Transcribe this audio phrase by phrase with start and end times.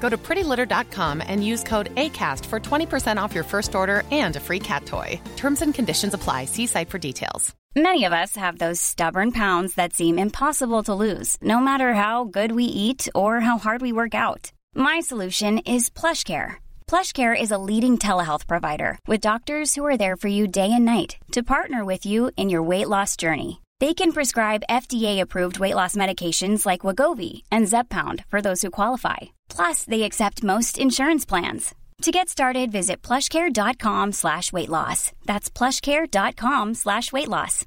[0.00, 4.40] Go to prettylitter.com and use code ACAST for 20% off your first order and a
[4.40, 5.20] free cat toy.
[5.36, 6.46] Terms and conditions apply.
[6.46, 7.54] See site for details.
[7.76, 12.24] Many of us have those stubborn pounds that seem impossible to lose, no matter how
[12.24, 14.50] good we eat or how hard we work out.
[14.74, 16.54] My solution is PlushCare.
[16.88, 20.84] PlushCare is a leading telehealth provider with doctors who are there for you day and
[20.84, 23.60] night to partner with you in your weight loss journey.
[23.80, 29.16] They can prescribe FDA-approved weight loss medications like Wegovy and Zepbound for those who qualify.
[29.48, 31.74] Plus, they accept most insurance plans.
[32.02, 35.12] To get started, visit plushcare.com slash weight loss.
[35.24, 37.64] That's plushcare.com slash weight loss.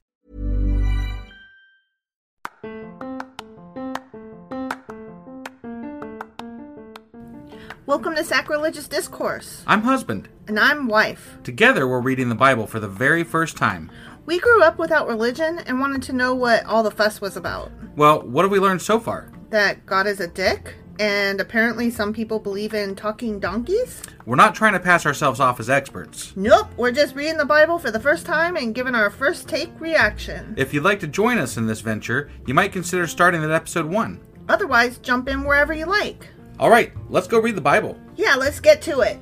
[7.85, 9.63] Welcome to Sacrilegious Discourse.
[9.68, 10.30] I'm husband.
[10.47, 11.38] And I'm wife.
[11.44, 13.91] Together, we're reading the Bible for the very first time.
[14.25, 17.72] We grew up without religion and wanted to know what all the fuss was about.
[17.97, 19.31] Well, what have we learned so far?
[19.50, 24.01] That God is a dick, and apparently some people believe in talking donkeys.
[24.25, 26.31] We're not trying to pass ourselves off as experts.
[26.38, 29.78] Nope, we're just reading the Bible for the first time and giving our first take
[29.81, 30.53] reaction.
[30.57, 33.88] If you'd like to join us in this venture, you might consider starting at episode
[33.88, 34.22] 1.
[34.47, 36.29] Otherwise, jump in wherever you like.
[36.59, 38.00] All right, let's go read the Bible.
[38.16, 39.19] Yeah, let's get to it.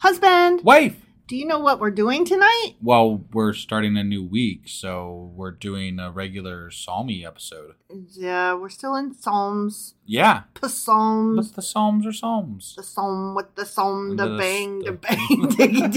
[0.00, 0.62] Husband!
[0.62, 1.07] Wife!
[1.28, 2.76] Do you know what we're doing tonight?
[2.80, 7.74] Well, we're starting a new week, so we're doing a regular Psalmy episode.
[8.14, 9.94] Yeah, we're still in Psalms.
[10.06, 10.44] Yeah.
[10.58, 11.48] The Psalms.
[11.50, 12.74] But the Psalms are Psalms.
[12.78, 15.92] The Psalm with the Psalm, the, The- bang, the the- bang, diggy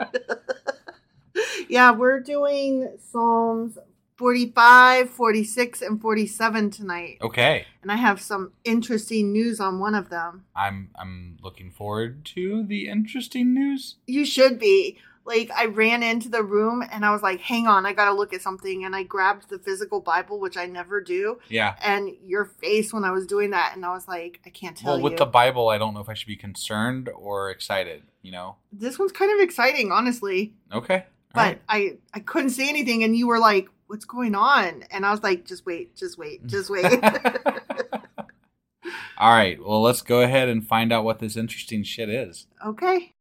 [0.00, 0.26] diggy.
[1.68, 3.76] yeah, we're doing Psalms
[4.16, 7.18] 45, 46, and 47 tonight.
[7.22, 7.66] Okay.
[7.82, 10.44] And I have some interesting news on one of them.
[10.54, 13.96] I'm I'm looking forward to the interesting news.
[14.06, 14.98] You should be.
[15.24, 18.32] Like, I ran into the room and I was like, hang on, I gotta look
[18.32, 18.84] at something.
[18.84, 21.40] And I grabbed the physical Bible, which I never do.
[21.48, 21.74] Yeah.
[21.82, 24.92] And your face when I was doing that, and I was like, I can't tell
[24.94, 25.18] Well, with you.
[25.18, 28.54] the Bible, I don't know if I should be concerned or excited, you know?
[28.72, 30.54] this one's kind of exciting, honestly.
[30.72, 31.06] Okay.
[31.34, 31.60] But All right.
[31.68, 34.84] I, I couldn't say anything, and you were like, what's going on?
[34.90, 36.84] And I was like, just wait, just wait, just wait.
[39.18, 39.58] All right.
[39.64, 42.46] Well, let's go ahead and find out what this interesting shit is.
[42.64, 43.12] okay.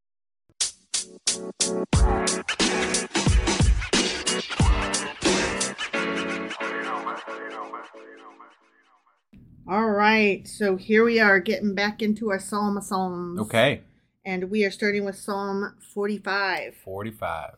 [9.67, 13.39] All right, so here we are getting back into our Psalm of Psalms.
[13.41, 13.81] Okay.
[14.23, 16.75] And we are starting with Psalm 45.
[16.83, 17.55] 45.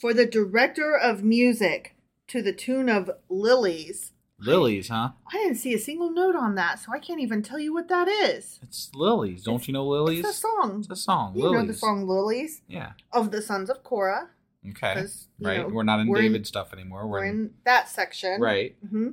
[0.00, 1.94] For the director of music
[2.28, 4.12] to the tune of Lilies.
[4.40, 5.10] Lilies, huh?
[5.32, 7.88] I didn't see a single note on that, so I can't even tell you what
[7.88, 8.60] that is.
[8.62, 9.42] It's lilies.
[9.42, 10.20] Don't you know lilies?
[10.20, 10.78] It's a song.
[10.78, 11.34] It's a song.
[11.34, 11.60] You lilies.
[11.60, 12.92] know the song Lilies Yeah.
[13.12, 14.28] of the Sons of Korah.
[14.70, 15.06] Okay.
[15.40, 15.58] Right.
[15.62, 17.06] know, we're not in we're in- David stuff anymore.
[17.08, 18.40] We're We're, in, in that section.
[18.40, 18.76] right.
[18.86, 19.08] Mm-hmm.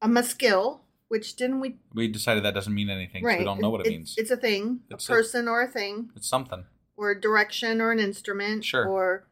[0.00, 1.76] a maskil, which didn't we?
[1.92, 3.22] We decided that doesn't mean anything.
[3.22, 4.14] So we don't know what it, it- means.
[4.16, 6.64] It's a thing, It's a a- person or a thing, it's something.
[6.96, 8.86] or a direction or an instrument, Sure.
[8.88, 9.26] or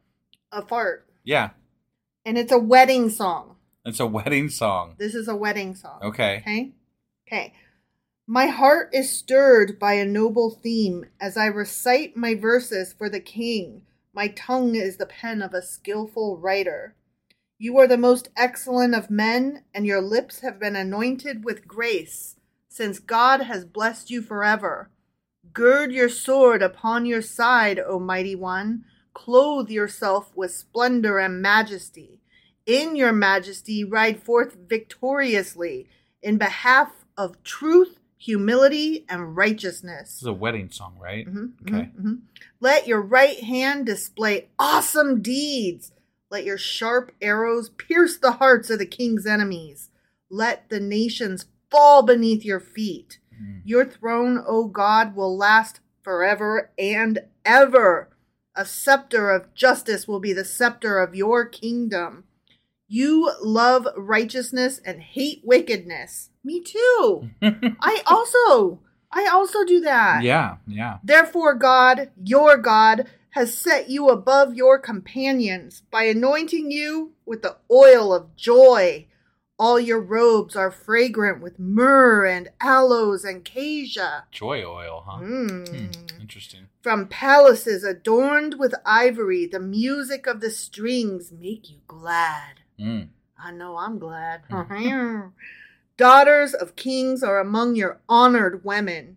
[0.53, 1.07] a fart.
[1.25, 1.51] Yeah.
[2.25, 3.57] And it's a wedding song.
[3.85, 4.95] It's a wedding song.
[4.99, 6.01] This is a wedding song.
[6.03, 6.39] Okay.
[6.39, 6.73] Okay.
[7.27, 7.55] Okay.
[8.27, 13.21] My heart is stirred by a noble theme as I recite my verses for the
[13.21, 13.83] king.
[14.13, 16.95] My tongue is the pen of a skillful writer.
[17.59, 22.37] You are the most excellent of men, and your lips have been anointed with grace,
[22.69, 24.91] since God has blessed you forever.
[25.53, 28.85] Gird your sword upon your side, O mighty one.
[29.19, 32.21] Clothe yourself with splendor and majesty.
[32.67, 35.89] In your majesty, ride forth victoriously
[36.23, 40.13] in behalf of truth, humility, and righteousness.
[40.13, 41.27] This is a wedding song, right?
[41.27, 41.91] Mm-hmm, Okay.
[41.99, 42.19] mhm, mhm.
[42.61, 45.91] Let your right hand display awesome deeds.
[46.31, 49.91] Let your sharp arrows pierce the hearts of the king's enemies.
[50.31, 53.19] Let the nations fall beneath your feet.
[53.35, 53.63] Mm.
[53.65, 58.11] Your throne, O God, will last forever and ever.
[58.59, 62.25] A scepter of justice will be the scepter of your kingdom.
[62.89, 66.31] You love righteousness and hate wickedness.
[66.43, 67.31] Me too.
[67.41, 68.81] I also,
[69.13, 70.25] I also do that.
[70.25, 70.99] Yeah, yeah.
[71.05, 77.59] Therefore, God, your God, has set you above your companions by anointing you with the
[77.71, 79.07] oil of joy.
[79.59, 84.25] All your robes are fragrant with myrrh and aloes and cassia.
[84.31, 85.21] Joy oil, huh?
[85.21, 85.69] Mm.
[85.69, 86.69] Hmm, Interesting.
[86.81, 92.61] From palaces adorned with ivory, the music of the strings make you glad.
[92.79, 93.09] Mm.
[93.37, 94.43] I know I'm glad.
[95.97, 99.17] Daughters of kings are among your honored women.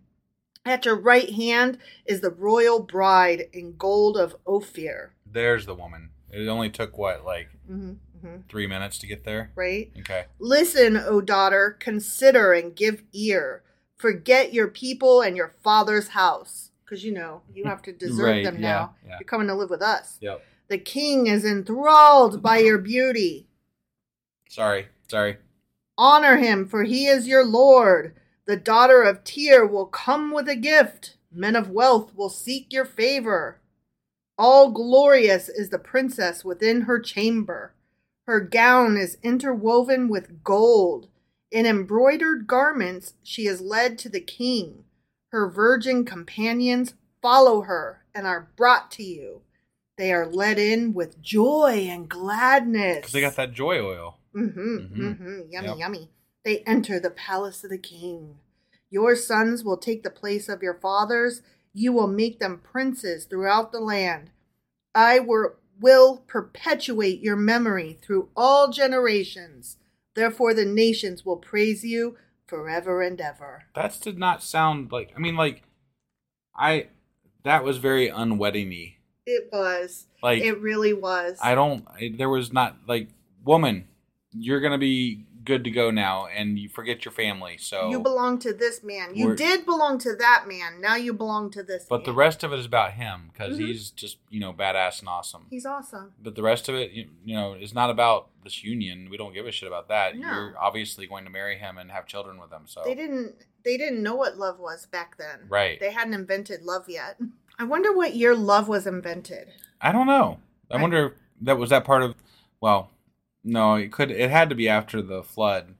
[0.64, 5.12] At your right hand is the royal bride in gold of Ophir.
[5.24, 6.10] There's the woman.
[6.30, 7.92] It only took what, like hmm
[8.22, 9.50] hmm three minutes to get there?
[9.54, 9.90] Right?
[10.00, 10.24] Okay.
[10.38, 13.62] Listen, O daughter, consider and give ear.
[13.96, 16.70] Forget your people and your father's house.
[16.84, 18.94] Because, you know, you have to desert Right, them yeah, now.
[19.06, 19.16] yeah.
[19.20, 20.18] You're coming to live with us.
[20.20, 20.42] Yep.
[20.68, 23.46] The king is enthralled by your beauty.
[24.48, 24.88] Sorry.
[25.08, 25.36] Sorry.
[25.98, 28.14] Honor him, for he is your lord.
[28.46, 31.16] The daughter of Tyre will come with a gift.
[31.30, 33.60] Men of wealth will seek your favor.
[34.38, 37.74] All glorious is the princess within her chamber.
[38.32, 41.08] Her gown is interwoven with gold.
[41.50, 44.84] In embroidered garments, she is led to the king.
[45.32, 49.42] Her virgin companions follow her and are brought to you.
[49.98, 52.96] They are led in with joy and gladness.
[52.96, 54.16] Because they got that joy oil.
[54.34, 54.60] Mm-hmm.
[54.60, 54.96] Mhm.
[54.96, 55.40] Mm-hmm.
[55.50, 55.76] Yummy, Yep.
[55.76, 56.08] yummy.
[56.42, 58.38] They enter the palace of the king.
[58.88, 61.42] Your sons will take the place of your fathers.
[61.74, 64.30] You will make them princes throughout the land.
[64.94, 69.76] I were, will perpetuate your memory through all generations.
[70.14, 73.64] Therefore, the nations will praise you forever and ever.
[73.74, 75.10] That did not sound like.
[75.16, 75.62] I mean, like,
[76.56, 76.88] I.
[77.44, 78.96] That was very unwedding-y.
[79.26, 80.06] It was.
[80.22, 81.38] Like, it really was.
[81.42, 81.84] I don't.
[81.88, 83.08] I, there was not like,
[83.44, 83.88] woman,
[84.32, 87.56] you're gonna be good to go now, and you forget your family.
[87.58, 89.14] So, You belong to this man.
[89.14, 90.80] You did belong to that man.
[90.80, 93.66] Now you belong to this but the rest of it is about him because Mhm.
[93.66, 95.46] he's just you know badass and awesome.
[95.50, 96.12] He's awesome.
[96.22, 99.08] But the rest of it, you, you know, is not about this union.
[99.10, 100.16] We don't give a shit about that.
[100.16, 100.26] No.
[100.28, 102.62] You're obviously going to marry him and have children with him.
[102.66, 103.34] So They didn't
[103.64, 105.46] they didn't know what love was back then.
[105.48, 105.78] Right.
[105.78, 107.18] They hadn't invented love yet.
[107.58, 109.48] I wonder what year love was invented.
[109.80, 110.40] I don't know.
[110.70, 110.82] I Right.
[110.82, 112.14] wonder if that was that part of.
[112.60, 112.90] Well,
[113.44, 114.10] no, it could.
[114.10, 115.74] It had to be after the flood,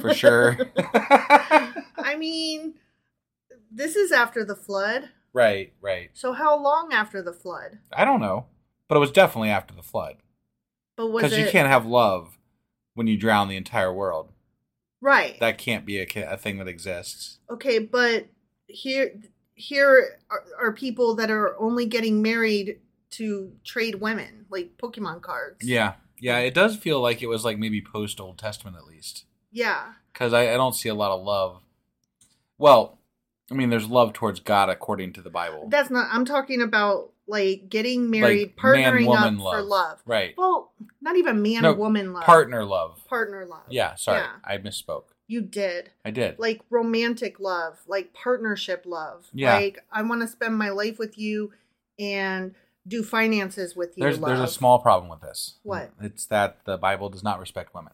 [0.00, 0.56] for sure.
[0.76, 2.74] I mean,
[3.70, 5.10] this is after the flood.
[5.32, 6.10] right, right.
[6.14, 7.78] So how long after the flood?
[7.92, 8.46] I don't know,
[8.88, 10.16] but it was definitely after the flood
[10.96, 12.38] But was because it you can't have love
[12.94, 14.32] when you drown the entire world.
[15.00, 15.38] right?
[15.40, 17.38] That can't be a, a thing that exists.
[17.50, 18.26] okay, but
[18.66, 19.10] here
[19.54, 22.78] here are, are people that are only getting married
[23.10, 25.58] to trade women, like Pokemon cards.
[25.66, 26.38] Yeah, yeah.
[26.38, 29.24] It does feel like it was like maybe post Old Testament at least.
[29.52, 29.92] Yeah.
[30.12, 31.60] because I, I don't see a lot of love.
[32.58, 32.98] Well,
[33.50, 35.68] I mean, there's love towards God according to the Bible.
[35.68, 39.66] That's not I'm talking about like getting married, Like man, partnering up woman for love.
[39.66, 40.02] love.
[40.06, 40.34] Right.
[40.36, 42.24] Well, not even man No, woman love.
[42.24, 43.04] Partner love.
[43.08, 43.64] partner love.
[43.68, 44.30] Yeah, sorry, Yeah.
[44.44, 45.04] I misspoke.
[45.28, 45.90] You did.
[46.04, 46.38] I did.
[46.38, 49.26] Like romantic love, like partnership love.
[49.32, 49.54] Yeah.
[49.56, 51.52] Like I want to spend my life with you
[51.98, 52.54] and
[52.86, 54.02] do finances with you.
[54.02, 55.56] there's there's a small problem with this.
[55.62, 55.90] What?
[56.00, 57.92] It's that the Bible does not respect women.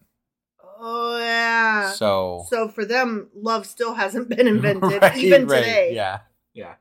[0.79, 1.93] Oh yeah.
[1.93, 5.93] So, So for them, love still hasn't been invented Right, even right, today.
[5.95, 6.21] Yeah,
[6.55, 6.75] yeah.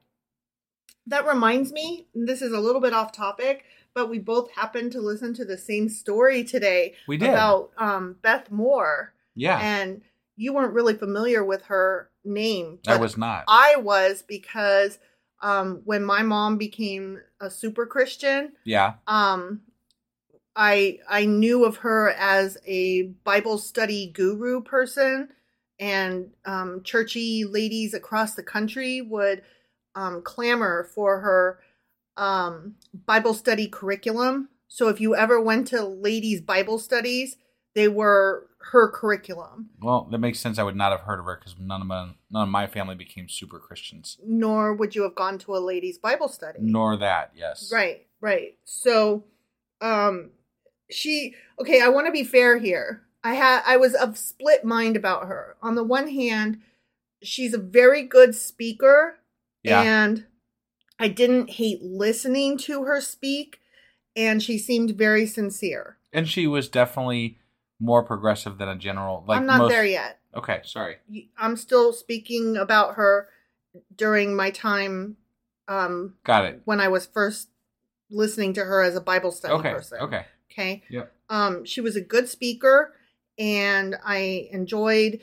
[1.07, 3.63] That reminds me, this is a little bit off topic,
[3.93, 7.29] but we both happened to listen to the same story today We did.
[7.29, 9.13] about um, Beth Moore.
[9.35, 9.59] Yeah.
[9.59, 10.01] And
[10.35, 12.79] you weren't really familiar with her name.
[12.87, 13.43] I was not.
[13.47, 14.99] I was because
[15.41, 18.93] um, when my mom became a super Christian, yeah.
[19.07, 19.61] um,
[20.55, 25.29] I I knew of her as a Bible study guru person,
[25.79, 29.41] and um, churchy ladies across the country would
[29.95, 31.59] um, clamor for her
[32.17, 34.49] um, Bible study curriculum.
[34.67, 37.35] So if you ever went to ladies' Bible studies,
[37.73, 39.69] they were her curriculum.
[39.81, 40.57] Well, that makes sense.
[40.59, 42.95] I would not have heard of her because none of my none of my family
[42.95, 44.17] became super Christians.
[44.25, 46.59] Nor would you have gone to a ladies' Bible study.
[46.61, 47.31] Nor that.
[47.35, 47.71] Yes.
[47.73, 48.57] Right, right.
[48.63, 49.23] So,
[49.81, 50.31] um,
[50.89, 51.81] she okay.
[51.81, 53.01] I want to be fair here.
[53.23, 55.55] I had I was of split mind about her.
[55.61, 56.59] On the one hand,
[57.21, 59.15] she's a very good speaker,
[59.63, 59.81] Yeah.
[59.81, 60.25] and
[60.99, 63.59] I didn't hate listening to her speak,
[64.15, 65.97] and she seemed very sincere.
[66.13, 67.37] And she was definitely
[67.81, 69.25] more progressive than a general.
[69.27, 70.19] Like I'm not most- there yet.
[70.35, 70.61] Okay.
[70.63, 70.95] Sorry.
[71.37, 73.27] I'm still speaking about her
[73.95, 75.17] during my time
[75.67, 76.61] um, Got it.
[76.65, 77.49] when I was first
[78.09, 79.71] listening to her as a Bible study Okay.
[79.71, 79.97] person.
[80.01, 80.25] Okay.
[80.51, 80.83] Okay.
[80.89, 81.13] Yep.
[81.29, 82.93] Um, she was a good speaker,
[83.37, 85.21] and I enjoyed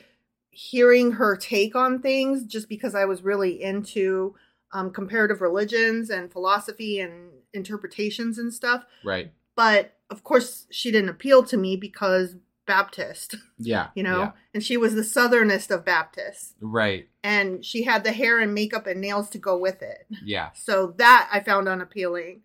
[0.50, 4.34] hearing her take on things just because I was really into
[4.72, 8.84] um, comparative religions and philosophy and interpretations and stuff.
[9.04, 9.32] Right.
[9.54, 12.36] But of course, she didn't appeal to me because
[12.68, 13.88] Baptist, Yeah.
[13.96, 14.30] you know, yeah.
[14.54, 17.08] and she was the southernest of Baptists, Right.
[17.24, 20.06] and she had the hair and makeup and nails to go with it.
[20.22, 20.50] Yeah.
[20.54, 22.42] So that I found unappealing.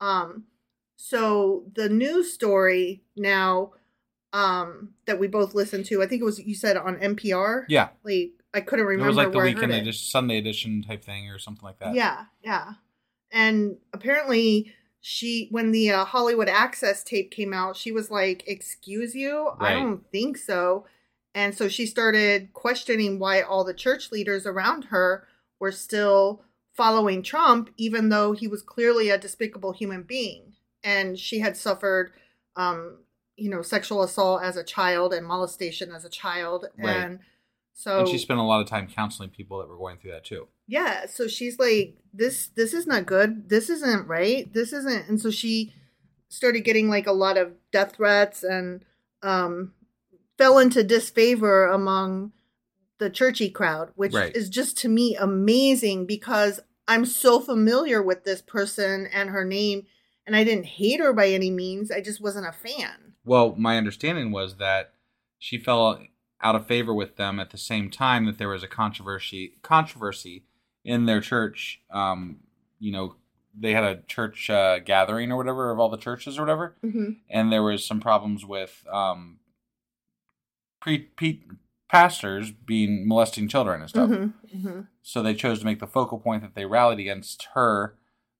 [0.00, 0.44] Um,
[0.96, 3.72] so the news story now
[4.32, 7.64] um, that we both listened to, I think it was you said on NPR.
[7.68, 7.88] Yeah.
[8.04, 9.06] Like I couldn't remember.
[9.06, 11.94] It was like the weekend edition, Sunday edition type thing, or something like that.
[11.94, 12.72] Yeah, yeah.
[13.30, 14.72] And apparently
[15.04, 19.50] she when the uh, Hollywood Access tape came out, she was like, "Excuse you?
[19.60, 20.86] I don't think so."
[21.34, 25.26] And so she started questioning why all the church leaders around her
[25.58, 26.42] were still
[26.72, 32.12] following Trump even though he was clearly a despicable human being and she had suffered
[32.56, 32.98] um
[33.36, 36.96] you know sexual assault as a child and molestation as a child Right.
[36.96, 37.18] and
[37.74, 40.24] so And she spent a lot of time counseling people that were going through that
[40.24, 40.48] too.
[40.72, 43.48] Yeah so she's like this this is not good.
[43.48, 44.52] This isn't right.
[44.52, 45.72] This isn't and so she
[46.28, 48.84] started getting like a lot of death threats and
[49.22, 49.72] um
[50.38, 52.32] fell into disfavor among
[52.98, 54.34] the churchy crowd which Right.
[54.36, 59.86] is just to me amazing because i'm so familiar with this person and her name
[60.26, 61.90] and i didn't hate her by any means.
[61.90, 63.14] I just wasn't a fan.
[63.24, 64.92] Well, my understanding was that
[65.38, 66.00] she fell
[66.40, 70.44] out of favor with them at the same time that there was a controversy controversy
[70.84, 71.80] in their church.
[71.90, 72.38] Um,
[72.78, 73.16] you know,
[73.58, 77.10] they had a church uh, gathering or whatever of all the churches or whatever, mm-hmm.
[77.28, 79.38] and there was some problems with um,
[80.80, 81.42] pre, pre
[81.88, 84.08] pastors being molesting children and stuff.
[84.08, 84.56] Mm-hmm.
[84.66, 84.80] Mm-hmm.
[85.02, 87.94] So they chose to make the focal point that they rallied against her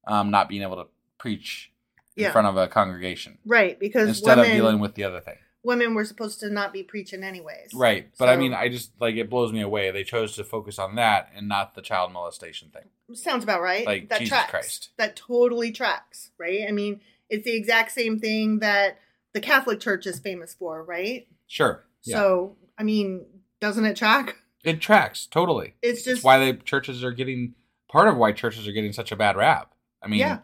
[0.06, 0.86] um, not being able to
[1.18, 1.70] preach
[2.16, 2.32] in Yeah.
[2.32, 5.36] front of a congregation right because instead women, of dealing with the other thing.
[5.64, 8.08] Women were supposed to not be preaching anyways Right.
[8.18, 9.90] But I mean, I just like it blows me away.
[9.90, 12.84] They chose to focus on that and not the child molestation thing.
[13.16, 13.86] Sounds about right.
[13.86, 14.50] Like, that Jesus tracks.
[14.50, 14.88] Christ.
[14.96, 16.62] That totally tracks, right?
[16.68, 17.00] I mean,
[17.30, 18.98] it's the exact same thing that
[19.32, 21.26] the Catholic Church is famous for, right?
[21.46, 21.84] Sure.
[22.04, 22.16] Yeah.
[22.16, 23.24] So, I mean,
[23.60, 24.36] doesn't it track?
[24.64, 25.74] it tracks totally.
[25.82, 27.54] It's It's just why the churches are getting
[27.90, 29.74] part of why churches are getting such a bad rap.
[30.02, 30.38] I mean, Yeah.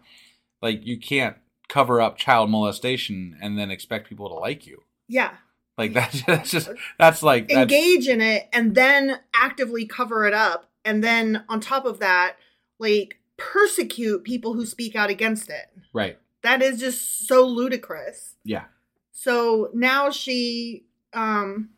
[0.62, 1.36] like you can't
[1.68, 4.82] cover up child molestation and then expect people to like you.
[5.08, 5.34] Yeah,
[5.76, 10.34] Like that's, that's just that's like that's, engage in it and then actively cover it
[10.34, 12.36] up, and then on top of that,
[12.78, 15.66] like persecute people who speak out against it.
[15.92, 16.18] right.
[16.42, 18.36] That is just so ludicrous.
[18.44, 18.64] Yeah.
[19.10, 21.70] So now she um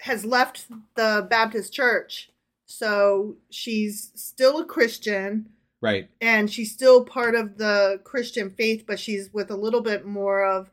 [0.00, 2.30] has left the Baptist church.
[2.66, 5.50] So she's still a Christian
[5.82, 6.08] Right.
[6.20, 10.44] and she's still part of the Christian faith, but she's with a little bit more
[10.44, 10.70] of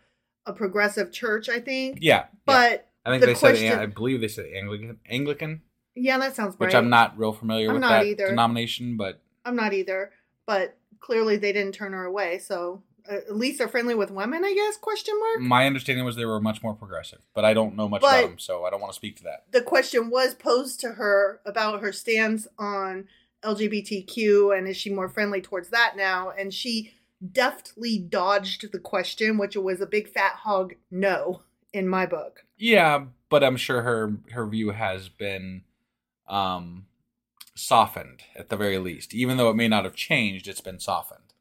[0.48, 2.00] a progressive church, I think.
[2.02, 2.16] Yeah.
[2.16, 2.26] yeah.
[2.46, 5.62] But I think the they question- said I believe they said Anglican Anglican,
[5.96, 6.68] yeah, that sounds right.
[6.68, 8.28] which I'm not real familiar I'm with that either.
[8.28, 10.12] denomination, but I'm not either.
[10.46, 12.40] But clearly they didn't turn her away.
[12.40, 14.78] So uh, at least they're friendly with women, I guess?
[14.78, 15.42] Question mark.
[15.42, 17.20] my understanding was they were much more progressive.
[17.34, 19.24] But I don't know much But- about them, so I don't want to speak to
[19.24, 19.46] that.
[19.52, 23.08] the question was posed to her about her stance on
[23.44, 26.32] LGBTQ and is she more friendly towards that now?
[26.32, 26.94] And she
[27.32, 31.42] deftly dodged the question, which was a big fat hog no
[31.74, 32.46] in my book.
[32.58, 35.64] Yeah, but I'm sure her her view has been
[36.28, 36.86] um
[37.56, 39.14] softened at the very least.
[39.14, 41.34] Even though it may not have changed, it's been softened.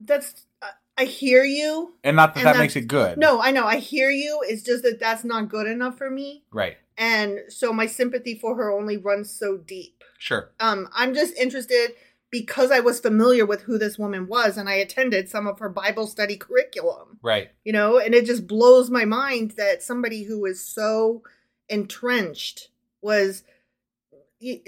[0.00, 1.94] That's I- I hear you.
[2.04, 3.18] And not that And that makes it good.
[3.18, 3.66] No, I know.
[3.66, 4.44] I hear you.
[4.46, 6.76] It's just that that's not good enough for me Right.
[6.96, 10.04] And so my sympathy for her only runs so deep.
[10.18, 10.50] Sure.
[10.60, 11.90] Um, I'm just interested
[12.34, 15.68] because I was familiar with who this woman was and I attended some of her
[15.68, 17.50] Bible study curriculum, Right.
[17.62, 21.22] you know, and it just blows my mind that somebody who is so
[21.68, 23.44] entrenched was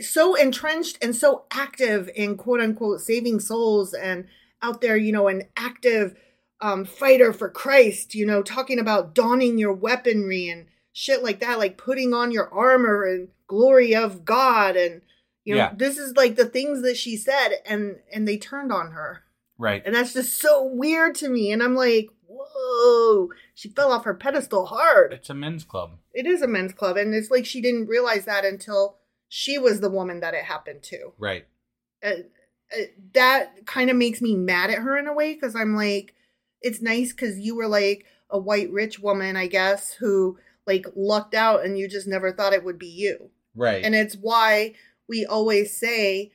[0.00, 4.26] so entrenched and so active in quote unquote saving souls and
[4.62, 6.14] out there, you know, an active
[6.61, 11.58] um, fighter for Christ, you know, talking about donning your weaponry and shit like that,
[11.58, 15.02] like putting on your armor and glory of God and
[15.46, 15.72] you know, Yeah.
[15.74, 19.22] this is like the things that she said and and they turned on her.
[19.58, 19.82] Right.
[19.86, 21.50] And that's just so weird to me.
[21.50, 25.12] And I'm like, whoa, she fell off her pedestal hard.
[25.14, 25.92] It's a men's club.
[26.12, 26.96] It is a men's club.
[26.98, 28.98] And it's like she didn't realize that until
[29.28, 31.12] she was the woman that it happened to.
[31.18, 31.46] Right.
[32.04, 32.10] Uh,
[32.76, 32.82] uh,
[33.14, 36.14] that kind of makes me mad at her in a way because I'm like,
[36.60, 41.34] it's nice because you were like a white rich woman, I guess, who like lucked
[41.34, 43.30] out and you just never thought it would be you.
[43.54, 43.84] Right.
[43.84, 44.74] And it's why
[45.08, 46.32] we always say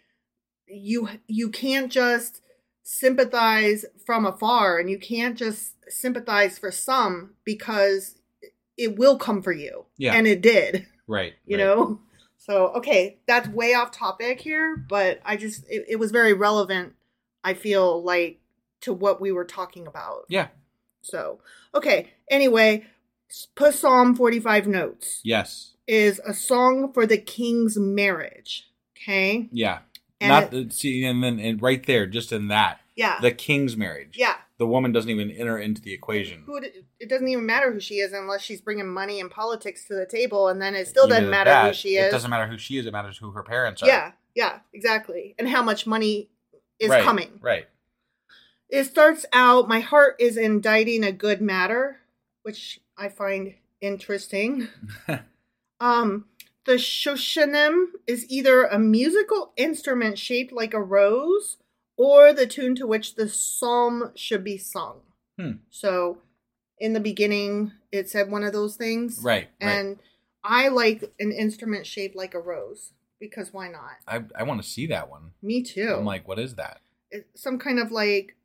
[0.68, 2.42] you you can't just
[2.84, 8.16] sympathize from afar and you can't just sympathize for some because
[8.78, 9.86] it will come for you.
[9.98, 10.14] Yeah.
[10.14, 11.34] And it did, right.
[11.46, 11.64] you right.
[11.64, 12.00] know?
[12.38, 16.94] So, okay, that's way off topic here, but I just it, it was very relevant,
[17.44, 18.40] I feel like
[18.82, 20.26] to what we were talking about.
[20.28, 20.48] Yeah.
[21.04, 21.40] So,
[21.76, 22.88] okay, anyway,
[23.56, 25.71] put Psalm 45 notes Yes.
[25.88, 28.68] Is a song for the king's marriage.
[28.98, 29.50] Okay.
[29.52, 29.80] Yeah.
[30.20, 33.20] And Not it- the, see, and then and right there, just in that, Yeah.
[33.22, 34.16] the king's marriage.
[34.18, 34.36] yeah.
[34.58, 36.44] The woman doesn't even enter into the equation.
[36.46, 39.96] Who it, doesn't even matter who she is unless she's bringing money and politics to
[39.96, 42.10] the table, and then it still Even doesn't at matter who she is.
[42.10, 42.86] It doesn't matter who she is.
[42.86, 43.88] It matters who her parents are.
[43.88, 44.12] Yeah.
[44.36, 44.60] Yeah.
[44.72, 45.34] Exactly.
[45.40, 46.30] And how much money
[46.78, 47.40] is right, coming.
[47.42, 47.66] Right.
[48.70, 49.68] It starts out.
[49.68, 51.98] My heart is indicting a good matter,
[52.44, 54.68] which I find interesting.
[55.82, 56.26] Um,
[56.66, 61.58] the shoshanim is either a musical instrument shaped like a rose
[61.98, 65.02] or the tune to which the psalm should be sung.
[65.40, 65.54] Hmm.
[65.72, 66.20] So
[66.78, 69.20] in the beginning, it said one of those things.
[69.24, 69.50] Right.
[69.62, 69.70] right.
[69.72, 70.00] And
[70.44, 73.98] I like an instrument shaped like a rose because why not?
[74.08, 75.32] I I want to see that one.
[75.42, 75.96] Me too.
[75.98, 76.80] I'm like, what is that?
[77.10, 78.36] It's some kind of like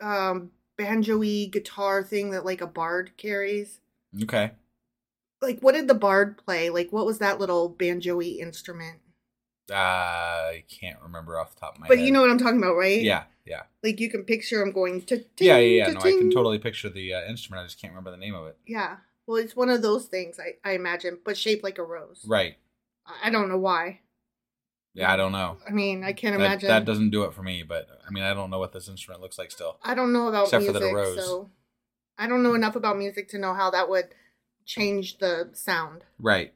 [0.00, 3.80] um banjo-y guitar thing that like a bard carries.
[4.22, 4.52] Okay.
[5.42, 6.70] Like what did the bard play?
[6.70, 8.98] Like what was that little banjo-y instrument?
[9.70, 12.02] Uh, I can't remember off the top of my But head.
[12.02, 13.00] But you know what I'm talking about, right?
[13.00, 13.24] Yeah.
[13.46, 13.62] Yeah.
[13.82, 15.58] Like you can picture him going to Yeah.
[15.58, 15.86] Yeah.
[15.86, 15.92] Yeah.
[15.92, 17.62] No, I can totally picture the uh, instrument.
[17.62, 18.58] I just can't remember the name of it.
[18.66, 18.96] Yeah.
[19.26, 22.24] Well, it's one of those things I, I imagine, but shaped like a rose.
[22.26, 22.56] Right.
[23.22, 24.00] I don't know why.
[24.94, 25.12] Yeah.
[25.12, 25.58] I don't know.
[25.68, 26.68] I mean, I can't That, imagine.
[26.68, 27.62] that doesn't do it for me.
[27.62, 29.78] But I mean, I don't know what this instrument looks like still.
[29.84, 31.24] I don't know about Except for music, that a rose.
[31.24, 31.50] so
[32.18, 34.08] I don't know enough about music to know how that would
[34.64, 36.04] change the sound.
[36.18, 36.52] Right.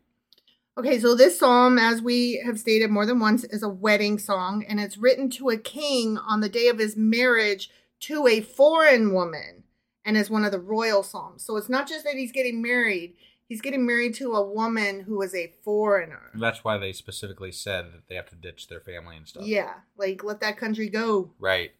[0.76, 4.64] Okay, so this psalm, as we have stated more than once, is a wedding song,
[4.68, 9.12] and it's written to a king on the day of his marriage to a foreign
[9.14, 9.62] woman,
[10.04, 11.44] and is one of the royal psalms.
[11.44, 13.14] So it's not just that he's getting married;
[13.48, 16.32] he's getting married to a woman who is a foreigner.
[16.34, 19.44] That's why they specifically said that they have to ditch their family and stuff.
[19.46, 21.30] Yeah, like let that country go.
[21.38, 21.70] Right.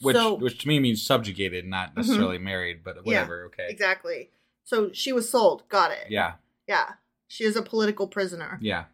[0.00, 2.00] Which So- which to me means subjugated, not mm-hmm.
[2.00, 3.46] necessarily married, but whatever.
[3.46, 3.66] okay.
[3.68, 4.30] Exactly.
[4.64, 5.68] So she was sold.
[5.68, 6.06] Got it.
[6.08, 6.34] Yeah.
[6.66, 6.92] Yeah.
[7.28, 8.58] She is a political prisoner.
[8.60, 8.84] Yeah.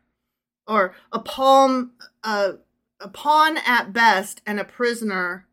[0.67, 2.53] Or a palm, uh,
[3.01, 5.47] a pawn at best, and a prisoner,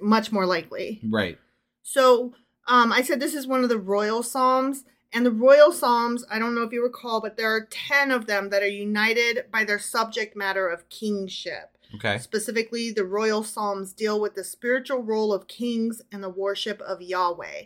[0.00, 1.00] much more likely.
[1.02, 1.38] Right.
[1.82, 2.34] So
[2.68, 4.84] um, I said this is one of the royal psalms.
[5.14, 8.26] And the royal psalms, I don't know if you recall, but there are 10 of
[8.26, 11.76] them that are united by their subject matter of kingship.
[11.94, 12.16] Okay.
[12.18, 17.02] Specifically, the royal psalms deal with the spiritual role of kings and the worship of
[17.02, 17.64] Yahweh.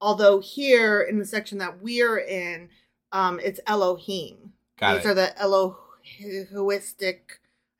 [0.00, 2.68] Although here in the section that we're in,
[3.12, 4.52] um, it's Elohim.
[4.78, 5.08] Got These it.
[5.08, 5.34] are the
[6.54, 7.18] Elohistic.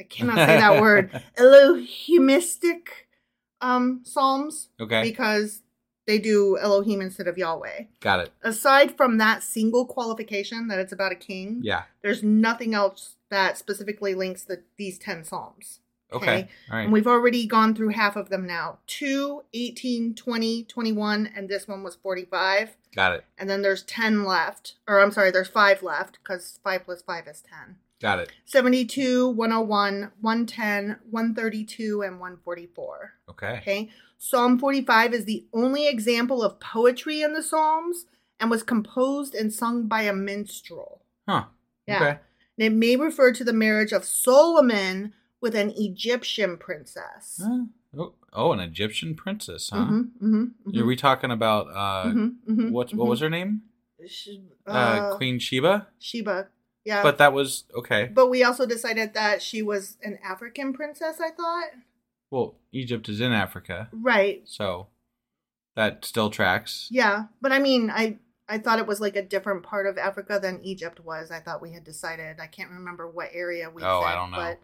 [0.01, 1.23] I cannot say that word.
[1.39, 2.89] Elohimistic
[3.61, 5.03] um, psalms Okay.
[5.03, 5.63] because
[6.07, 7.85] they do Elohim instead of Yahweh.
[8.01, 8.33] Got it.
[8.43, 11.83] Aside from that single qualification that it's about a king, Yeah.
[12.03, 15.81] there's nothing else that specifically links the, these 10 psalms.
[16.13, 16.49] Okay.
[16.71, 16.85] All right.
[16.85, 21.69] And we've already gone through half of them now 2, 18, 20, 21, and this
[21.69, 22.77] one was 45.
[22.95, 23.25] Got it.
[23.39, 24.75] And then there's 10 left.
[24.89, 27.77] Or I'm sorry, there's 5 left because 5 plus 5 is 10.
[28.01, 28.33] Got it.
[28.47, 33.13] 72, 101, 110, 132, and 144.
[33.29, 33.59] Okay.
[33.59, 33.91] Okay.
[34.19, 38.07] Psalm 45 is the only example of poetry in the Psalms
[38.39, 41.03] and was composed and sung by a minstrel.
[41.29, 41.45] Huh.
[41.87, 41.97] Yeah.
[41.97, 42.19] Okay.
[42.59, 47.41] And it may refer to the marriage of Solomon with an Egyptian princess.
[47.43, 47.65] Huh?
[47.99, 49.87] Oh, oh, an Egyptian princess, huh?
[49.87, 50.81] Mhm, mhm, mhm.
[50.81, 53.63] Are we talking about uh Mhm, mhm, what what was her name?
[54.67, 56.49] Uh, uh, Queen Sheba, Sheba.
[56.85, 57.03] Yeah.
[57.03, 58.07] but that was okay.
[58.07, 61.69] But we also decided that she was an African princess, I thought.
[62.31, 64.43] Well, Egypt is in Africa, Right.
[64.49, 64.87] so
[65.75, 66.89] that still tracks.
[66.91, 67.25] Yeah.
[67.43, 70.61] But I mean, I I thought it was like a different part of Africa than
[70.65, 71.31] Egypt was.
[71.31, 72.41] I thought we had decided.
[72.41, 74.39] I can't remember what area we Oh, I don't know.
[74.39, 74.61] But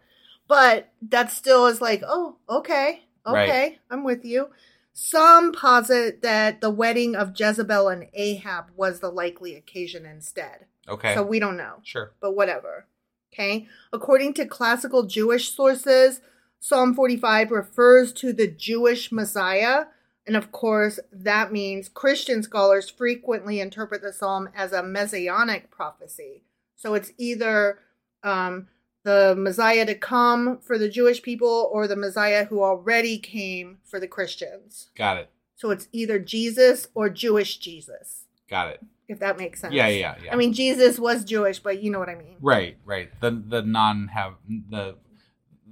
[0.47, 3.03] but that still is like, oh, okay.
[3.25, 3.33] Okay.
[3.51, 3.79] Right.
[3.91, 4.49] I'm with you.
[4.93, 10.65] Some posit that the wedding of Jezebel and Ahab was the likely occasion instead.
[10.89, 11.75] Okay, So we don't know.
[11.83, 12.13] sure.
[12.21, 12.87] but whatever.
[13.33, 13.67] Okay.
[13.91, 16.21] According to classical Jewish sources,
[16.59, 19.85] Psalm 45 refers to the Jewish Messiah.
[20.25, 26.43] And of course, that means Christian scholars frequently interpret the psalm as a messianic prophecy.
[26.75, 27.79] So it's either
[28.23, 28.67] um,
[29.07, 34.01] the Messiah to come for the Jewish people or the Messiah who already came for
[34.01, 34.89] the Christians.
[34.97, 35.29] Got it.
[35.55, 38.81] So it's either Jesus or Jewish Jesus, Got it.
[39.07, 39.73] if that makes sense.
[39.73, 40.33] Yeah, yeah, yeah.
[40.33, 42.35] I mean, Jesus was Jewish, but you know what I mean.
[42.41, 43.09] Right, right.
[43.21, 44.33] The the non have
[44.69, 44.95] the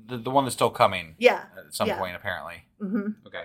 [0.08, 1.44] the, the one that's still coming Yeah.
[1.58, 1.98] at some yeah.
[2.00, 2.64] point apparently.
[2.80, 3.44] hmm Okay.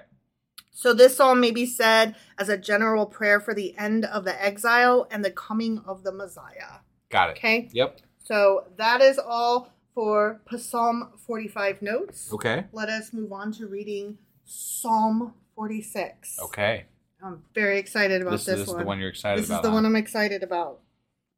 [0.70, 4.37] So this psalm may be said as a general prayer for the end of the
[4.42, 6.79] exile and the coming of the Messiah.
[7.11, 7.38] Got it.
[7.38, 7.68] Okay.
[7.72, 8.00] Yep.
[8.22, 12.31] So that is all for Psalm 45 notes.
[12.33, 12.64] Okay.
[12.72, 16.38] Let us move on to reading Psalm 46.
[16.44, 16.85] Okay.
[17.22, 18.79] I'm very excited about This, this, this is one.
[18.79, 19.64] the one you're excited this about.
[19.64, 20.81] is the one I'm excited about.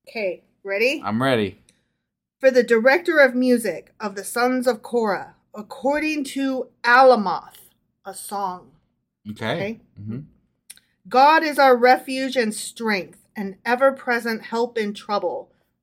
[0.09, 1.01] Okay, ready?
[1.05, 1.59] I'm ready.
[2.41, 7.71] for the director of music of the sons of Korah, according to Alamoth,
[8.05, 8.73] a song.
[9.31, 9.55] Okay.
[9.55, 9.81] Okay.
[9.97, 10.19] hmm
[11.09, 15.52] God is our refuge and strength, an ever present help in trouble.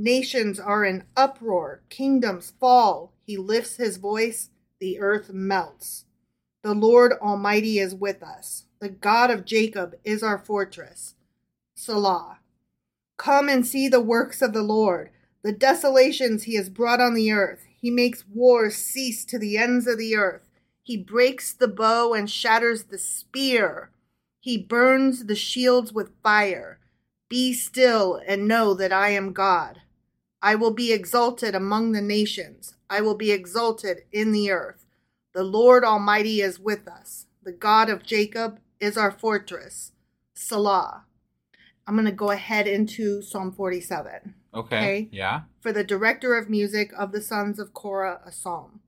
[0.00, 3.12] Nations are in uproar, kingdoms fall.
[3.26, 6.04] He lifts his voice, the earth melts.
[6.62, 8.66] The Lord Almighty is with us.
[8.80, 11.16] The God of Jacob is our fortress.
[11.74, 12.38] Selah.
[13.16, 15.10] Come and see the works of the Lord,
[15.42, 17.66] the desolations he has brought on the earth.
[17.80, 20.48] He makes wars cease to the ends of the earth.
[20.80, 23.90] He breaks the bow and shatters the spear.
[24.38, 26.78] He burns the shields with fire.
[27.28, 29.80] Be still and know that I am God.
[30.42, 32.74] I will be exalted among the nations.
[32.88, 34.86] I will be exalted in the earth.
[35.34, 37.26] The Lord Almighty is with us.
[37.42, 39.92] The God of Jacob is our fortress.
[40.34, 41.04] Selah.
[41.86, 44.34] I'm going to go ahead into Psalm 47.
[44.54, 44.76] Okay.
[44.76, 45.08] Okay.
[45.10, 45.42] Yeah.
[45.60, 48.80] For the director of music of the sons of Korah, a psalm.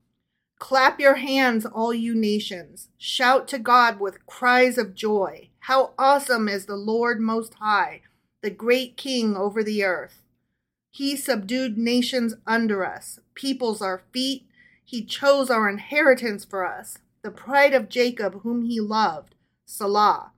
[0.59, 2.89] Clap your hands, all you nations.
[2.97, 5.49] Shout to God with cries of joy.
[5.61, 8.01] How awesome is the Lord Most High,
[8.41, 10.20] the great King over the earth.
[10.91, 14.45] He subdued nations under us, peoples our feet.
[14.83, 19.35] He chose our inheritance for us, the pride of Jacob, whom he loved.
[19.65, 20.33] Selah.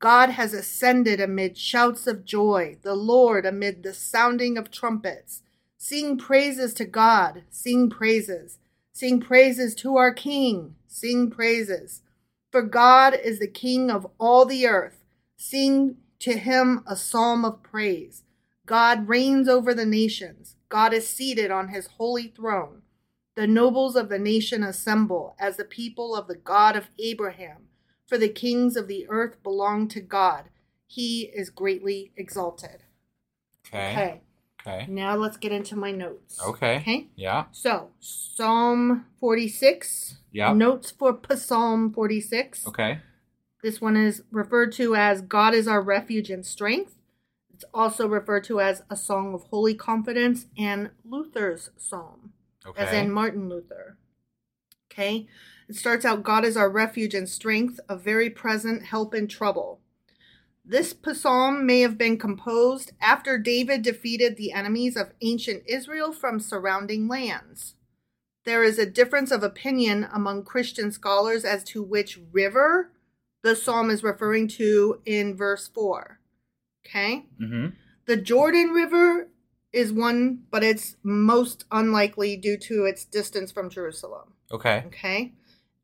[0.00, 5.42] God has ascended amid shouts of joy, the Lord amid the sounding of trumpets.
[5.76, 8.58] Sing praises to God, sing praises.
[8.92, 12.02] Sing praises to our King, sing praises.
[12.52, 15.04] For God is the King of all the earth.
[15.36, 18.22] Sing to him a psalm of praise.
[18.68, 20.56] God reigns over the nations.
[20.68, 22.82] God is seated on his holy throne.
[23.34, 27.68] The nobles of the nation assemble as the people of the God of Abraham.
[28.06, 30.50] For the kings of the earth belong to God.
[30.86, 32.82] He is greatly exalted.
[33.68, 33.92] Okay.
[33.92, 34.20] Okay.
[34.66, 34.86] Okay.
[34.86, 36.38] Now let's get into my notes.
[36.46, 36.76] Okay.
[36.76, 37.06] Okay.
[37.16, 37.46] Yeah.
[37.52, 40.18] So, Psalm 46.
[40.30, 40.52] Yeah.
[40.52, 42.66] Notes for Psalm 46.
[42.66, 42.98] Okay.
[43.62, 46.97] This one is referred to as God is our refuge and strength.
[47.58, 52.32] It's also referred to as a song of holy confidence and Luther's psalm,
[52.64, 52.80] Okay.
[52.80, 53.96] as in Martin Luther.
[54.92, 55.26] Okay.
[55.68, 59.80] It starts out God is our refuge and strength, a very present help in trouble.
[60.64, 66.38] This psalm may have been composed after David defeated the enemies of ancient Israel from
[66.38, 67.74] surrounding lands.
[68.44, 72.92] There is a difference of opinion among Christian scholars as to which river
[73.42, 76.17] the psalm is referring to in verse 4.
[76.88, 77.26] Okay?
[77.40, 77.68] Mm-hmm.
[78.06, 79.28] The Jordan River
[79.72, 84.32] is one, but it's most unlikely due to its distance from Jerusalem.
[84.50, 84.84] Okay.
[84.86, 85.34] Okay?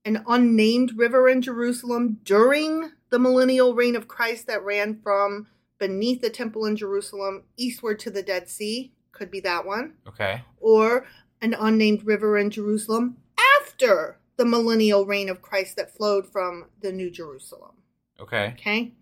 [0.04, 5.46] An unnamed river in Jerusalem during the millennial reign of Christ that ran from
[5.78, 8.92] beneath the temple in Jerusalem eastward to the Dead Sea.
[9.12, 9.94] Could be that one.
[10.08, 10.42] Okay.
[10.58, 11.06] Or
[11.40, 13.18] an unnamed river in Jerusalem
[13.60, 17.76] after the millennial reign of Christ that flowed from the New Jerusalem.
[18.18, 18.54] Okay.
[18.58, 18.92] Okay?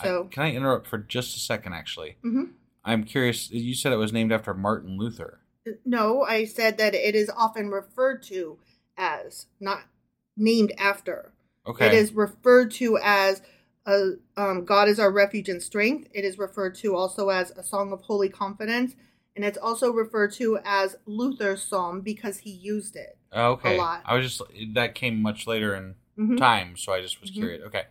[0.00, 1.72] I- So, can I interrupt for just a second?
[1.74, 2.52] Actually, Mhm.
[2.84, 3.50] I'm curious.
[3.50, 5.40] You said it was named after Martin Luther.
[5.84, 8.58] no, I said that it is often referred to
[8.96, 9.82] as, not
[10.36, 11.32] named after.
[11.66, 11.86] Okay.
[11.86, 13.42] It is referred to as
[13.86, 16.08] a, um, God is our refuge and strength.
[16.12, 18.96] It is referred to also as a song of holy confidence.
[19.36, 23.16] And it's also referred to as Luther's psalm because he used it.
[23.32, 23.76] Oh, okay.
[23.76, 24.02] a lot.
[24.04, 24.42] I was just
[24.74, 26.36] that came much later in Mhm.
[26.38, 27.34] time, so I just was Mhm.
[27.34, 27.62] curious.
[27.66, 27.84] Okay.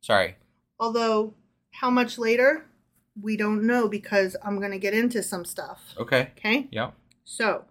[0.00, 0.36] Sorry.
[0.80, 1.34] Although,
[1.80, 2.66] how much later?
[3.20, 5.94] We don't know because I'm going to get into some stuff.
[5.98, 6.32] Okay.
[6.38, 6.68] Okay?
[6.70, 6.94] Yep.
[7.24, 7.64] So,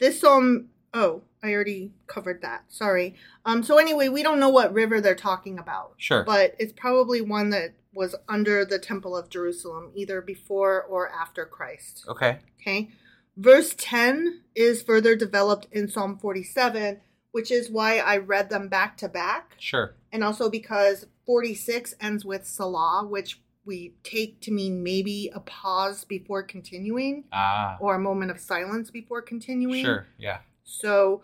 [0.00, 2.64] this psalm, oh, I already covered that.
[2.68, 3.14] Sorry.
[3.44, 5.92] Um so anyway, we don't know what river they're talking about.
[5.96, 6.24] Sure.
[6.24, 11.44] But it's probably one that was under the temple of Jerusalem either before or after
[11.46, 12.04] Christ.
[12.08, 12.38] Okay.
[12.60, 12.88] Okay?
[13.36, 18.96] Verse 10 is further developed in Psalm 47, which is why I read them back
[18.98, 19.94] to back Sure.
[20.12, 26.04] and also because 46 ends with Selah, which we take to mean maybe a pause
[26.04, 27.76] before continuing Ah.
[27.80, 29.84] or a moment of silence before continuing.
[29.84, 30.06] Sure.
[30.18, 30.38] Yeah.
[30.64, 31.22] So,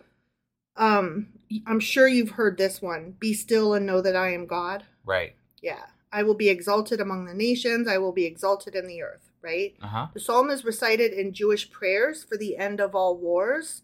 [0.77, 1.27] um,
[1.65, 4.85] I'm sure you've heard this one Be still and know that I am God.
[5.03, 5.35] Right.
[5.61, 5.85] Yeah.
[6.11, 9.75] I will be exalted among the nations, I will be exalted in the earth, right?
[9.81, 10.07] Uh huh.
[10.13, 13.81] The psalm is recited in Jewish prayers for the end of all wars.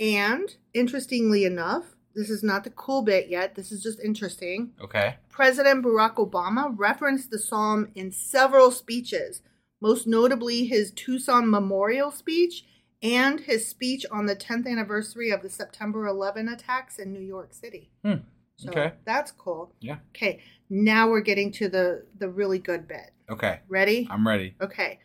[0.00, 4.72] And interestingly enough, this is not the cool bit yet, this is just interesting.
[4.82, 5.16] Okay.
[5.28, 9.40] President Barack Obama referenced the psalm in several speeches,
[9.80, 12.64] most notably his Tucson Memorial speech
[13.00, 17.54] and his speech on the 10th anniversary of the September 11 attacks in New York
[17.54, 17.90] City.
[18.04, 18.14] Hmm.
[18.56, 18.92] So Okay.
[19.04, 19.72] that's cool.
[19.80, 19.98] Yeah.
[20.16, 23.12] Okay, now we're getting to the the really good bit.
[23.30, 23.60] Okay.
[23.68, 24.08] Ready?
[24.10, 24.56] I'm ready.
[24.60, 24.98] Okay.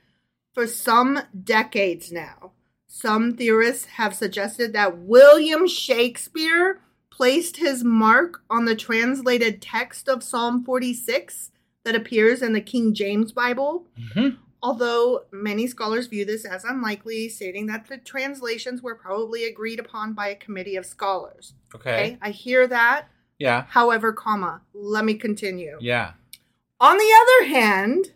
[0.55, 2.53] For some decades now,
[2.87, 6.79] some theorists have suggested that William Shakespeare
[7.15, 11.51] placed his mark on the translated text of Psalm 46
[11.83, 13.85] that appears in the King James Bible.
[14.15, 14.37] Mhm.
[14.63, 20.13] Although many scholars view this as unlikely, stating that the translations were probably agreed upon
[20.13, 21.53] by a committee of scholars.
[21.75, 22.17] Okay.
[22.19, 23.09] I hear that.
[23.37, 23.65] Yeah.
[23.69, 25.77] However, comma, let me continue.
[25.81, 26.13] Yeah.
[26.79, 28.13] On the other hand,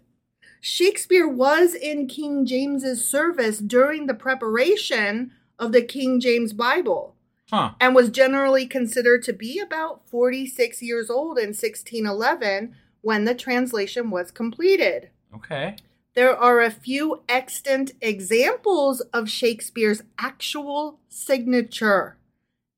[0.60, 7.16] Shakespeare was in King James's service during the preparation of the King James Bible
[7.50, 7.72] Huh.
[7.80, 14.10] and was generally considered to be about 46 years old in 1611 when the translation
[14.10, 15.10] was completed.
[15.34, 15.78] Okay.
[16.14, 22.18] There are a few extant examples of Shakespeare's actual signature,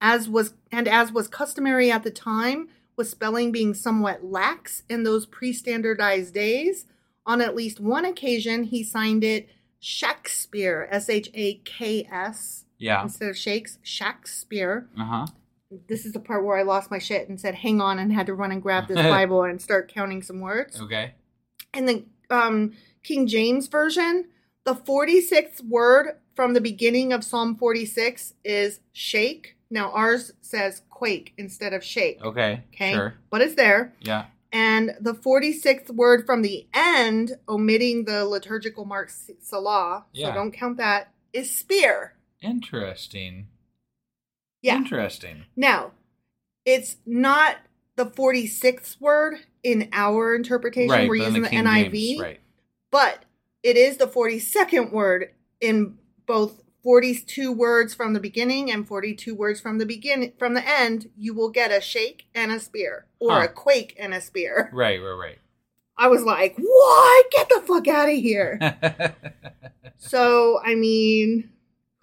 [0.02, 5.04] as was and as was customary at the time, with spelling being somewhat lax in
[5.04, 6.86] those pre-standardized days.
[7.26, 13.04] On at least one occasion, he signed it Shakespeare, S H A K S, Yeah.
[13.04, 14.88] instead of Shakes, Shakespeare.
[15.00, 15.26] Uh huh.
[15.88, 18.26] This is the part where I lost my shit and said, "Hang on," and had
[18.26, 20.82] to run and grab this Bible and start counting some words.
[20.82, 21.14] Okay.
[21.76, 24.26] In the um, King James Version,
[24.66, 29.56] the 46th word from the beginning of Psalm 46 is shake.
[29.70, 32.20] Now, ours says quake instead of shake.
[32.24, 32.64] Okay.
[32.74, 32.94] Okay.
[32.94, 33.14] Sure.
[33.30, 33.94] But it's there.
[34.02, 34.26] Yeah.
[34.52, 40.30] And the 46th word from the end, omitting the liturgical mark Selah, Yeah.
[40.30, 42.14] so don't count that, is spear.
[42.42, 43.48] Interesting.
[44.62, 44.76] Yeah.
[44.78, 45.46] Interesting.
[45.56, 45.92] Now,
[46.66, 47.58] it's not
[47.96, 50.90] the 46th word in our interpretation.
[50.90, 51.10] Right.
[51.10, 51.92] We're using the, King NIV.
[51.92, 52.40] James, right.
[52.92, 53.26] but
[53.64, 59.60] it is the 42nd word in both 42 words from the beginning and 42 words
[59.60, 63.32] from the beginning from the end you will get a shake and a spear or
[63.34, 63.46] Huh.
[63.46, 65.02] a quake and a spear Right.
[65.02, 65.12] Right.
[65.12, 65.38] Right
[65.98, 68.58] i was like what get the fuck out of here
[69.98, 71.50] so i mean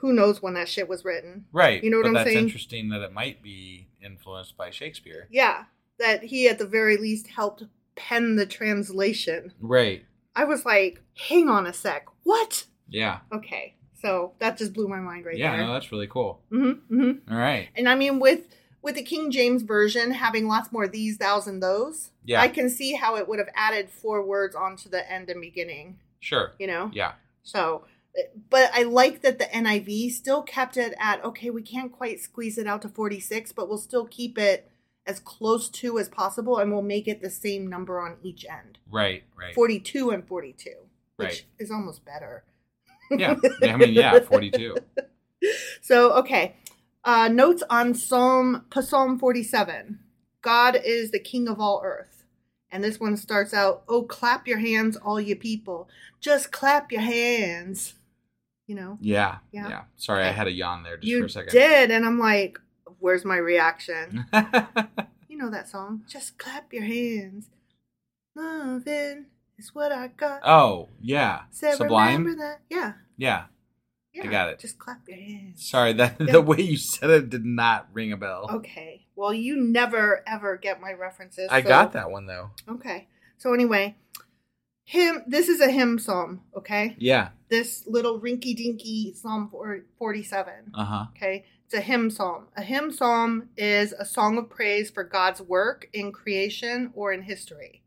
[0.06, 1.82] who knows when that shit was written right.
[1.82, 2.44] You know what but I'm that's saying?
[2.44, 5.26] interesting that it might be influenced by Shakespeare.
[5.30, 5.64] yeah
[5.98, 7.64] that he at the very least helped
[7.96, 10.04] pen the translation Right.
[10.34, 13.20] i was like hang on a sec what Yeah.
[13.32, 15.56] okay so that just blew my mind right yeah.
[15.56, 16.40] there No, that's really cool.
[16.52, 17.32] mm-hmm, mm-hmm.
[17.32, 17.68] All right.
[17.74, 18.46] And I mean, with
[18.82, 22.40] with the King James version having lots more these, thous, and those, Yeah.
[22.42, 25.98] I can see how it would have added four words onto the end and beginning.
[26.20, 26.52] Sure.
[26.60, 27.12] You know, Yeah.
[27.42, 27.86] so.
[28.50, 31.50] But I like that the NIV still kept it at okay.
[31.50, 34.70] We can't quite squeeze it out to forty six, but we'll still keep it
[35.06, 38.78] as close to as possible, and we'll make it the same number on each end,
[38.90, 39.22] Right.
[39.38, 39.54] Right.
[39.54, 40.74] forty two and forty two,
[41.16, 41.44] which Right.
[41.58, 42.44] is almost better.
[43.10, 43.36] Yeah.
[43.62, 44.18] I mean, yeah.
[44.20, 44.76] Forty-two.
[45.80, 46.56] So, okay.
[47.04, 50.00] Uh, notes on Psalm Psalm 47.
[50.42, 52.24] God is the king of all earth.
[52.72, 55.88] And this one starts out, "Oh clap your hands all you people.
[56.20, 57.94] Just clap your hands."
[58.66, 59.68] You know, Yeah, yeah.
[59.68, 59.82] Yeah.
[59.96, 61.52] Sorry, I had a yawn there just you for a second.
[61.52, 62.58] did, and I'm like,
[62.98, 64.26] where's my reaction?
[65.28, 66.02] you know that song?
[66.08, 67.48] Just clap your hands.
[68.34, 69.26] Loving
[69.58, 70.40] is what I got.
[70.44, 71.42] oh, yeah.
[71.50, 72.24] Said, Sublime.
[72.24, 72.60] remember that?
[72.68, 72.92] Yeah.
[73.16, 73.44] Yeah.
[74.12, 74.26] yeah.
[74.26, 74.58] got it.
[74.58, 75.68] Just clap your hands.
[75.70, 76.32] Sorry, that Yeah.
[76.32, 78.48] the way you said it did not ring a bell.
[78.52, 79.06] Okay.
[79.14, 81.48] Well, you never ever get my references.
[81.50, 82.50] I so- got that one though.
[82.68, 83.08] Okay.
[83.38, 83.96] So anyway,
[84.84, 85.22] him.
[85.26, 86.42] This is a hymn psalm.
[86.54, 86.94] Okay.
[86.98, 87.28] Yeah.
[87.48, 89.50] This little rinky dinky Psalm
[89.98, 90.52] 47.
[90.74, 91.06] Uh huh.
[91.16, 91.44] Okay.
[91.64, 92.46] It's a hymn psalm.
[92.56, 97.22] A hymn psalm is a song of praise for God's work in creation or in
[97.22, 97.82] history.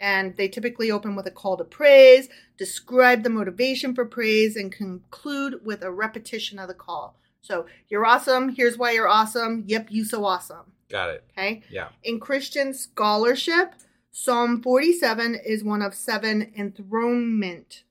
[0.00, 4.72] And they typically open with a call to praise, describe the motivation for praise, and
[4.72, 7.18] conclude with a repetition of the call.
[7.42, 8.50] So, you're awesome.
[8.50, 9.64] Here's why you're awesome.
[9.66, 10.72] Yep, you so awesome.
[10.88, 11.24] Got it.
[11.36, 11.62] Okay.
[11.70, 11.88] Yeah.
[12.02, 13.74] In Christian scholarship,
[14.10, 17.84] Psalm 47 is one of seven enthronement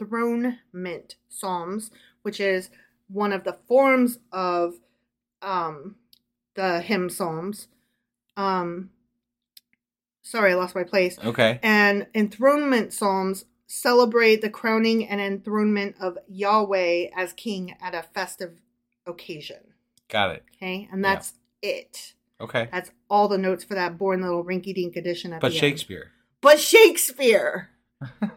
[0.00, 1.90] enthronement psalms,
[2.22, 2.70] which is
[3.08, 4.74] one of the forms of
[5.40, 5.96] um,
[6.54, 7.68] the hymn psalms.
[8.36, 8.90] Um,
[10.22, 11.18] sorry, I lost my place.
[11.22, 11.58] Okay.
[11.62, 18.52] And enthronement psalms celebrate the crowning and enthronement of Yahweh as king at a festive
[19.06, 19.58] occasion.
[20.08, 20.44] Got it.
[20.56, 21.14] Okay, and Yeah.
[21.14, 22.14] that's it.
[22.40, 22.68] Okay.
[22.72, 25.60] That's all the notes for that boring little rinky dink edition at But the end.
[25.60, 26.10] Shakespeare.
[26.40, 27.70] But Shakespeare,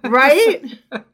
[0.03, 0.63] right?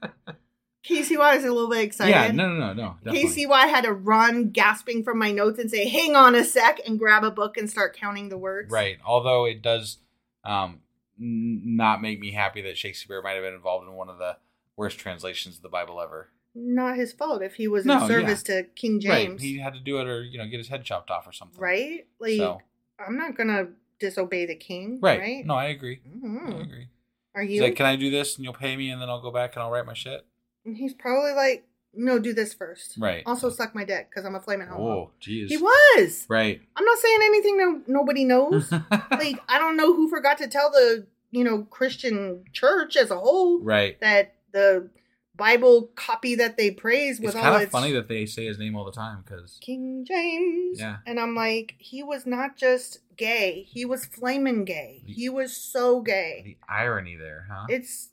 [0.84, 2.12] KCY is a little bit excited.
[2.12, 2.32] Yeah.
[2.32, 2.48] No.
[2.50, 2.58] No.
[2.58, 2.74] No.
[2.74, 2.96] No.
[3.04, 3.46] Definitely.
[3.46, 6.98] KCY had to run gasping from my notes and say, "Hang on a sec," and
[6.98, 8.72] grab a book and start counting the words.
[8.72, 8.98] Right.
[9.06, 9.98] Although it does
[10.44, 10.80] um,
[11.20, 14.38] n- not make me happy that Shakespeare might have been involved in one of the
[14.76, 16.30] worst translations of the Bible ever.
[16.56, 19.28] Not his fault if he was in No, service to King Right.
[19.28, 19.42] James.
[19.42, 21.62] He had to do it, or you know, get his head chopped off or something.
[21.62, 22.08] Right?
[22.20, 22.60] Like, So.
[23.00, 23.68] I'm not gonna
[24.00, 25.00] disobey the king.
[25.00, 25.20] Right.
[25.20, 25.46] Right?
[25.46, 26.02] No, I agree.
[26.08, 26.56] Mhm.
[26.56, 26.88] I agree.
[27.36, 27.64] Are He's you?
[27.64, 29.64] like, "Can I do this, and you'll pay me, and then I'll go back and
[29.64, 30.26] I'll write my shit."
[30.66, 32.96] And he's probably like, "No, do this first.
[32.98, 33.24] Right.
[33.26, 35.48] Also, suck my dick because I'm a flaming homo." Oh, jeez.
[35.48, 36.26] He was.
[36.30, 36.62] Right.
[36.76, 38.72] I'm not saying anything no nobody knows.
[38.92, 43.18] like I don't know who forgot to tell the you know Christian church as a
[43.18, 44.00] whole right.
[44.02, 44.90] that the
[45.36, 48.60] Bible copy that they praise with It's all kind of funny that they say his
[48.60, 50.80] name all the time because King James.
[50.80, 50.98] Yeah.
[51.06, 55.04] And I'm like, he was not just gay; he was flaming gay.
[55.06, 56.42] He was so gay.
[56.44, 57.66] the irony there, huh?
[57.70, 58.10] It's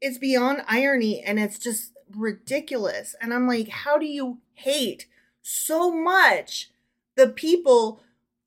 [0.00, 3.14] it's beyond irony, and it's just ridiculous.
[3.20, 5.06] And I'm like, how do you hate
[5.42, 6.70] so much
[7.16, 8.00] the people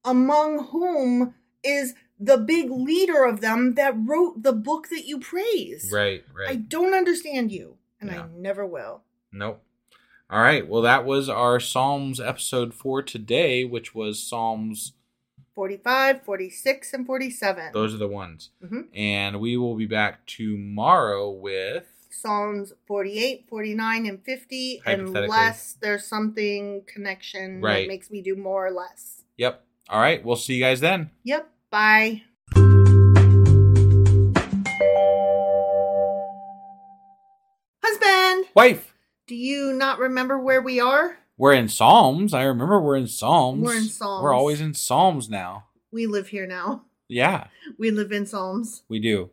[0.04, 5.90] among whom is the big leader of them that wrote the book that you praise?
[5.92, 6.24] right.
[6.34, 6.50] Right.
[6.50, 8.24] I don't understand you, and Yeah.
[8.24, 9.04] I never will.
[9.32, 9.64] Nope.
[10.30, 10.68] All right.
[10.68, 14.94] Well, that was our Psalms episode for today, which was Psalms.
[15.56, 17.72] 45, 46, and 47.
[17.74, 18.50] Those are the ones.
[18.64, 18.88] Mhm.
[18.96, 21.86] And we will be back tomorrow with.
[22.10, 27.82] Psalms 48, 49, and 50, unless there's something connection Right.
[27.82, 29.24] that makes me do more or less.
[29.38, 29.66] Yep.
[29.90, 30.24] All right.
[30.24, 31.12] We'll see you guys then.
[31.24, 31.50] Yep.
[31.70, 32.24] Bye.
[38.54, 38.94] Wife.
[39.28, 41.18] do you not remember where we are?
[41.38, 42.34] We're in Psalms.
[42.34, 43.64] I remember we're in Psalms.
[43.64, 44.24] We're in Psalms.
[44.24, 45.66] We're always in Psalms now.
[45.92, 46.84] We live here now.
[47.08, 48.84] Yeah, We live in Psalms.
[48.88, 49.32] we do.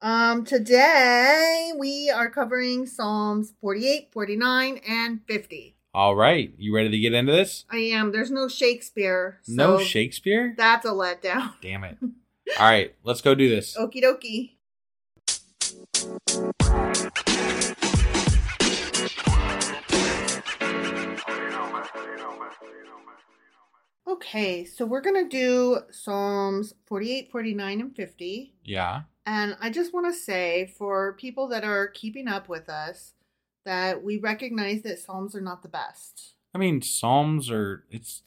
[0.00, 5.76] Um, today we are covering Psalms 48, 49, and 50.
[5.94, 6.52] All right.
[6.58, 7.64] You ready to get into this?
[7.70, 8.10] I am.
[8.10, 9.38] There's no Shakespeare.
[9.42, 10.54] So no Shakespeare?
[10.56, 11.52] That's a letdown.
[11.62, 11.98] Damn it.
[12.02, 12.10] All
[12.60, 12.94] right.
[13.04, 13.76] Let's go do this.
[13.76, 14.56] Okie dokie.
[24.12, 28.54] Okay, so we're going to do Psalms 48, 49, and 50.
[28.62, 29.02] Yeah.
[29.24, 33.14] And I just want to say for people that are keeping up with us
[33.64, 36.34] that we recognize that Psalms are not the best.
[36.54, 38.22] I mean, Psalms are, it's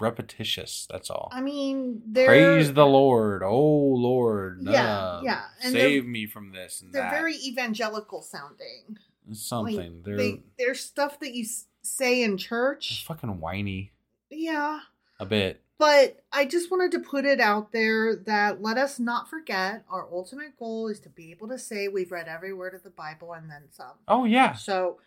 [0.00, 0.88] repetitious.
[0.90, 1.28] That's all.
[1.32, 3.44] I mean, they're Praise the Lord.
[3.44, 4.62] Oh, Lord.
[4.62, 7.12] Yeah, uh, yeah, and Save me from this and they're that.
[7.12, 8.98] very evangelical sounding.
[9.32, 9.76] Something.
[9.76, 11.46] Like, they're, they, they're stuff that you
[11.82, 13.04] say in they're church.
[13.06, 13.92] fucking whiny
[14.30, 14.80] Yeah.
[15.18, 15.62] A bit.
[15.78, 20.08] But I just wanted to put it out there that let us not forget our
[20.10, 23.34] ultimate goal is to be able to say we've read every word of the Bible
[23.34, 23.92] and then some.
[24.08, 24.54] Oh, yeah.
[24.54, 24.98] So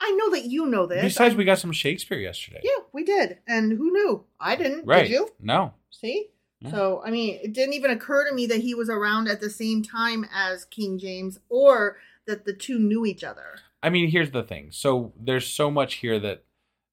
[0.00, 1.02] I know that you know this.
[1.02, 2.60] Besides, I- we got some Shakespeare yesterday.
[2.62, 3.38] Yeah, we did.
[3.48, 4.24] And who knew?
[4.38, 4.86] I didn't.
[4.86, 5.02] Right.
[5.02, 5.28] Did you?
[5.40, 5.74] No.
[5.90, 6.28] See?
[6.60, 6.70] Yeah.
[6.70, 9.50] So, I mean, it didn't even occur to me that he was around at the
[9.50, 11.96] same time as King James or
[12.28, 13.56] that the two knew each other.
[13.82, 14.68] I mean, here's the thing.
[14.70, 16.44] So there's so much here that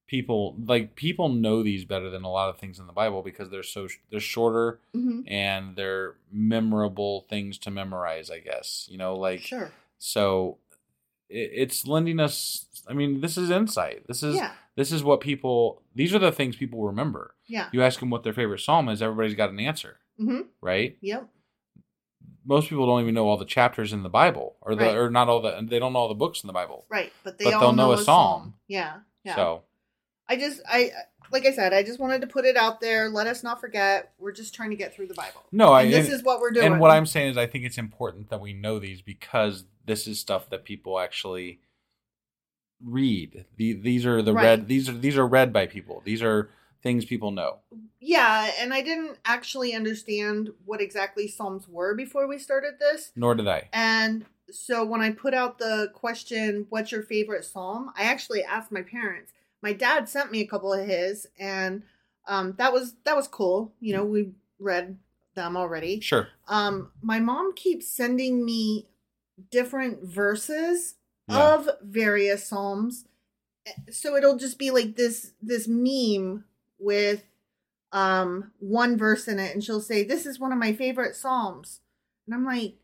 [0.10, 3.50] people like people know these better than a lot of things in the Bible because
[3.52, 8.30] they're so they're shorter hmm and they're memorable things to memorize.
[8.32, 9.72] I guess you know, like Sure.
[10.00, 10.58] so.
[11.30, 12.66] it, it's lending us.
[12.88, 14.08] I mean, this is insight.
[14.08, 14.52] This is Yeah.
[14.76, 15.84] this is what people.
[15.94, 17.36] These are the things people remember.
[17.46, 17.68] Yeah.
[17.72, 20.42] You ask them what their favorite psalm is, everybody's got an answer, Mm-hmm.
[20.62, 20.98] right?
[21.02, 21.30] Yep.
[22.46, 24.96] Most people don't even know all the chapters in the Bible, or the Right.
[24.96, 25.52] or not all the.
[25.70, 26.86] They don't know all the books in the Bible.
[26.90, 27.14] Right.
[27.24, 28.06] But they But all they'll know a psalm.
[28.06, 28.54] psalm.
[28.68, 28.94] Yeah.
[29.24, 29.36] Yeah.
[29.36, 29.62] So
[30.30, 30.92] I just I
[31.32, 33.10] like I said, I just wanted to put it out there.
[33.10, 34.14] Let us not forget.
[34.18, 35.44] We're just trying to get through the Bible.
[35.52, 36.66] no, I And this and- is what we're doing.
[36.68, 40.08] And what I'm saying is, I think it's important that we know these because this
[40.08, 41.60] is stuff that people actually
[42.84, 43.46] read.
[43.58, 44.44] The, these are the Right.
[44.44, 44.68] read.
[44.68, 46.02] These are these are read by people.
[46.06, 46.50] These are
[46.82, 47.58] things people know.
[48.00, 53.12] Yeah, and I didn't actually understand what exactly Psalms were before we started this.
[53.16, 53.68] Nor did I.
[53.74, 57.92] And so when I put out the question, what's your favorite psalm?
[57.98, 59.34] I actually asked my parents.
[59.62, 61.84] My dad sent me a couple of his and
[62.28, 63.74] um that was that was cool.
[63.80, 64.98] You know, we read
[65.36, 66.00] them already.
[66.00, 66.28] Sure.
[66.48, 68.88] Um my mom keeps sending me
[69.52, 70.96] different verses
[71.28, 71.54] Yeah.
[71.56, 73.06] of various psalms.
[73.92, 76.46] So it'll just be like this this meme
[76.80, 77.24] with
[77.92, 81.82] um one verse in it and she'll say this is one of my favorite psalms.
[82.26, 82.76] And I'm like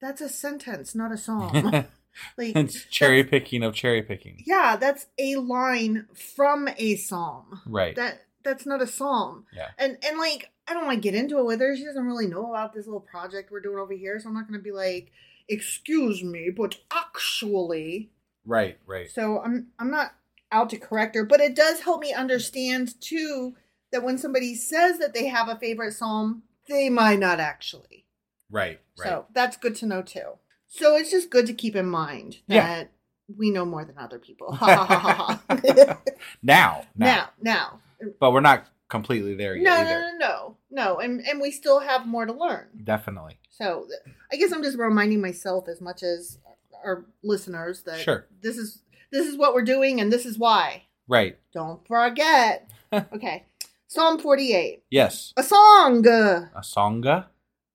[0.00, 1.72] that's a sentence, not a psalm.
[2.38, 4.42] like it's cherry picking of cherry picking.
[4.46, 7.60] yeah, that's a line from a psalm.
[7.66, 7.94] Right.
[7.96, 9.44] That that's not a psalm.
[9.54, 9.68] Yeah.
[9.78, 11.76] And and like I don't want to get into it with her.
[11.76, 14.48] She doesn't really know about this little project we're doing over here, so I'm not
[14.48, 15.12] going to be like,
[15.48, 18.10] "Excuse me, but actually."
[18.44, 18.78] Right.
[18.86, 19.10] Right.
[19.10, 20.12] So I'm I'm not
[20.52, 23.56] out to correct her, but it does help me understand too
[23.92, 28.06] that when somebody says that they have a favorite psalm, they might not actually.
[28.50, 28.80] Right.
[28.98, 29.08] Right.
[29.08, 30.38] So that's good to know too.
[30.68, 32.66] So it's just good to keep in mind Yeah.
[32.66, 32.90] that
[33.36, 34.56] we know more than other people.
[34.60, 35.40] Now,
[36.42, 37.80] now, now, now.
[38.20, 40.00] but we're not completely there yet No, either.
[40.00, 40.56] no, no, no,
[40.94, 42.66] no, and and we still have more to learn.
[42.84, 43.38] Definitely.
[43.50, 43.88] So
[44.32, 46.38] I guess I'm just reminding myself as much as
[46.84, 48.26] our listeners that Sure.
[48.42, 50.84] this is this is what we're doing and this is why.
[51.08, 51.38] Right.
[51.52, 52.68] Don't forget.
[52.92, 53.46] okay,
[53.88, 55.32] Psalm 48, Yes.
[55.36, 57.30] a song, A songa.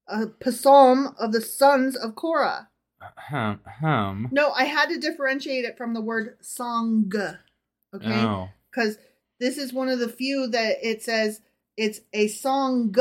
[0.08, 2.70] a psalm of the sons of Korah.
[3.18, 3.60] Hum.
[3.80, 4.30] Hum.
[4.32, 7.12] No, I had to differentiate it from the word song.
[7.94, 8.50] Okay, Oh.
[8.72, 8.98] because
[9.40, 11.42] this is one of the few that it says
[11.78, 12.94] it's a song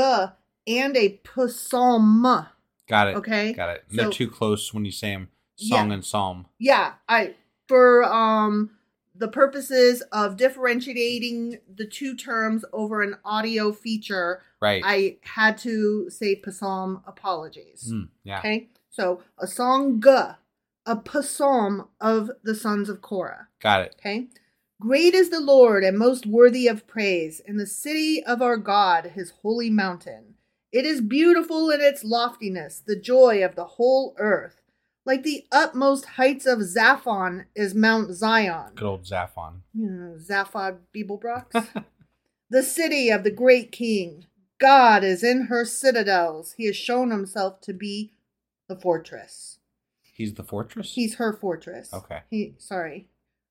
[0.67, 2.47] and a psalm.
[2.89, 3.17] Got it.
[3.17, 3.53] Okay.
[3.53, 3.85] Got it.
[3.91, 5.29] So- They're too close when you say them.
[5.57, 5.95] Song Yeah.
[5.95, 6.47] and psalm.
[6.59, 7.35] Yeah, I
[7.69, 8.71] for um
[9.15, 14.83] the purposes of differentiating the two terms over an audio feature, Right.
[14.85, 17.91] I had to say psalm apologies.
[17.93, 18.39] Mm, yeah.
[18.39, 18.71] Okay,
[19.01, 20.03] so a song,
[20.87, 23.49] a psalm of the sons of Korah.
[23.61, 23.97] Got it.
[23.99, 24.27] Okay.
[24.79, 29.13] Great is the Lord and most worthy of praise in the city of our God,
[29.15, 30.35] his holy mountain.
[30.71, 34.61] It is beautiful in its loftiness, the joy of the whole earth.
[35.07, 38.73] Like the utmost heights of Zaphon is Mount Zion.
[38.75, 39.61] Good old Zaphon.
[39.75, 41.85] You know, Zaphod Beeblebrox.
[42.51, 44.27] the city of the great king.
[44.59, 46.55] God is in her citadels.
[46.59, 48.13] He has shown himself to be
[48.71, 49.59] the fortress.
[50.15, 50.93] He's the fortress.
[50.95, 51.93] He's her fortress.
[51.93, 52.21] Okay.
[52.31, 53.09] He sorry.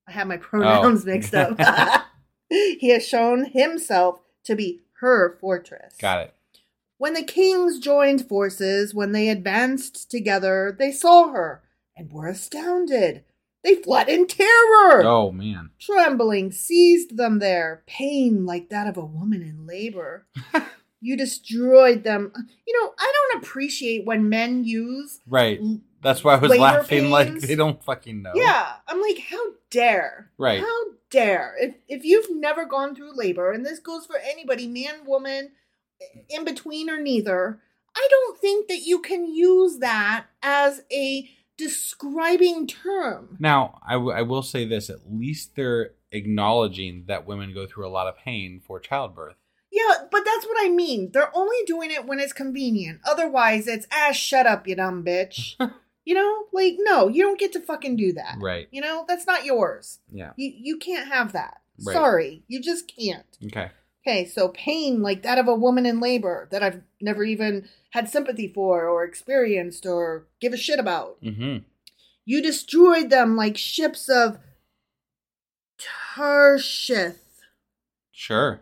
[0.07, 0.39] I have my oh.
[0.39, 1.11] pronouns Oh.
[1.11, 1.59] mixed up.
[2.49, 5.95] he has shown himself to be her fortress.
[5.99, 6.33] Got it.
[6.97, 11.63] When the kings joined forces, when they advanced together, they saw her
[11.97, 13.25] and were astounded.
[13.61, 15.03] They fled in terror.
[15.03, 15.71] Oh man.
[15.79, 20.27] Trembling seized them there, pain like that of a woman in labor.
[21.01, 22.31] you destroyed them.
[22.67, 25.59] You know, I don't appreciate when men use Right.
[26.01, 27.09] That's why I was laughing.
[27.09, 28.31] Like they don't fucking know.
[28.35, 30.31] Yeah, I'm like, how dare?
[30.37, 30.61] Right.
[30.61, 31.55] How dare?
[31.59, 35.51] If if you've never gone through labor, and this goes for anybody, man, woman,
[36.29, 37.59] in between or neither,
[37.95, 43.35] I don't think that you can use that as a describing term.
[43.39, 47.87] Now, I, w- I will say this: at least they're acknowledging that women go through
[47.87, 49.35] a lot of pain for childbirth.
[49.79, 51.11] Yeah, but that's what I mean.
[51.11, 52.99] They're only doing it when it's convenient.
[53.05, 55.55] Otherwise, it's ah, shut up, you dumb bitch.
[56.05, 58.37] you know, like no, you don't get to fucking do that.
[58.39, 58.67] Right.
[58.71, 59.99] You know, that's not yours.
[60.11, 60.31] Yeah.
[60.35, 61.61] You you can't have that.
[61.85, 61.93] Right.
[61.93, 63.37] Sorry, you just can't.
[63.45, 63.71] Okay.
[64.05, 68.09] Okay, so pain like that of a woman in labor that I've never even had
[68.09, 71.21] sympathy for or experienced or give a shit about.
[71.21, 71.63] Mm-hmm.
[72.25, 74.39] You destroyed them like ships of
[75.77, 77.15] Tarshish,
[78.11, 78.61] Sure.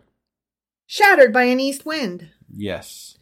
[0.88, 2.30] Shattered by an east wind.
[2.50, 3.18] Yes.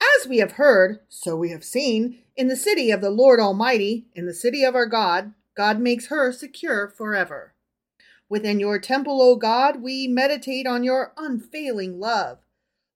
[0.00, 4.06] As we have heard, so we have seen, in the city of the Lord Almighty,
[4.14, 7.52] in the city of our God, God makes her secure forever.
[8.30, 12.38] Within your temple, O God, we meditate on your unfailing love.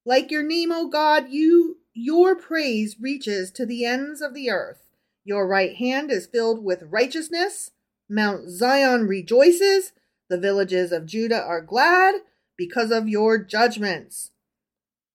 [0.07, 4.89] Like your name, O God, you your praise reaches to the ends of the earth.
[5.23, 7.73] Your right hand is filled with righteousness.
[8.09, 9.93] Mount Zion rejoices,
[10.31, 12.17] the villages of Judah are glad
[12.57, 14.31] because of your judgments.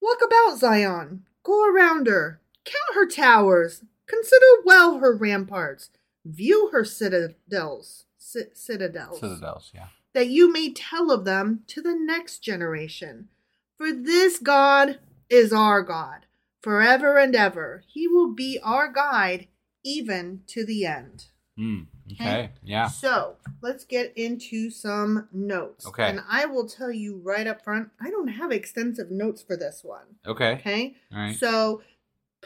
[0.02, 5.90] Walk about Zion, go around her, count her towers, consider well her ramparts,
[6.26, 9.88] view her citadels, ci- citadels, Citadels, yeah.
[10.14, 13.30] that you may tell of them to the next generation.
[13.78, 16.26] For this God is our God,
[16.62, 17.84] forever and ever.
[17.88, 19.48] He will be our guide
[19.84, 21.26] even to the end.
[21.58, 22.51] Mm, okay.
[22.64, 22.88] Yeah.
[22.88, 25.86] So let's get into some notes.
[25.88, 26.10] Okay.
[26.10, 29.82] And I will tell you right up front, I don't have extensive notes for this
[29.84, 30.18] one.
[30.26, 30.53] Okay.
[30.53, 30.95] Okay.
[31.14, 31.36] All right.
[31.36, 31.82] So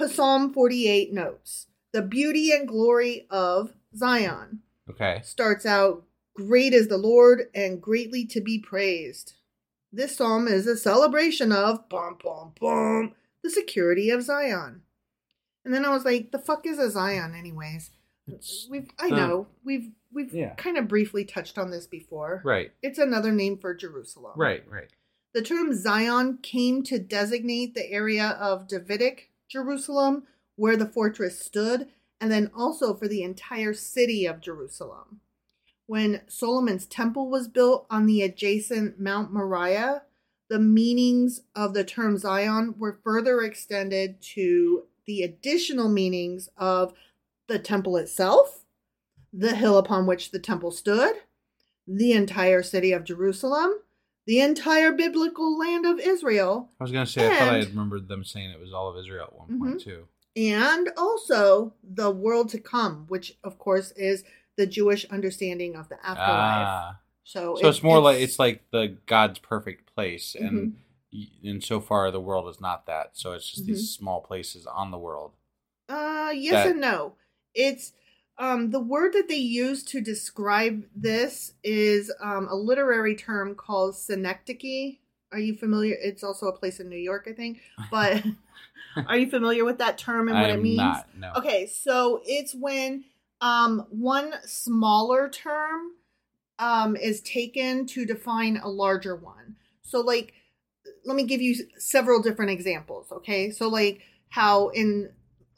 [0.07, 5.21] Psalm 48 notes the beauty and glory of Zion Okay.
[5.23, 6.03] starts out
[6.35, 9.33] great is the Lord and greatly to be praised.
[9.91, 14.81] This psalm is a celebration of bum bum bum the security of Zion.
[15.63, 17.91] And then I was like, the fuck is a Zion anyways?
[18.69, 19.47] We've I the- know.
[19.63, 20.53] We've we've Yeah.
[20.55, 22.41] kind of briefly touched on this before.
[22.45, 22.71] Right.
[22.81, 24.33] It's another name for Jerusalem.
[24.37, 24.63] Right.
[24.69, 24.89] Right.
[25.33, 31.89] The term Zion came to designate the area of Davidic Jerusalem where the fortress stood,
[32.21, 35.19] and then also for the entire city of Jerusalem.
[35.87, 40.03] When Solomon's temple was built on the adjacent Mount Moriah,
[40.49, 46.93] the meanings of the term Zion were further extended to the additional meanings of
[47.47, 48.63] the temple itself,
[49.31, 51.13] the hill upon which the temple stood,
[51.87, 53.73] the entire city of Jerusalem,
[54.25, 58.07] the entire biblical land of Israel, I was gonna say I thought I had remembered
[58.07, 59.59] them saying it was all of Israel at one Mhm.
[59.59, 60.07] point too.
[60.35, 64.23] and also the world to come, which of course is
[64.55, 66.67] the Jewish understanding of the afterlife.
[66.67, 66.99] Ah.
[67.23, 70.73] so, So it- it's more like it's like the God's perfect place, and
[71.13, 71.47] Mm-hmm.
[71.47, 73.15] and far the world is not that.
[73.17, 73.73] So it's just Mm-hmm.
[73.73, 75.33] these small places on the world.
[75.87, 77.15] Uh, yes that- and no.
[77.53, 77.93] It's
[78.37, 83.95] um, the word that they use to describe this is um, a literary term called
[83.95, 84.97] synecdoche.
[85.31, 85.95] Are you familiar?
[85.99, 87.59] It's also a place in New York, I think.
[87.91, 88.23] But
[89.07, 90.77] are you familiar with that term and what it means?
[90.77, 91.07] not.
[91.17, 91.31] No.
[91.37, 93.05] Okay, so it's when
[93.41, 95.91] um, one smaller term
[96.59, 99.55] um, is taken to define a larger one.
[99.81, 100.33] So, like,
[101.05, 103.11] let me give you several different examples.
[103.11, 105.11] Okay, so like how in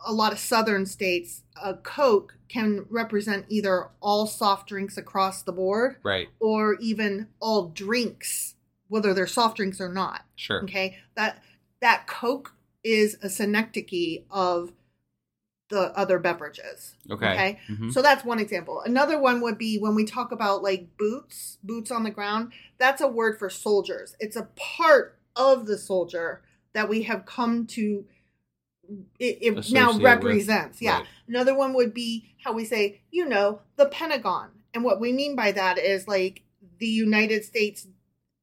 [0.06, 5.52] a lot of southern states, a Coke can represent either all soft drinks across the
[5.52, 6.30] board Right.
[6.40, 8.56] or even all drinks,
[8.88, 10.24] whether they're soft drinks or not.
[10.36, 10.64] Sure.
[10.64, 11.44] Okay, that
[11.82, 12.54] that Coke
[12.84, 14.72] is a synecdoche of
[15.70, 16.94] the other beverages.
[17.10, 17.60] Okay.
[17.68, 17.92] Mhm.
[17.92, 18.82] so that's one example.
[18.82, 22.52] Another one would be when we talk about like boots, boots on the ground.
[22.78, 24.16] That's a word for soldiers.
[24.20, 26.44] It's a part of the soldier
[26.74, 28.06] that we have come to.
[29.20, 29.60] It, it now
[29.90, 30.82] Associate with, represents.
[30.82, 30.98] Yeah.
[31.00, 31.06] right.
[31.28, 35.36] Another one would be how we say, you know, the Pentagon, and what we mean
[35.36, 36.44] by that is like
[36.80, 37.88] the United States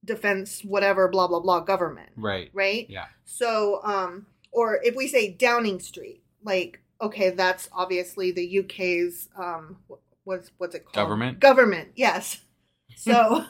[0.04, 2.50] defense, whatever, blah blah blah, government Right.
[2.52, 2.86] right?
[2.90, 3.06] Yeah.
[3.24, 9.76] So, um, or if we say Downing Street, like, okay, that's obviously the UK's, um,
[10.24, 10.94] what's what's it called?
[10.94, 11.40] Government?
[11.40, 12.40] Government, yes.
[12.94, 13.44] So,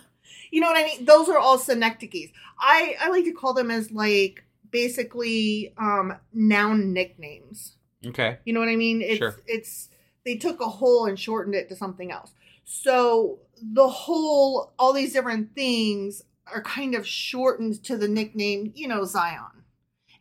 [0.53, 1.05] you know what I mean?
[1.05, 2.31] Those are all synecdoches.
[2.59, 7.77] I I like to call them as like basically um noun nicknames.
[8.05, 8.39] Okay.
[8.45, 9.01] You know what I mean?
[9.03, 9.37] It's Sure.
[9.47, 9.89] it's
[10.25, 12.33] they took a whole and shortened it to something else.
[12.65, 18.89] So the whole all these different things are kind of shortened to the nickname, you
[18.89, 19.65] know, Zion.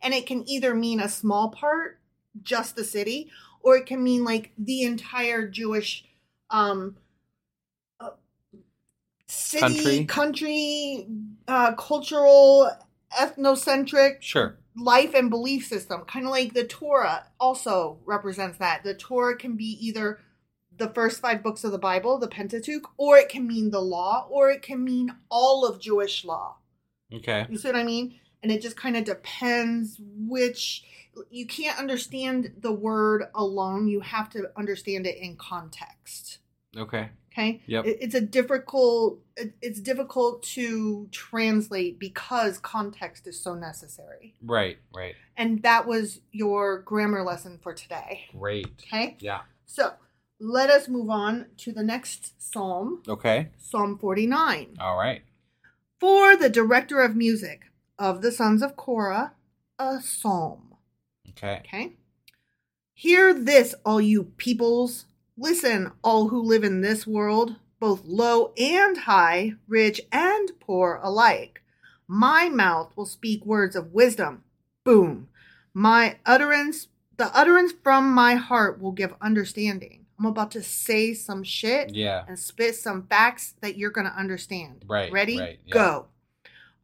[0.00, 2.00] And it can either mean a small part,
[2.42, 3.30] just the city,
[3.60, 6.04] or it can mean like the entire Jewish
[6.50, 6.96] um
[8.00, 8.10] uh,
[9.26, 10.04] city, Country.
[10.06, 11.06] country,
[11.48, 12.70] uh, cultural,
[13.18, 14.58] ethnocentric, Sure.
[14.76, 18.84] life and belief system, kind of like the Torah also represents that.
[18.84, 20.20] The Torah can be either
[20.76, 24.26] the first five books of the Bible, the Pentateuch, or it can mean the law,
[24.30, 26.56] or it can mean all of Jewish law.
[27.12, 27.46] Okay.
[27.50, 28.18] You see what I mean?
[28.42, 30.84] And it just kind of depends which.
[31.30, 33.86] You can't understand the word alone.
[33.86, 36.38] You have to understand it in context.
[36.74, 37.10] Okay.
[37.32, 37.62] Okay.
[37.66, 37.84] Yep.
[37.86, 39.20] It's a difficult.
[39.62, 44.34] It's difficult to translate because context is so necessary.
[44.42, 44.76] Right.
[44.94, 45.14] Right.
[45.36, 48.26] And that was your grammar lesson for today.
[48.38, 48.68] Great.
[48.86, 49.16] Okay.
[49.20, 49.40] Yeah.
[49.64, 49.92] So
[50.38, 53.48] let us move on to the next psalm, Okay.
[53.58, 54.76] Psalm 49.
[54.80, 55.22] All right.
[55.98, 57.62] For the director of music
[57.98, 59.34] of the sons of Korah,
[59.78, 60.74] a psalm.
[61.30, 61.62] Okay.
[61.64, 61.92] Okay.
[62.92, 65.06] Hear this, all you peoples.
[65.36, 71.62] Listen, all who live in this world, both low and high, rich and poor alike.
[72.06, 74.44] My mouth will speak words of wisdom.
[74.84, 75.28] Boom.
[75.74, 80.04] My utterance, the utterance from my heart will give understanding.
[80.18, 82.24] I'm about to say some shit Yeah.
[82.28, 84.84] and spit some facts that you're going to understand.
[84.86, 85.38] Right, Ready?
[85.38, 85.72] right, yeah.
[85.74, 86.06] Go.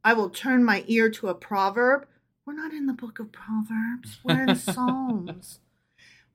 [0.03, 2.07] I will turn my ear to a proverb.
[2.46, 5.61] We're not in the book of Proverbs, we're in Psalms.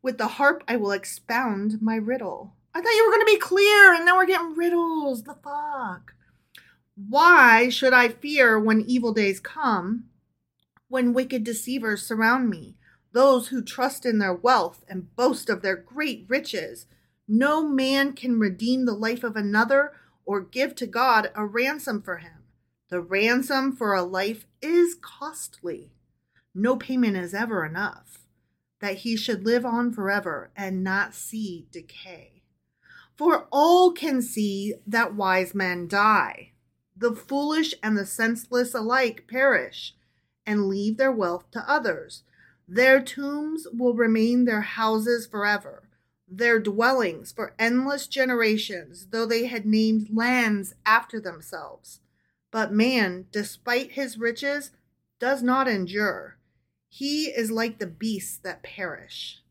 [0.04, 2.54] With the harp, I will expound my riddle.
[2.76, 5.24] I thought you were going to be clear, and now we're getting riddles.
[5.24, 6.14] The fuck?
[6.96, 10.10] Why should I fear when evil days come,
[10.90, 12.76] when wicked deceivers surround me?
[13.14, 16.86] Those who trust in their wealth and boast of their great riches.
[17.26, 19.94] No man can redeem the life of another
[20.26, 22.44] or give to God a ransom for him.
[22.90, 25.94] The ransom for a life is costly.
[26.54, 28.23] No payment is ever enough.
[28.84, 32.44] That he should live on forever and not see decay.
[33.16, 36.52] For all can see that wise men die.
[36.94, 39.96] The foolish and the senseless alike perish
[40.46, 42.24] and leave their wealth to others.
[42.68, 45.84] Their tombs will remain their houses forever,
[46.28, 52.02] their dwellings for endless generations, though they had named lands after themselves.
[52.52, 54.72] But man, despite his riches,
[55.20, 56.36] does not endure.
[56.96, 59.42] He is like the beasts that perish.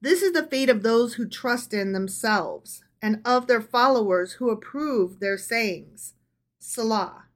[0.00, 4.50] This is the fate of those who trust in themselves, and of their followers who
[4.50, 6.14] approve their sayings.
[6.58, 7.26] Selah.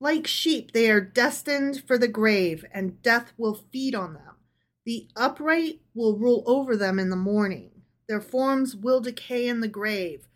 [0.00, 4.34] Like sheep, they are destined for the grave, and death will feed on them.
[4.84, 7.70] The upright will rule over them in the morning.
[8.08, 10.26] Their forms will decay in the grave,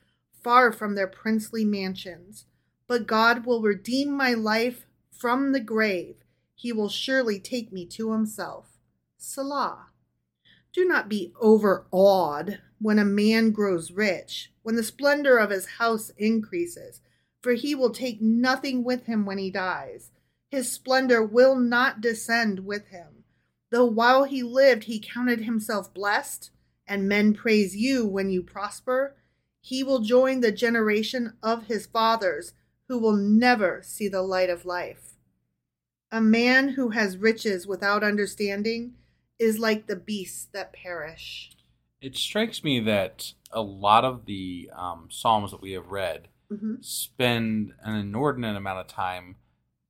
[0.41, 2.47] far from their princely mansions.
[2.87, 6.19] But God will redeem my life from the grave.
[6.57, 8.79] He will surely take me to himself.
[9.19, 9.91] Selah.
[10.73, 16.11] Do not be overawed when a man grows rich, when the splendor of his house
[16.17, 17.01] increases,
[17.41, 20.11] for he will take nothing with him when he dies.
[20.51, 23.25] His splendor will not descend with him.
[23.71, 26.51] Though while he lived he counted himself blessed,
[26.87, 29.17] and men praise you when you prosper,
[29.61, 32.55] he will join the generation of his fathers
[32.89, 35.16] who will never see the light of life.
[36.13, 38.95] A man who has riches without understanding
[39.39, 41.51] is like the beasts that perish.
[42.01, 46.85] It strikes me that a lot of the um, psalms that we have read Mhm.
[46.85, 49.37] spend an inordinate amount of time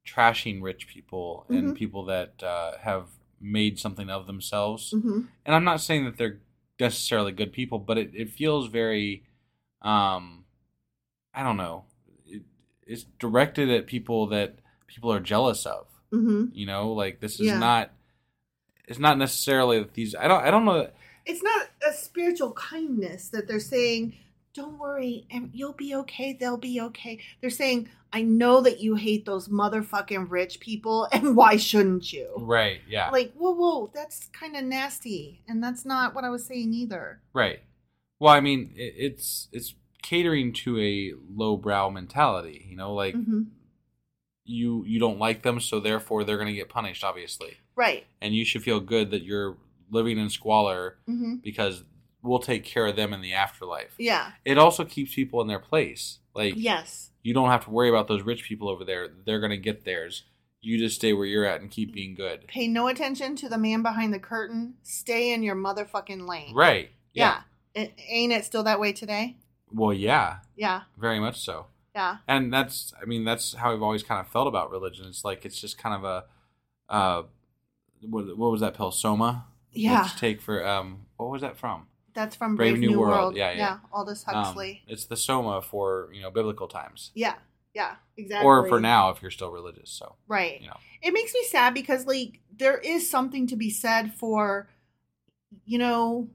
[0.06, 1.74] trashing rich people and Mhm.
[1.76, 3.08] people that uh, have
[3.40, 4.92] made something of themselves.
[4.94, 5.28] Mhm.
[5.44, 6.40] And I'm not saying that they're
[6.80, 9.24] necessarily good people, but it, it feels very,
[9.82, 10.46] um,
[11.34, 11.84] I don't know,
[12.24, 12.42] it,
[12.86, 15.88] it's directed at people that people are jealous of.
[16.16, 16.50] Mhm.
[16.54, 17.58] You know, like this is Yeah.
[17.58, 17.90] not.
[18.88, 20.14] It's not necessarily that these.
[20.14, 20.42] I don't.
[20.42, 20.88] I don't know.
[21.24, 24.14] It's not a spiritual kindness that they're saying,
[24.54, 27.18] don't worry, and you'll be okay, they'll be okay.
[27.40, 32.32] They're saying, I know that you hate those motherfucking rich people, and why shouldn't you?
[32.38, 32.80] Right.
[32.88, 33.10] Yeah.
[33.10, 35.42] Like, whoa, whoa, that's kind of nasty.
[35.48, 37.20] And that's not what I was saying either.
[37.34, 37.60] Right.
[38.20, 42.66] Well, I mean, it, it's it's catering to a lowbrow mentality.
[42.70, 43.42] You know, like hmm
[44.46, 48.06] you you don't like them, so therefore they're going to get punished, obviously, Right.
[48.20, 49.56] and you should feel good that you're
[49.90, 51.84] living in squalor hmm because
[52.22, 53.94] we'll take care of them in the afterlife.
[53.98, 54.32] Yeah.
[54.44, 56.18] It also keeps people in their place.
[56.34, 57.10] Like Yes.
[57.22, 59.84] you don't have to worry about those rich people over there; they're going to get
[59.84, 60.24] theirs.
[60.60, 62.48] You just stay where you're at and keep being good.
[62.48, 64.74] Pay no attention to the man behind the curtain.
[64.82, 66.54] Stay in your motherfucking lane.
[66.54, 66.90] Right.
[67.12, 67.42] Yeah.
[67.74, 69.36] It, ain't it still that way today?
[69.70, 70.82] Well, yeah, Yeah.
[70.98, 71.66] very much so.
[71.96, 72.18] Yeah.
[72.28, 75.44] and that's i mean that's how i've always kind of felt about religion it's like
[75.46, 76.24] it's just kind of a
[76.92, 77.22] uh
[78.02, 80.08] what, what was that pill soma Yeah.
[80.18, 83.34] Take for um what was that from That's from Brave, New, World.
[83.36, 83.78] Yeah, yeah.
[83.92, 84.82] Aldous Um, Huxley.
[84.86, 87.34] it's the soma for you know biblical times yeah.
[87.74, 87.96] Yeah.
[88.16, 88.46] Exactly.
[88.46, 90.60] or for now if you're still religious so Right.
[90.60, 94.68] you know It makes me sad because like there is something to be said for
[95.64, 96.28] you know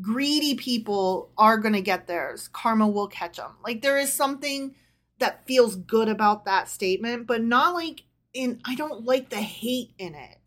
[0.00, 2.48] greedy people are going to get theirs.
[2.52, 3.52] Karma will catch them.
[3.64, 4.74] Like there is something
[5.18, 8.02] that feels good about that statement, but not like
[8.34, 10.38] in I don't like the hate in it.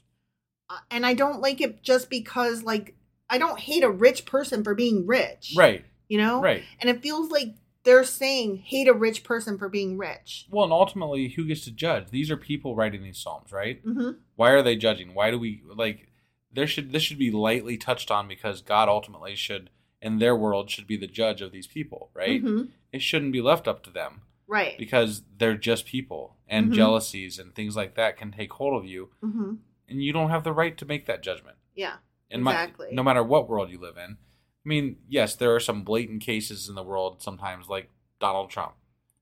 [0.69, 2.95] Uh, and I don't like it just because like
[3.29, 5.53] I don't hate a rich person for being rich.
[5.57, 6.41] right You know?
[6.41, 10.45] right And it feels like they're saying hate a rich person for being rich.
[10.51, 14.17] well and ultimately who gets to judge these are people writing these psalms right Mhm.
[14.36, 16.11] why are they judging why do we like
[16.54, 19.70] there should this should be lightly touched on because god ultimately should
[20.02, 22.70] in their world should be the judge of these people right Mhm.
[22.91, 24.78] it shouldn't be left up to them Right.
[24.78, 26.76] because they're just people and Mhm.
[26.76, 29.60] jealousies and things like that can take hold of you Mhm.
[29.88, 31.97] and you don't have the right to make that judgment Yeah.
[32.30, 32.88] in Exactly.
[32.89, 34.18] my, no matter what world you live in
[34.64, 37.89] i mean yes there are some blatant cases in the world sometimes like
[38.20, 38.74] donald trump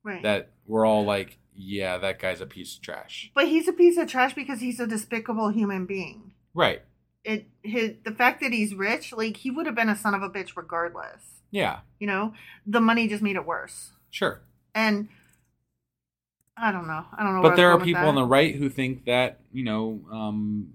[0.03, 0.23] Right.
[0.23, 3.97] that we're all like yeah that guy's a piece of trash But he's a piece
[3.97, 6.31] of trash because he's a despicable human being.
[6.53, 6.81] right
[7.23, 10.21] it his the fact that he's rich, like he would have been a son of
[10.21, 11.41] a bitch regardless.
[11.51, 12.33] Yeah, You know,
[12.67, 13.91] the money just made it worse.
[14.11, 14.41] sure.
[14.75, 15.09] And
[16.55, 17.05] I don't know.
[17.17, 17.41] I don't know.
[17.41, 20.73] But there are people on the right who think that you know, um,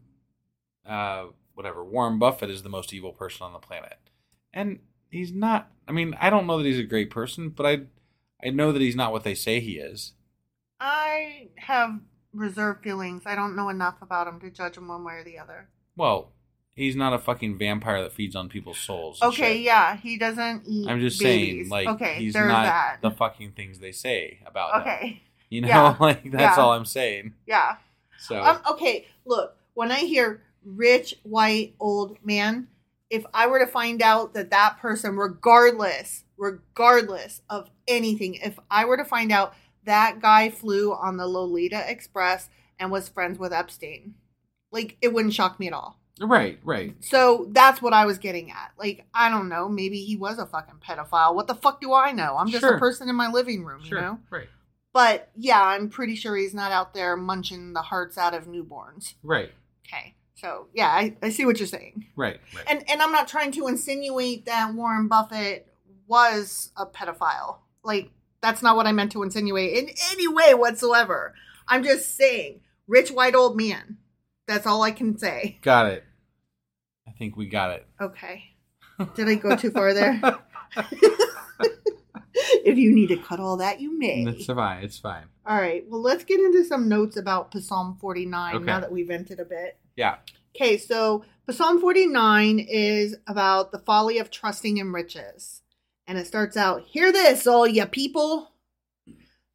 [0.86, 3.98] uh, whatever Warren Buffett is the most evil person on the planet,
[4.52, 4.80] and
[5.10, 5.70] he's not.
[5.86, 7.80] I mean, I don't know that he's a great person, but I,
[8.44, 10.12] I know that he's not what they say he is.
[10.80, 12.00] I have
[12.32, 13.22] reserved feelings.
[13.26, 15.68] I don't know enough about him to judge him one way or the other.
[15.96, 16.32] Well,
[16.74, 19.20] he's not a fucking vampire that feeds on people's souls.
[19.22, 19.62] Okay, shit.
[19.62, 20.88] yeah, he doesn't eat.
[20.88, 21.68] I'm just babies.
[21.68, 22.98] saying, like, okay, he's not that.
[23.02, 24.80] the fucking things they say about him.
[24.82, 25.96] okay, You know, Yeah.
[26.00, 26.62] like that's Yeah.
[26.62, 27.34] all I'm saying.
[27.46, 27.76] yeah.
[28.18, 32.68] So Um, okay, look, when I hear rich white old man,
[33.10, 38.84] if I were to find out that that person, regardless, regardless of anything, if I
[38.86, 39.54] were to find out
[39.84, 42.48] that guy flew on the Lolita Express
[42.78, 44.14] and was friends with Epstein,
[44.72, 46.00] like it wouldn't shock me at all.
[46.20, 46.94] Right, right.
[47.00, 48.72] So that's what I was getting at.
[48.78, 51.34] Like, I don't know, maybe he was a fucking pedophile.
[51.34, 52.36] What the fuck do I know?
[52.38, 52.76] I'm just Sure.
[52.76, 54.18] a person in my living room, Sure, you know?
[54.30, 54.48] right,
[54.92, 59.14] But yeah, I'm pretty sure he's not out there munching the hearts out of newborns.
[59.22, 59.50] right,
[59.86, 60.14] Okay.
[60.36, 62.06] So yeah, I, I see what you're saying.
[62.16, 62.64] right, right.
[62.68, 65.72] And and I'm not trying to insinuate that Warren Buffett
[66.06, 67.58] was a pedophile.
[67.82, 68.10] Like
[68.42, 71.34] that's not what I meant to insinuate in any way whatsoever.
[71.66, 73.96] I'm just saying, rich white old man.
[74.46, 75.58] That's all I can say.
[75.62, 76.04] got it.
[77.06, 77.86] I think we got it.
[78.00, 78.44] Okay.
[79.14, 80.20] Did I go too far there?
[82.36, 84.24] if you need to cut all that, you may.
[84.24, 84.82] It's fine.
[84.84, 85.24] It's fine.
[85.46, 85.84] All right.
[85.88, 88.64] Well, let's get into some notes about Psalm 49 Okay.
[88.64, 89.78] now that we've vented a bit.
[89.96, 90.16] Yeah.
[90.56, 95.62] Okay, so Psalm 49 is about the folly of trusting in riches.
[96.06, 98.52] And it starts out, Hear this, all ye people.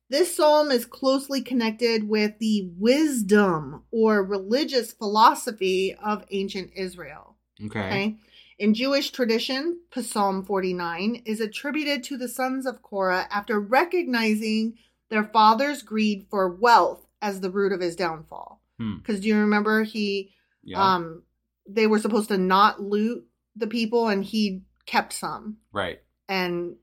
[0.09, 7.35] This psalm is closely connected with the wisdom or religious philosophy of ancient Israel.
[7.63, 7.79] Okay.
[7.79, 8.15] Okay.
[8.57, 14.73] In Jewish tradition, Psalm 49 is attributed to the sons of Korah after recognizing
[15.09, 18.61] their father's greed for wealth as the root of his downfall.
[18.77, 18.97] Hmm.
[18.97, 20.31] Because do you remember he
[20.63, 20.95] Yeah.
[20.95, 21.23] um
[21.67, 25.57] they were supposed to not loot the people and he kept some.
[25.71, 26.01] right.
[26.27, 26.75] And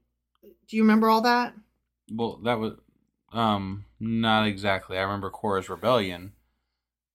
[0.69, 1.55] do you remember all that?
[2.13, 2.75] Well, that was
[3.37, 4.99] um not exactly.
[4.99, 6.33] I remember Korah's rebellion,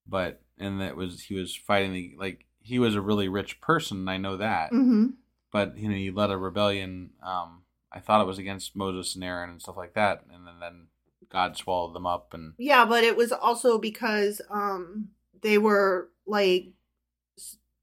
[0.07, 4.07] but and that was he was fighting the like he was a really rich person.
[4.07, 5.07] I know that, Mm-hmm.
[5.51, 7.11] but you know he led a rebellion.
[7.23, 10.59] Um, I thought it was against Moses and Aaron and stuff like that, and then,
[10.61, 10.87] then
[11.29, 12.33] God swallowed them up.
[12.33, 15.09] And Yeah, but it was also because um
[15.41, 16.67] they were like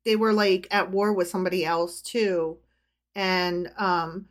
[0.04, 2.58] they were like at war with somebody else too
[3.14, 4.26] and um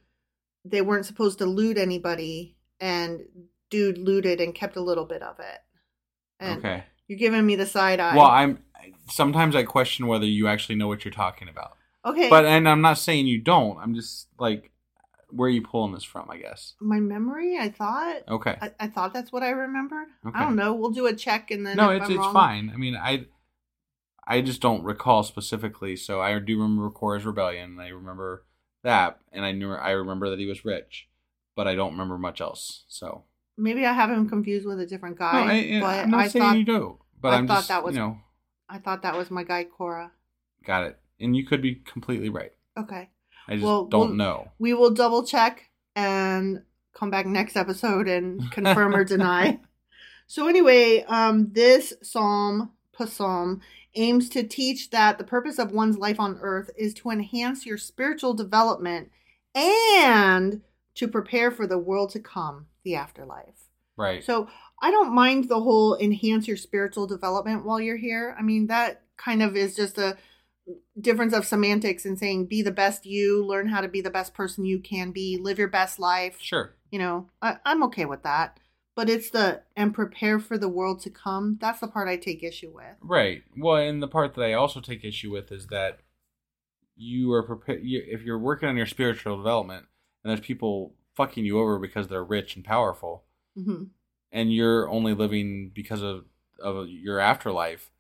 [0.66, 3.22] they weren't supposed to loot anybody and
[3.70, 5.59] dude looted and kept a little bit of it.
[6.39, 8.15] And okay, you're giving me the side eye.
[8.15, 8.59] well, I'm
[9.09, 11.78] sometimes I question whether you actually know what you're talking about.
[12.05, 12.30] okay.
[12.30, 13.78] But and I'm not saying you don't.
[13.80, 14.72] I'm just like,
[15.30, 16.30] where are you pulling this from?
[16.30, 16.74] I guess.
[16.80, 18.55] my memory, I thought Okay.
[18.61, 20.07] I, I thought that's what I remembered.
[20.26, 20.38] Okay.
[20.38, 20.74] I don't know.
[20.74, 22.72] We'll do a check and then no, it's I'm it's wrong- fine.
[22.74, 23.26] I mean, I
[24.30, 25.95] I just don't recall specifically.
[25.95, 27.72] So I do remember Korah's rebellion.
[27.72, 28.45] And I remember
[28.84, 31.07] that, and I knew I remember that he was rich,
[31.55, 32.84] but I don't remember much else.
[32.88, 33.24] So
[33.58, 35.45] Maybe I have him confused with a different guy.
[35.45, 37.68] no, I, but I'm not I saying thought you do, but I am thought just
[37.70, 38.20] that was- you know
[38.70, 40.12] I thought that was my guy Korah.
[40.66, 42.51] got it, and you could be completely right.
[42.78, 43.10] Okay.
[43.47, 44.51] I just Well, don't we'll- know.
[44.60, 49.60] We will double check and come back next episode and confirm or deny.
[50.28, 52.72] So anyway, um, this psalm,
[53.05, 53.62] psalm,
[53.95, 57.78] aims to teach that the purpose of one's life on earth is to enhance your
[57.78, 59.10] spiritual development
[59.55, 60.62] and
[60.95, 63.70] to prepare for the world to come, the afterlife.
[63.98, 64.24] Right.
[64.24, 64.48] So
[64.82, 68.36] I don't mind the whole enhance your spiritual development while you're here.
[68.40, 70.16] I mean, that kind of is just a
[71.00, 74.34] difference of semantics in saying be the best you, learn how to be the best
[74.34, 76.38] person you can be, live your best life.
[76.40, 76.74] sure.
[76.92, 78.58] You know, I, I'm okay with that.
[78.96, 81.58] But it's the and prepare for the world to come.
[81.60, 82.96] That's the part I take issue with.
[83.02, 83.44] Right.
[83.56, 86.00] Well, and the part that I also take issue with is that
[86.96, 87.84] you are prepared.
[87.84, 89.86] You, if you're working on your spiritual development,
[90.24, 93.84] and there's people fucking you over because they're rich and powerful, hmm
[94.32, 96.26] and you're only living because of
[96.59, 97.91] of your afterlife,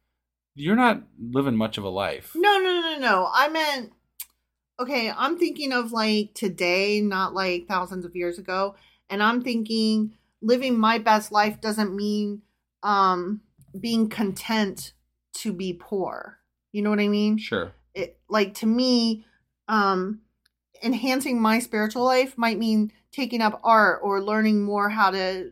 [0.55, 2.31] you're not living much of a life.
[2.35, 3.29] No, no, no, no.
[3.33, 3.91] I meant
[4.79, 8.75] okay, I'm thinking of like today, not like thousands of years ago.
[9.09, 12.41] And I'm thinking living my best life doesn't mean
[12.83, 13.41] um
[13.79, 14.93] being content
[15.33, 16.39] to be poor.
[16.71, 17.37] You know what I mean?
[17.37, 17.71] Sure.
[17.93, 19.25] It like to me,
[19.67, 20.21] um
[20.83, 25.51] enhancing my spiritual life might mean taking up art or learning more how to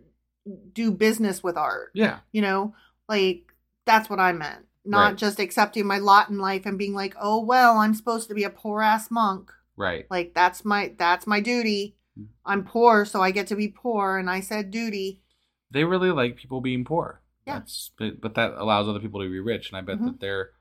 [0.74, 2.20] do business with art Yeah.
[2.32, 2.76] you know
[3.10, 3.52] like
[3.86, 5.18] that's what i meant not Right.
[5.18, 8.44] just accepting my lot in life and being like, "Oh well, I'm supposed to be
[8.44, 10.06] a poor ass monk." Right.
[10.12, 11.96] Like that's my that's my duty.
[12.16, 12.26] Hmm.
[12.46, 15.24] I'm poor, so I get to be poor, and I said duty.
[15.72, 17.24] They really like people being poor.
[17.48, 17.54] Yeah.
[17.56, 20.06] That's but, but that allows other people to be rich, and I bet Mhm.
[20.06, 20.52] that they're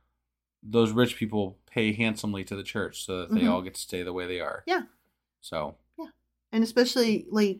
[0.62, 3.50] those rich people pay handsomely to the church so that they Mhm.
[3.50, 4.62] all get to stay the way they are.
[4.66, 4.84] Yeah.
[5.42, 5.76] So
[6.54, 7.58] and especially like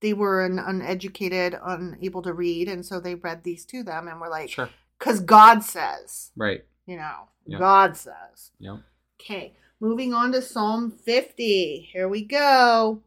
[0.00, 4.20] they were an uneducated, unable to read, and so they read these to them and
[4.20, 4.68] were like, sure.
[5.00, 6.64] "Cause God says, Right.
[6.86, 7.58] you know, Yeah.
[7.58, 8.76] God says." Yep.
[9.20, 11.88] Okay, moving on to Psalm 50.
[11.92, 13.02] Here we go.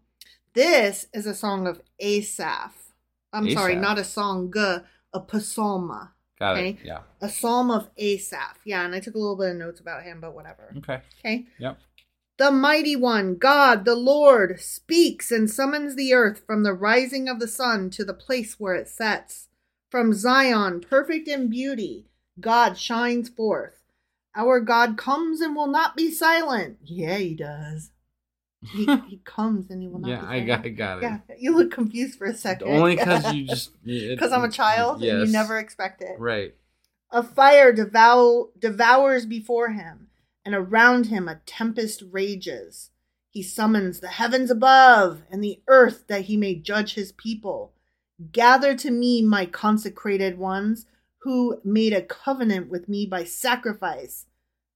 [0.53, 2.75] This is a song of Asaph.
[3.31, 6.09] I'm sorry, not a song, a psalma.
[6.37, 6.69] Got Okay.
[6.71, 6.77] it.
[6.83, 7.03] Yeah.
[7.21, 8.57] A psalm of Asaph.
[8.65, 10.73] Yeah, and I took a little bit of notes about him, but whatever.
[10.77, 11.01] Okay.
[11.19, 11.47] Okay.
[11.59, 11.77] Yep.
[12.41, 17.39] The mighty one, God, the Lord, speaks and summons the earth from the rising of
[17.39, 19.49] the sun to the place where it sets.
[19.91, 22.07] From Zion, perfect in beauty,
[22.39, 23.83] God shines forth.
[24.35, 26.79] Our God comes and will not be silent.
[26.83, 27.91] Yeah, he does.
[28.73, 30.47] He, he comes and he will not Yeah, be I silent.
[30.47, 31.03] got, I got it.
[31.03, 32.67] Yeah, you look confused for a second.
[32.67, 36.19] Only because you just Because I'm a child and you never expect it.
[36.19, 36.55] Right.
[37.11, 40.07] A fire devour, devours before him,
[40.45, 42.91] and around him a tempest rages.
[43.29, 47.73] He summons the heavens above and the earth that he may judge his people.
[48.31, 50.85] Gather to me, my consecrated ones,
[51.19, 54.25] who made a covenant with me by sacrifice.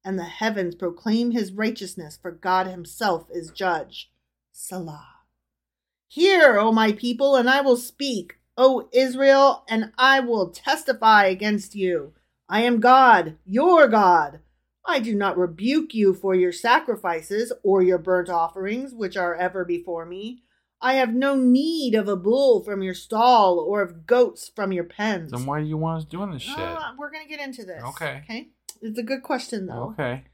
[0.04, 4.12] And the heavens proclaim his righteousness, for God himself is judge.
[4.52, 5.08] Selah.
[6.08, 11.76] Hear, O my people, and I will speak, O Israel, and I will testify against
[11.76, 12.14] you.
[12.48, 14.40] I am God, your God.
[14.88, 19.66] I do not rebuke you for your sacrifices or your burnt offerings, which are ever
[19.66, 20.44] before me.
[20.82, 24.84] I have no need of a bull from your stall or of goats from your
[24.84, 25.32] pens.
[25.32, 26.56] Then why do you want us doing this shit?
[26.58, 27.82] Ah, we're going to get into this.
[27.84, 28.22] Okay.
[28.24, 28.50] Okay.
[28.82, 29.96] It's a good question, though.
[29.98, 30.26] Okay.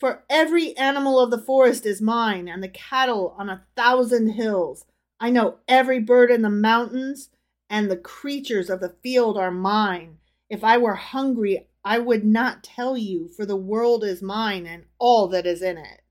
[0.00, 4.86] For every animal of the forest is mine, and the cattle on a thousand hills.
[5.20, 7.28] I know every bird in the mountains,
[7.68, 10.16] and the creatures of the field are mine.
[10.48, 14.84] If I were hungry, I would not tell you, for the world is mine and
[14.98, 16.02] all that is in it.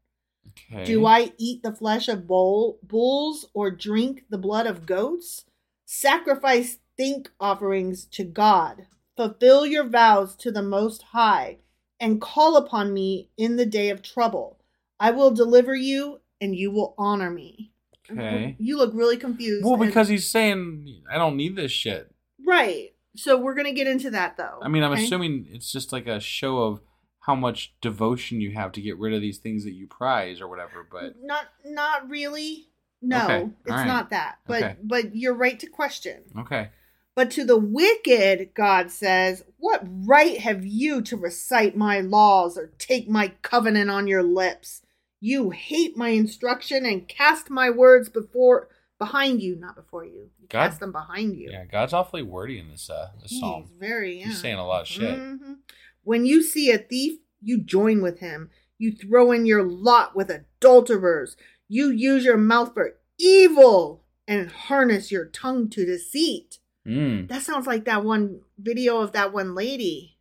[0.71, 0.85] Okay.
[0.85, 5.45] Do I eat the flesh of bull, bulls or drink the blood of goats?
[5.85, 8.87] Sacrifice think offerings to God.
[9.15, 11.57] Fulfill your vows to the Most High
[11.99, 14.59] and call upon me in the day of trouble.
[14.99, 17.71] I will deliver you and you will honor me.
[18.11, 18.55] Okay.
[18.59, 19.63] You look really confused.
[19.65, 22.11] Well, and- because he's saying I don't need this shit.
[22.45, 22.89] right.
[23.19, 24.59] So we're going to get into that though.
[24.61, 25.03] I mean, I'm okay?
[25.03, 26.81] assuming it's just like a show of
[27.21, 30.47] how much devotion you have to get rid of these things that you prize or
[30.47, 30.87] whatever.
[30.89, 32.67] But not not really.
[33.01, 33.87] No, Okay, it's alright.
[33.87, 34.39] not that.
[34.47, 34.75] But Okay.
[34.83, 36.23] but you're right to question.
[36.39, 36.69] okay,
[37.15, 42.71] But to the wicked, God says, What right have you to recite my laws or
[42.77, 44.81] take my covenant on your lips?
[45.21, 50.29] You hate my instruction and cast my words before behind you, not before you.
[50.49, 51.49] God- cast them behind you.
[51.51, 53.69] yeah, God's awfully wordy in this uh this He's psalm.
[53.79, 54.25] very yeah.
[54.27, 55.17] He's saying a lot of shit.
[55.17, 55.57] Mhm.
[56.03, 58.49] When you see a thief, you join with him.
[58.77, 61.35] You throw in your lot with adulterers.
[61.67, 66.59] You use your mouth for evil and harness your tongue to deceit.
[66.87, 67.27] Mm.
[67.29, 70.17] That sounds like that one video of that one lady.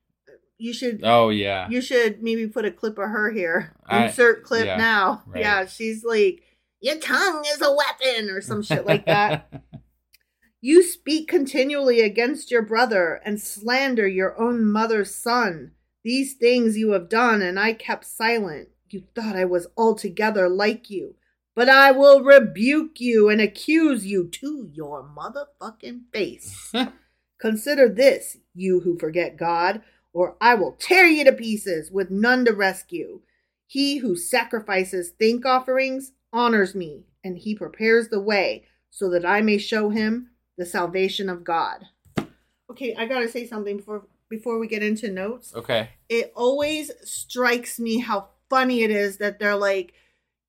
[0.59, 1.69] You should Oh yeah.
[1.71, 3.73] you should maybe put a clip of her here.
[3.87, 5.23] I- Insert clip yeah, now.
[5.27, 5.41] right.
[5.43, 6.43] Yeah, she's like,
[6.81, 9.53] Your tongue is a weapon or some shit like that.
[10.61, 15.71] You speak continually against your brother and slander your own mother's son.
[16.03, 18.71] These things you have done, and I kept silent.
[18.91, 21.15] You thought I was altogether like you.
[21.55, 26.73] But I will rebuke you and accuse you to your motherfucking face.
[27.41, 29.83] Consider this, you who forget God,
[30.13, 33.21] or I will tear you to pieces with none to rescue.
[33.67, 39.41] He who sacrifices thank offerings honors me, and he prepares the way so that I
[39.41, 41.87] may show him the salvation of God.
[42.71, 45.55] Okay, I gotta say something before before we get into notes.
[45.55, 45.89] okay.
[46.11, 49.95] It always strikes me how funny it is that they're like,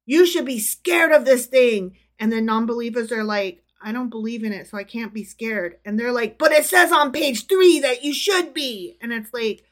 [0.06, 4.44] "You should be scared of this thing," and then non-believers are like, "I don't believe
[4.44, 7.48] in it, so I can't be scared," and they're like, "But it says on page
[7.48, 9.64] three that you should be," and it's like,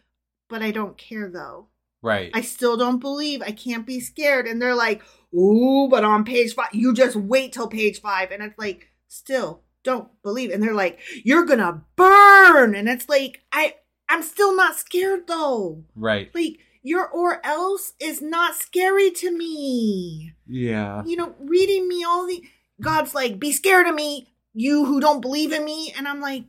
[0.48, 1.68] "But I don't care though."
[2.02, 2.32] Right.
[2.34, 3.42] I still don't believe.
[3.42, 4.48] I can't be scared.
[4.48, 5.02] And they're like,
[5.34, 8.32] ooh, but on page five, you just wait till page five.
[8.32, 10.52] And it's like, still don't believe.
[10.52, 12.76] And they're like, you're gonna burn.
[12.76, 13.76] And it's like, I
[14.10, 15.86] I'm still not scared though.
[15.96, 16.30] right.
[16.36, 20.34] Like your or else is not scary to me.
[20.46, 21.04] Yeah.
[21.06, 22.44] You know, reading me all the
[22.82, 25.94] God's like, be scared of me, you who don't believe in me.
[25.98, 26.44] And I'm like,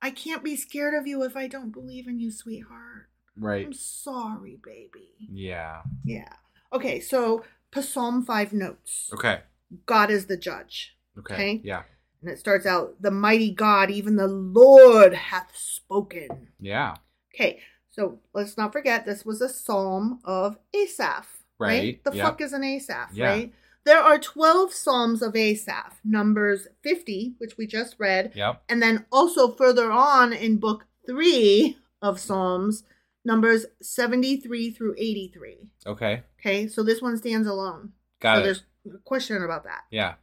[0.00, 3.08] I can't be scared of you if I don't believe in you, sweetheart.
[3.36, 3.66] Right.
[3.66, 5.08] I'm sorry, baby.
[5.18, 5.82] Yeah.
[6.04, 6.32] Yeah.
[6.72, 9.40] Okay, so Psalm 5 notes Okay.
[9.86, 10.96] God is the judge.
[11.18, 11.34] Okay.
[11.34, 11.60] Okay.
[11.64, 11.82] Yeah.
[12.22, 16.48] And it starts out, the mighty God, even the Lord hath spoken.
[16.60, 16.94] Yeah.
[17.34, 17.60] Okay,
[17.90, 21.26] so let's not forget this was a psalm of Asaph.
[21.58, 21.68] Right?
[21.80, 22.24] Right, The yep.
[22.26, 23.26] fuck is an Asaph, Yeah.
[23.26, 23.52] right?
[23.84, 28.62] There are 12 psalms of Asaph, numbers 50, which we just read, Yep.
[28.68, 32.84] and then also further on in book 3 of Psalms,
[33.24, 35.68] numbers 73 through 83.
[35.86, 36.22] Okay.
[36.38, 37.92] Okay, so this one stands alone.
[38.20, 38.44] Got so it.
[38.44, 38.62] there's
[38.94, 39.82] a question about that.
[39.90, 40.14] Yeah.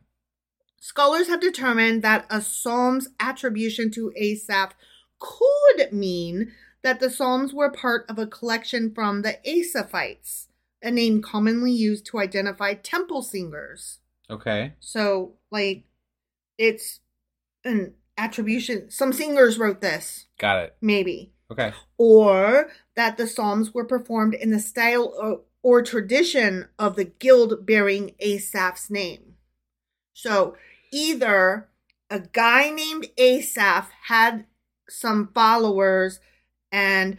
[0.79, 4.73] Scholars have determined that a psalm's attribution to Asaph
[5.19, 6.51] could mean
[6.81, 10.47] that the psalms were part of a collection from the Asaphites,
[10.81, 13.99] a name commonly used to identify temple singers.
[14.29, 14.73] Okay.
[14.79, 15.83] So, like,
[16.57, 17.01] it's
[17.65, 18.89] an attribution.
[18.89, 20.75] Some singers wrote this, Got it.
[20.81, 21.33] maybe.
[21.51, 21.73] Okay.
[21.97, 27.65] Or that the psalms were performed in the style or, or tradition of the guild
[27.65, 29.35] bearing Asaph's name.
[30.13, 30.55] So
[30.91, 31.69] either
[32.09, 34.45] a guy named Asaph had
[34.89, 36.19] some followers
[36.71, 37.17] and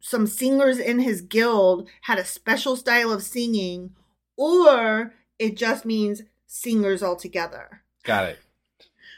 [0.00, 3.94] some singers in his guild had a special style of singing,
[4.36, 7.82] or it just means singers altogether.
[8.04, 8.38] Got it.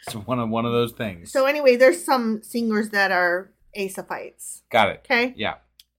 [0.07, 1.33] It's one of one of those things.
[1.33, 4.63] So anyway, there's some singers that are Asaphites.
[4.71, 5.01] Got it.
[5.05, 5.33] Okay.
[5.37, 5.55] Yeah.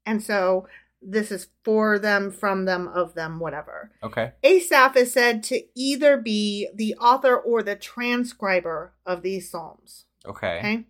[0.05, 0.67] And so
[1.07, 3.91] this is for them, from them, of them, whatever.
[4.01, 4.31] Okay.
[4.43, 10.05] Asaph is said to either be the author or the transcriber of these psalms.
[10.25, 10.57] Okay.
[10.59, 10.83] Okay.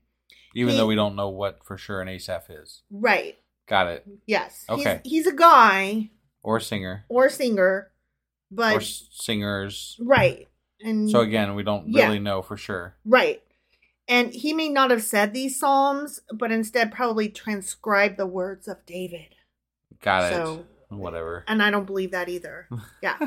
[0.55, 2.81] Even He- though we don't know what for sure an Asaph is.
[2.89, 3.37] Right.
[3.67, 4.07] Got it.
[4.25, 4.63] Yes.
[4.69, 5.01] Okay.
[5.03, 6.11] He's, he's a guy
[6.43, 7.03] Or singer.
[7.09, 7.91] or singer,
[8.51, 9.97] but or singers.
[9.99, 10.47] right.
[10.81, 12.05] And So again, we don't Yeah.
[12.05, 12.95] really know for sure.
[13.05, 13.41] right.
[14.07, 18.85] And he may not have said these psalms, but instead probably transcribed the words of
[18.85, 19.34] David.
[20.05, 20.65] Got So- it.
[20.95, 21.43] Whatever.
[21.47, 22.69] And I don't believe that either.
[23.03, 23.17] Yeah.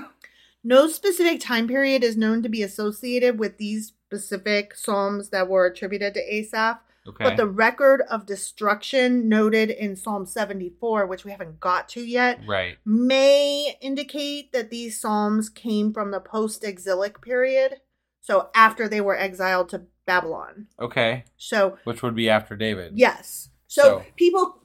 [0.64, 5.66] no specific time period is known to be associated with these specific psalms that were
[5.66, 6.78] attributed to Asaph.
[7.06, 7.24] Okay.
[7.24, 12.40] But the record of destruction noted in Psalm 74, which we haven't got to yet,
[12.46, 12.76] right.
[12.84, 17.80] may indicate that these psalms came from the post exilic period.
[18.20, 20.66] So after they were exiled to Babylon.
[20.78, 21.24] Okay.
[21.38, 22.92] So Which would be after David.
[22.96, 23.48] Yes.
[23.66, 24.62] So, So- people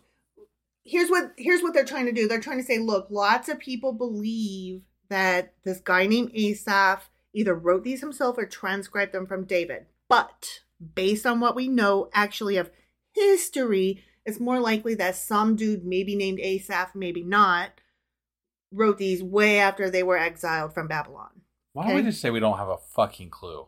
[0.83, 2.27] here's what here's what they're trying to do.
[2.27, 7.55] They're trying to say, look, lots of people believe that this guy named Asaph either
[7.55, 9.85] wrote these himself or transcribed them from David.
[10.07, 10.61] But
[10.95, 12.71] based on what we know actually of
[13.13, 17.71] history, it's more likely that some dude maybe named Asaph, maybe not,
[18.71, 21.41] wrote these way after they were exiled from Babylon.
[21.73, 23.67] Why don't we just say we don't have a fucking clue?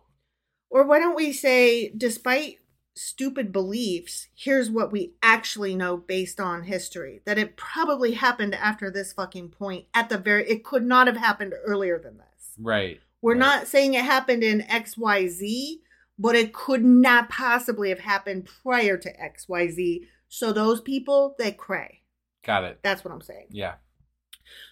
[0.70, 2.60] Or why don't we say, despite
[2.96, 8.90] stupid beliefs, here's what we actually know based on history that it probably happened after
[8.90, 9.86] this fucking point.
[9.94, 12.54] At the very, it could not have happened earlier than this.
[12.58, 13.00] Right.
[13.22, 13.40] We're Right.
[13.40, 15.82] not saying it happened in XYZ,
[16.18, 20.08] but it could not possibly have happened prior to XYZ.
[20.30, 22.02] So those people, they cray.
[22.44, 22.80] Got it.
[22.82, 23.48] That's what I'm saying.
[23.50, 23.76] Yeah.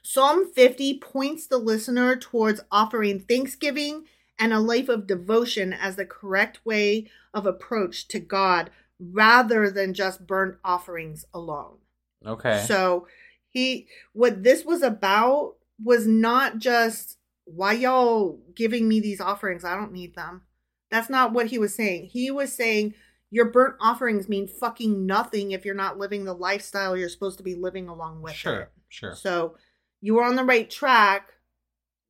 [0.03, 4.05] Psalm 50 points the listener towards offering thanksgiving
[4.39, 8.69] and a life of devotion as the correct way of approach to God
[8.99, 11.77] rather than just burnt offerings alone.
[12.25, 12.63] Okay.
[12.67, 13.07] So
[13.49, 19.63] he what this was about was not just why y'all giving me these offerings?
[19.63, 20.43] I don't need them.
[20.89, 22.05] That's not what he was saying.
[22.05, 22.93] He was saying
[23.31, 27.43] your burnt offerings mean fucking nothing if you're not living the lifestyle you're supposed to
[27.43, 28.61] be living along with sure.
[28.61, 28.71] it.
[28.89, 29.15] Sure.
[29.15, 29.55] So
[30.01, 31.29] you were on the right track,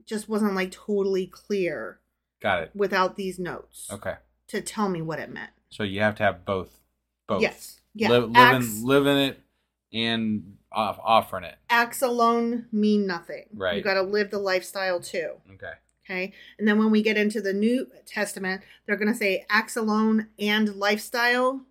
[0.05, 1.99] just wasn't like totally clear
[2.43, 2.71] Got it.
[2.75, 4.15] without these notes Okay.
[4.49, 5.49] to tell me what it meant.
[5.69, 6.79] So you have to have both.
[7.25, 7.41] Both.
[7.41, 7.79] Yes.
[7.95, 8.09] Yeah.
[8.09, 9.39] Live, living, living it
[9.93, 11.55] and off, offering it.
[11.69, 13.45] acts alone mean nothing.
[13.53, 13.77] Right.
[13.77, 15.31] You got to live the lifestyle too.
[15.53, 15.71] Okay.
[16.05, 16.33] Okay.
[16.59, 20.27] And then when we get into the New Testament, they're going to say acts alone
[20.37, 21.61] and lifestyle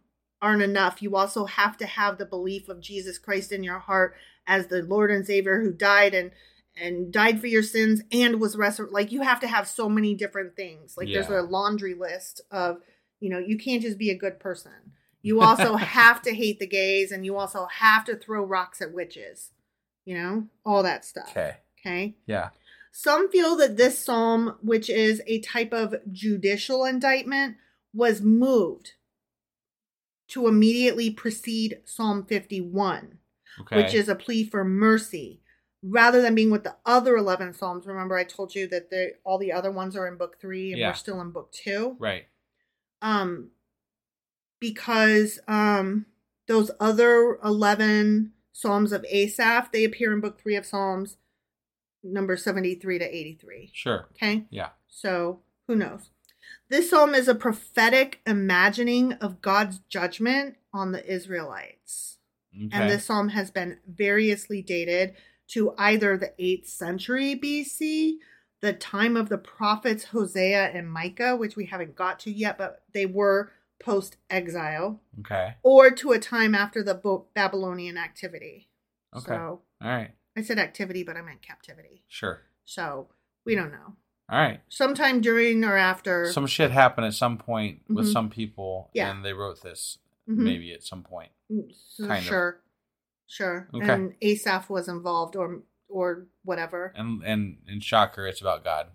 [0.40, 1.02] aren't enough.
[1.02, 4.14] You also have to have the belief of Jesus Christ in your heart
[4.46, 6.30] as the Lord and Savior who died and
[6.76, 8.94] and died for your sins and was resurrected.
[8.94, 10.96] Like you have to have so many different things.
[10.96, 12.78] Like there's a laundry list of,
[13.20, 14.72] you know, you can't just be a good person.
[15.20, 18.92] You also have to hate the gays and you also have to throw rocks at
[18.92, 19.50] witches.
[20.04, 21.28] You know, all that stuff.
[21.30, 21.56] Okay.
[21.80, 22.14] Okay.
[22.26, 22.50] Yeah.
[22.90, 27.56] Some feel that this psalm, which is a type of judicial indictment,
[27.94, 28.92] was moved
[30.28, 33.18] to immediately precede Psalm 51,
[33.60, 33.76] Okay.
[33.76, 35.41] which is a plea for mercy,
[35.82, 37.86] rather than being with the other 11 psalms.
[37.86, 40.78] Remember, I told you that the, all the other ones are in book three and
[40.80, 40.90] Yeah.
[40.90, 41.96] we're still in book two.
[41.98, 42.26] right.
[43.00, 43.50] Um,
[44.60, 46.06] because um,
[46.46, 49.72] those other 11 Psalms of Asaph.
[49.72, 51.16] They appear in book three of Psalms,
[52.04, 53.70] number 73 to 83.
[53.72, 54.08] Sure.
[54.12, 54.44] Okay.
[54.50, 54.68] Yeah.
[54.88, 56.10] So who knows?
[56.68, 62.18] This psalm is a prophetic imagining of God's judgment on the Israelites.
[62.54, 62.68] Okay.
[62.72, 65.14] And this psalm has been variously dated
[65.52, 68.14] to either the 8th century BC,
[68.60, 72.82] the time of the prophets Hosea and Micah, which we haven't got to yet, but
[72.94, 73.50] they were
[73.82, 75.56] post exile, okay.
[75.62, 76.94] or to a time after the
[77.34, 78.68] Babylonian activity.
[79.14, 79.26] Okay.
[79.26, 80.12] So All right.
[80.36, 82.04] I said activity, but I meant captivity.
[82.08, 82.40] Sure.
[82.64, 83.08] So
[83.44, 83.96] we don't know.
[84.30, 84.60] All right.
[84.68, 86.32] Sometime during or after.
[86.32, 88.12] Some shit happened at some point with Mhm.
[88.12, 89.10] some people, Yeah.
[89.10, 89.98] and they wrote this
[90.28, 90.36] Mhm.
[90.36, 91.32] maybe at some point.
[91.74, 92.54] So kind of.
[93.26, 93.68] Sure.
[93.74, 93.92] Okay.
[93.92, 96.92] And Asaph was involved or or whatever.
[96.96, 98.88] And and in shocker, it's about God.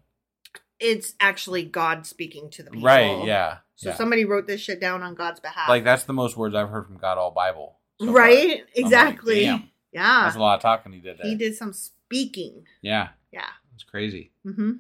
[0.80, 2.86] It's actually God speaking to the people.
[2.86, 3.25] Right?
[3.25, 3.57] Yeah.
[3.75, 3.95] So yeah.
[3.95, 5.69] somebody wrote this shit down on God's behalf.
[5.69, 7.78] like that's the most words I've heard from God all Bible.
[7.99, 8.49] so right?
[8.49, 9.41] Like, exactly.
[9.41, 9.69] damn.
[9.91, 10.23] yeah.
[10.23, 11.28] That's a lot of talking he did there.
[11.28, 12.65] He did some speaking.
[12.82, 13.49] Yeah, Yeah.
[13.73, 14.32] it's crazy.
[14.43, 14.73] hmm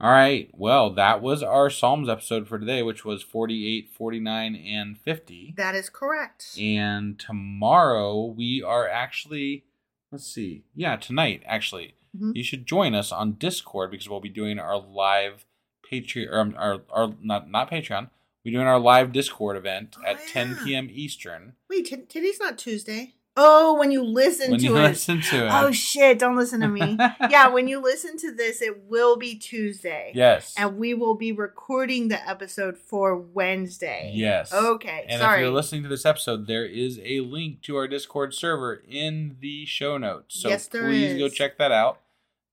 [0.00, 0.50] All right.
[0.52, 5.54] Well, that was our Psalms episode for today, which was 48, 49, and 50.
[5.56, 6.58] That is correct.
[6.60, 9.64] And tomorrow we are actually,
[10.10, 10.64] let's see.
[10.74, 11.94] Yeah, tonight, actually.
[12.16, 12.32] Mhm.
[12.36, 15.46] You should join us on Discord because we'll be doing our live
[15.90, 18.10] Patreon, or um, our, our, not, not Patreon.
[18.44, 20.88] We're doing our live Discord event Oh, at 10 p.m.
[20.92, 21.54] Eastern.
[21.70, 23.14] Wait, t- today's not Tuesday.
[23.36, 24.82] Oh, when you listen When to you it.
[24.82, 25.50] listen to it.
[25.52, 26.20] Oh shit!
[26.20, 26.96] Don't listen to me.
[27.30, 30.12] yeah, when you listen to this, it will be Tuesday.
[30.14, 30.54] Yes.
[30.56, 34.12] and we will be recording the episode for Wednesday.
[34.14, 34.52] Yes.
[34.52, 35.06] Okay.
[35.08, 35.38] And sorry.
[35.40, 39.36] if you're listening to this episode, there is a link to our Discord server in
[39.40, 40.38] the show notes.
[40.40, 41.98] So Yes, there please go check that out.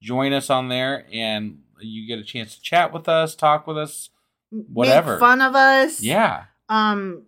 [0.01, 3.77] Join us on there, and you get a chance to chat with us, talk with
[3.77, 4.09] us.
[4.49, 5.11] whatever.
[5.11, 6.01] Make fun of us.
[6.01, 6.45] Yeah.
[6.69, 7.25] Um,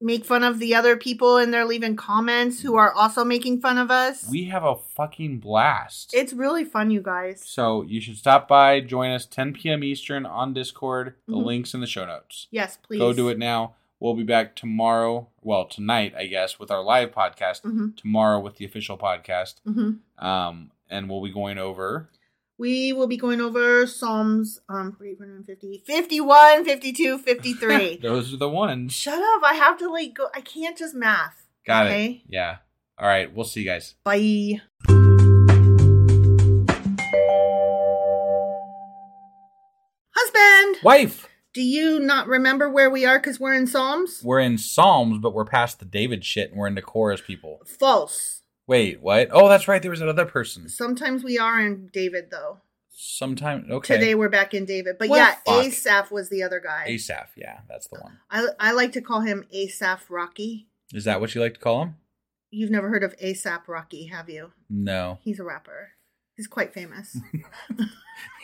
[0.00, 3.78] make fun of the other people and they're leaving comments who are also making fun
[3.78, 4.28] of us.
[4.30, 6.12] We have a fucking blast.
[6.14, 7.42] it's really fun, you guys.
[7.46, 9.82] so you should stop by, join us 10 p.m.
[9.82, 11.14] Eastern on Discord.
[11.26, 11.44] The Mhm.
[11.44, 12.46] link's in the show notes.
[12.50, 12.98] Yes, please.
[12.98, 13.74] Go do it now.
[13.98, 15.28] We'll be back tomorrow.
[15.40, 17.62] Well, tonight, I guess, with our live podcast.
[17.62, 17.96] Mhm.
[17.96, 19.54] Tomorrow with the official podcast.
[19.64, 19.92] hmm
[20.22, 22.10] Um, and we'll be going over
[22.58, 27.96] We will be going over Psalms um 350, 51, 52, 53.
[27.98, 28.92] Those are the ones.
[28.94, 29.42] Shut up.
[29.44, 30.28] I have to like go.
[30.34, 31.46] I can't just math.
[31.66, 32.06] Got okay?
[32.10, 32.20] it.
[32.28, 32.56] Yeah.
[32.98, 33.32] All right.
[33.34, 33.94] We'll see you guys.
[34.04, 34.60] Bye.
[40.14, 41.28] Husband, Wife.
[41.52, 44.22] do you not remember where we are because we're in Psalms?
[44.24, 47.60] We're in Psalms, but we're past the David shit and we're into Korah's people.
[47.66, 48.42] False.
[48.66, 49.28] Wait, what?
[49.32, 49.80] Oh, that's right.
[49.80, 50.68] There was another person.
[50.68, 52.58] Sometimes we are in David, though.
[52.90, 53.66] Sometime.
[53.70, 53.94] Okay.
[53.94, 54.96] Today we're back in David.
[54.98, 55.64] But Well, yeah, fuck.
[55.66, 56.84] Asaph was the other guy.
[56.88, 57.30] Asaph.
[57.36, 58.18] Yeah, that's the one.
[58.30, 60.66] I, I like to call him Asaph Rocky.
[60.92, 61.96] Is that what you like to call him?
[62.50, 64.52] You've never heard of ASAP Rocky, have you?
[64.70, 65.18] No.
[65.22, 65.90] He's a rapper.
[66.36, 67.18] He's quite famous.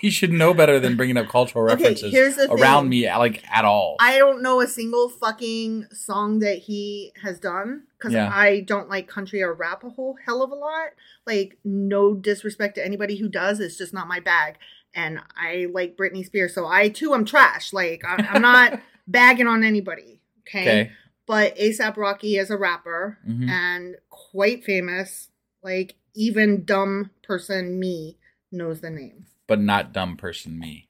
[0.03, 2.91] He should know better than bringing up cultural Okay, references here's the around thing.
[2.91, 3.97] me, like at all.
[4.01, 8.30] I don't know a single fucking song that he has done because Yeah.
[8.32, 10.88] I don't like country or rap a whole hell of a lot.
[11.24, 14.57] Like, no disrespect to anybody who does, it's just not my bag.
[14.94, 17.72] And I like Britney Spears, so I too am trash.
[17.72, 20.20] Like, I, I'm not bagging on anybody.
[20.40, 20.61] Okay.
[20.62, 20.90] Okay.
[21.26, 23.48] But ASAP Rocky is a rapper Mhm.
[23.48, 25.28] and quite famous.
[25.62, 28.18] Like, even dumb person me
[28.50, 29.26] knows the name.
[29.46, 30.88] But not dumb person me.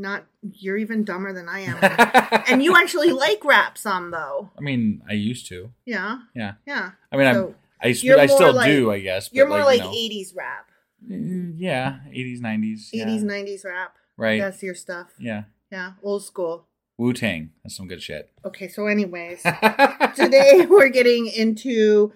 [0.00, 2.42] Not, you're even dumber than I am.
[2.48, 4.50] and you actually like rap some, though.
[4.58, 5.70] I mean, I used to.
[5.86, 6.18] Yeah.
[6.34, 6.54] Yeah.
[6.66, 6.90] Yeah.
[7.12, 7.54] I mean, So, I'm.
[7.82, 7.92] I, I
[8.26, 9.30] still like- do, I guess.
[9.32, 9.92] You're more like, you know.
[9.92, 10.66] 80s rap.
[11.08, 12.88] Mm, Yeah, 80s, 90s.
[12.92, 13.06] yeah.
[13.06, 13.94] 80s, 90s rap.
[14.16, 14.40] Right.
[14.40, 15.08] That's your stuff.
[15.18, 15.44] Yeah.
[15.70, 15.92] Yeah.
[16.02, 16.66] Old school.
[16.96, 17.50] Wu Tang.
[17.62, 18.30] That's some good shit.
[18.44, 19.42] Okay, so, anyways,
[20.16, 22.12] today we're getting into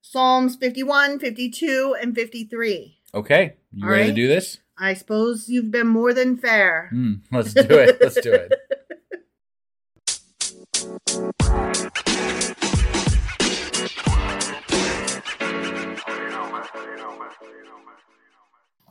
[0.00, 2.98] Psalms 51, 52, and 53.
[3.14, 3.54] Okay.
[3.72, 4.58] You All ready to do this?
[4.78, 6.88] I suppose you've been more than fair.
[6.90, 7.98] Hmm, let's do it.
[8.00, 8.52] Let's do it.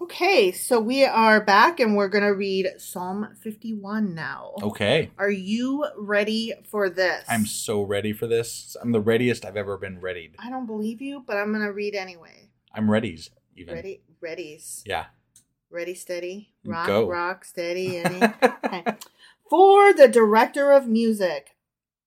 [0.02, 4.54] Okay, so we are back and we're going to read Psalm 51 now.
[4.62, 5.12] Okay.
[5.18, 7.24] Are you ready for this?
[7.30, 8.76] I'm so ready for this.
[8.82, 10.36] I'm the readiest I've ever been readied.
[10.40, 12.50] I don't believe you, but I'm going to read anyway.
[12.74, 13.76] I'm readies, even.
[13.76, 14.02] Ready?
[14.24, 14.82] Readies.
[14.86, 15.06] Yeah.
[15.72, 16.50] Ready, steady.
[16.66, 17.08] Rock, Go.
[17.08, 18.84] rock, steady, okay.
[19.50, 21.56] For the director of music,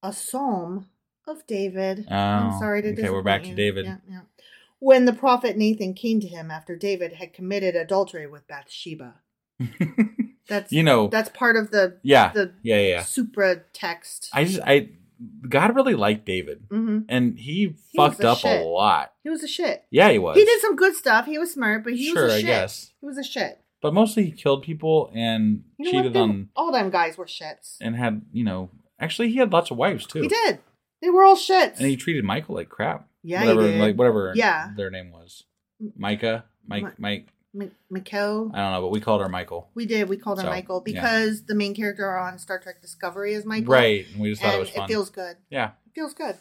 [0.03, 0.89] a psalm
[1.27, 2.07] of David.
[2.11, 3.55] Oh, I'm sorry to okay, we're back to you.
[3.55, 3.87] David.
[3.87, 4.21] Yeah, yeah.
[4.81, 9.15] When the prophet Nathan came to him after David had committed adultery with Bathsheba.
[10.47, 13.03] That's you know, that's part of the yeah, the yeah, yeah.
[13.03, 14.29] supra text.
[14.35, 14.91] I just, I,
[15.49, 18.61] God really liked David, hmm and he He fucked a up shit.
[18.61, 19.13] a lot.
[19.23, 19.85] He was a shit.
[19.91, 20.37] Yeah, he was.
[20.37, 21.27] He did some good stuff.
[21.27, 22.47] He was smart, but he Sure, was a I shit.
[22.47, 22.93] guess.
[23.01, 23.61] He was a shit.
[23.81, 27.77] but mostly he killed people and You know cheated on all them guys were shits.
[27.81, 28.71] and had you know.
[29.01, 30.23] Actually, he had lots of wives too.
[30.23, 30.59] He did.
[31.03, 31.79] They were all shits.
[31.79, 33.09] and he treated Michael like crap.
[33.23, 33.81] Yeah, he whatever, did.
[33.81, 34.33] like whatever.
[34.35, 34.71] Yeah.
[34.77, 35.45] their name was
[35.97, 37.27] Micah, Mike, Mi- Mike.
[37.55, 38.51] M- Mikkel.
[38.55, 39.71] I don't know, but we called her Michael.
[39.75, 40.09] We did.
[40.09, 43.73] We called her So, Michael because the main character on Star Trek Discovery is Michael.
[43.73, 44.85] Right, and we just thought and it was fun.
[44.85, 45.37] It feels good.
[45.51, 45.71] yeah.
[45.87, 46.37] It feels good.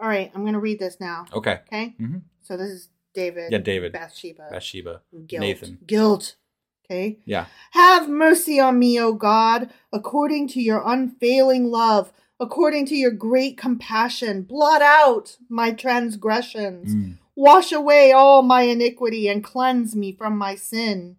[0.00, 1.26] All right, I'm gonna read this now.
[1.32, 1.60] Okay.
[1.68, 1.94] Okay.
[1.98, 3.52] hmm So this is David.
[3.52, 3.92] Yeah, David.
[3.92, 4.48] Bathsheba.
[4.50, 5.02] Bathsheba.
[5.26, 5.40] Guilt.
[5.40, 5.78] Nathan.
[5.86, 6.36] Guilt.
[6.84, 7.18] Okay.
[7.24, 7.46] Yeah.
[7.72, 13.56] Have mercy on me, O God, according to your unfailing love, according to your great
[13.56, 14.42] compassion.
[14.42, 16.94] Blot out my transgressions.
[16.94, 17.18] Mm.
[17.36, 21.16] Wash away all my iniquity and cleanse me from my sin.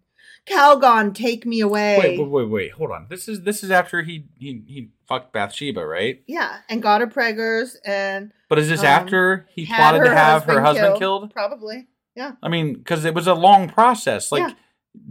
[0.50, 1.98] Calgon, take me away.
[2.00, 2.72] Wait, wait, wait, wait.
[2.72, 3.08] Hold on.
[3.10, 6.24] This is this is after he he he fucked Bathsheba, right?
[6.26, 10.44] Yeah, and got her preggers and But is this Um, after he plotted to have
[10.46, 11.34] her husband killed?
[11.34, 11.88] Probably.
[12.16, 12.32] Yeah.
[12.42, 14.32] I mean, because it was a long process.
[14.32, 14.56] Like,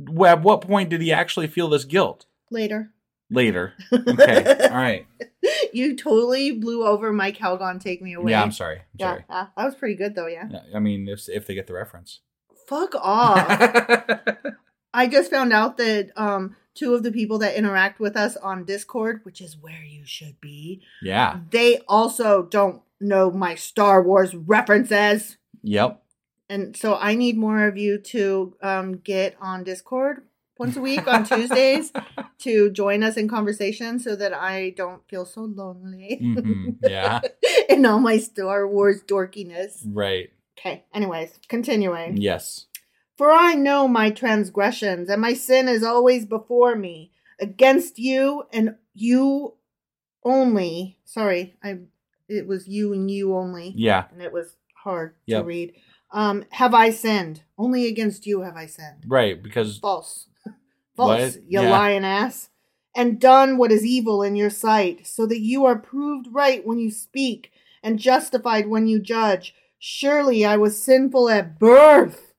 [0.04, 2.26] w- at what point did he actually feel this guilt?
[2.50, 2.92] Later.
[3.30, 3.74] Later.
[3.92, 4.68] Okay.
[4.70, 5.06] All right.
[5.76, 8.30] You totally blew over my Calgon, take me away.
[8.32, 8.78] Yeah, I'm sorry.
[8.78, 9.24] I'm Yeah, sorry.
[9.28, 10.26] that was pretty good though.
[10.26, 10.48] Yeah.
[10.50, 12.20] Yeah, I mean, if if they get the reference.
[12.66, 13.46] Fuck off.
[14.94, 18.64] I just found out that um two of the people that interact with us on
[18.64, 21.40] Discord, which is where you should be, yeah.
[21.50, 25.36] they also don't know my Star Wars references.
[25.62, 26.02] Yep.
[26.48, 30.22] And so I need more of you to um get on Discord
[30.58, 31.92] once a week on Tuesdays
[32.38, 37.20] to join us in conversation so that I don't feel so lonely hmm Yeah.
[37.68, 39.82] in all my Star Wars dorkiness.
[39.86, 40.30] Right.
[40.58, 42.16] Okay, anyways, continuing.
[42.16, 42.66] Yes.
[43.16, 47.12] For I know my transgressions, and my sin is always before me.
[47.40, 49.54] Against you and you
[50.24, 50.98] only.
[51.04, 51.78] Sorry, I
[52.28, 53.72] it was you and you only.
[53.76, 54.04] Yeah.
[54.10, 55.40] And it was hard Yep.
[55.42, 55.74] to read.
[56.10, 57.42] Um, have I sinned?
[57.58, 59.04] Only against you have I sinned.
[59.06, 59.40] Right.
[59.42, 60.28] Because False.
[60.96, 61.42] False, What?
[61.46, 61.70] you Yeah.
[61.70, 62.50] lying ass.
[62.94, 66.78] And done what is evil in your sight, so that you are proved right when
[66.78, 67.50] you speak
[67.82, 69.54] and justified when you judge.
[69.78, 72.32] Surely I was sinful at birth,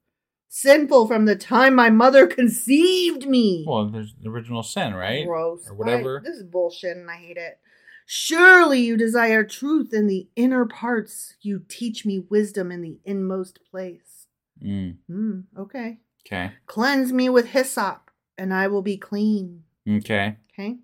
[0.49, 3.65] sinful from the time my mother conceived me.
[3.67, 5.27] well, there's the original sin, right?
[5.27, 5.69] Gross.
[5.69, 6.19] Or whatever.
[6.19, 7.59] I- this is bullshit and I hate it.
[8.07, 11.35] Surely you desire truth in the inner parts.
[11.41, 14.25] You teach me wisdom in the inmost place.
[14.63, 14.97] Mm.
[15.07, 15.99] Hmm, okay.
[16.25, 16.53] Okay.
[16.65, 18.06] Cleanse me with hyssop,
[18.37, 19.63] and I will be clean.
[19.89, 20.37] Okay.
[20.53, 20.77] Okay.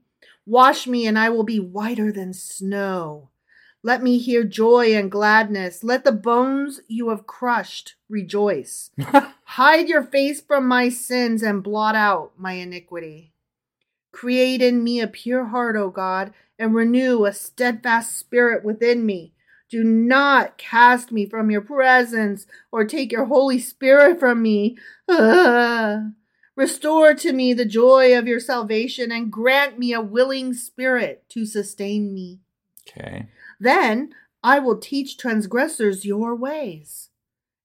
[0.45, 3.29] Wash me, and I will be whiter than snow.
[3.85, 5.83] Let me hear joy and gladness.
[5.83, 8.91] Let the bones you have crushed rejoice.
[9.43, 13.33] Hide your face from my sins and blot out my iniquity.
[14.13, 19.33] Create in me a pure heart, O God, and renew a steadfast spirit within me.
[19.69, 24.77] Do not cast me from your presence or take your Holy Spirit from me.
[26.55, 31.45] Restore to me the joy of your salvation and grant me a willing spirit to
[31.45, 32.39] sustain me.
[32.87, 33.27] Okay.
[33.59, 34.13] Then
[34.43, 37.09] I will teach transgressors your ways,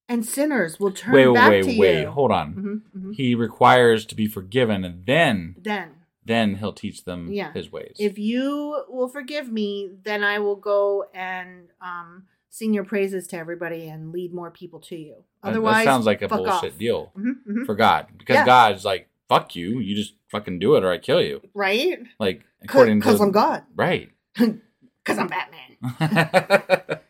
[0.09, 2.01] and sinners will turn Wait, wait, back wait, to wait.
[2.03, 2.09] you.
[2.11, 2.55] Hold on.
[2.95, 3.15] Mhm, mhm.
[3.15, 5.91] He requires to be forgiven, and then Then,
[6.25, 7.53] then he'll teach them Yeah.
[7.53, 7.97] his ways.
[7.99, 13.37] if you will forgive me, then I will go and um, sing your praises to
[13.37, 15.25] everybody and lead more people to you.
[15.43, 16.79] Otherwise, that sounds like a bullshit off.
[16.79, 17.67] deal Mhm, mhm.
[17.67, 18.45] for God, because Yeah.
[18.45, 19.79] God's like, "Fuck you!
[19.81, 21.99] You just fucking do it, or I kill you." right?
[22.19, 23.65] Like according to Because I'm God.
[23.75, 24.11] right?
[25.05, 26.99] Because I'm Batman.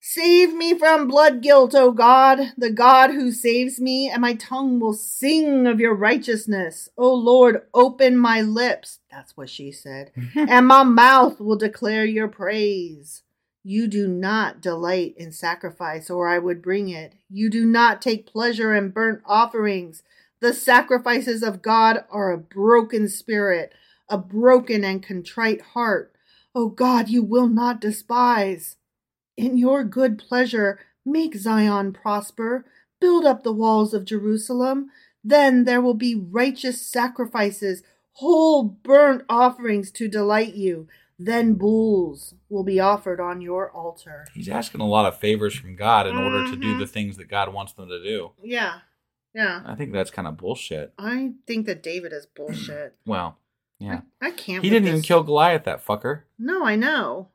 [0.00, 4.78] Save me from blood guilt, O God, the God who saves me, and my tongue
[4.80, 6.88] will sing of your righteousness.
[6.96, 9.00] O Lord, open my lips.
[9.10, 10.12] That's what she said.
[10.34, 13.22] and my mouth will declare your praise.
[13.70, 17.16] You do not delight in sacrifice, or I would bring it.
[17.28, 20.02] You do not take pleasure in burnt offerings.
[20.40, 23.74] The sacrifices of God are a broken spirit,
[24.08, 26.14] a broken and contrite heart.
[26.54, 28.76] O God, you will not despise.
[29.36, 32.64] In your good pleasure, make Zion prosper.
[33.02, 34.88] Build up the walls of Jerusalem.
[35.22, 37.82] Then there will be righteous sacrifices,
[38.12, 40.88] whole burnt offerings to delight you.
[41.18, 44.26] Then bulls will be offered on your altar.
[44.34, 46.78] He's asking a lot of favors from God in order to do Mhm.
[46.78, 48.30] the things that God wants them to do.
[48.42, 48.80] Yeah,
[49.34, 49.62] yeah.
[49.66, 50.92] I think that's kind of bullshit.
[50.98, 52.94] I think that David is bullshit.
[53.06, 53.36] Well,
[53.80, 54.02] yeah.
[54.20, 54.62] I can't.
[54.62, 55.06] He didn't even this.
[55.06, 56.22] kill Goliath, that fucker.
[56.38, 57.28] No, I know.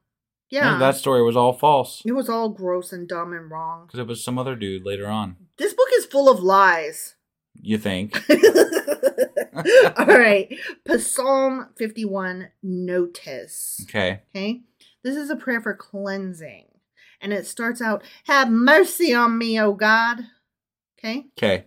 [0.50, 3.88] Yeah, That story was all false it was all gross and dumb and wrong.
[3.88, 5.36] because it was some other dude later on.
[5.58, 7.16] This book is full of lies.
[7.62, 8.22] You think?
[9.98, 10.54] All right.
[10.98, 13.80] Psalm 51 notice.
[13.84, 14.22] Okay.
[14.36, 14.62] Okay.
[15.04, 16.66] This is a prayer for cleansing.
[17.22, 20.22] And it starts out, Have mercy on me, O God.
[20.98, 21.26] Okay.
[21.38, 21.66] Okay.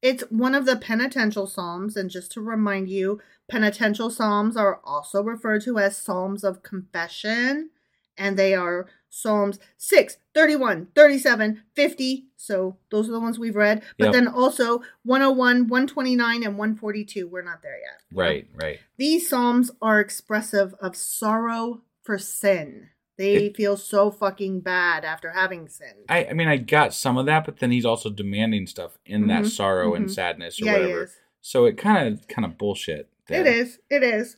[0.00, 1.96] It's one of the penitential psalms.
[1.96, 3.20] And just to remind you,
[3.50, 7.70] penitential psalms are also referred to as psalms of confession.
[8.18, 12.26] And they are Psalms 6, 31, 37, 50.
[12.36, 13.82] So those are the ones we've read.
[13.98, 14.12] But Yep.
[14.12, 17.26] then also 101, 129, and 142.
[17.26, 18.00] We're not there yet.
[18.12, 18.46] Right.
[18.54, 18.78] Right.
[18.96, 22.88] These psalms are expressive of sorrow for sin.
[23.16, 26.04] They feel so fucking bad after having sinned.
[26.08, 29.26] I, I mean, I got some of that, but then he's also demanding stuff in
[29.26, 30.10] that Mhm, sorrow and mhm.
[30.10, 31.02] sadness or Yeah, whatever.
[31.04, 31.16] is.
[31.40, 33.08] So it kind of kind of bullshit.
[33.26, 33.40] there.
[33.40, 33.78] It is.
[33.90, 34.36] It is.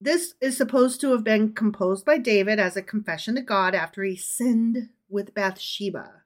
[0.00, 4.02] This is supposed to have been composed by David as a confession to God after
[4.04, 6.22] he sinned with Bathsheba.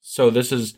[0.00, 0.74] So this is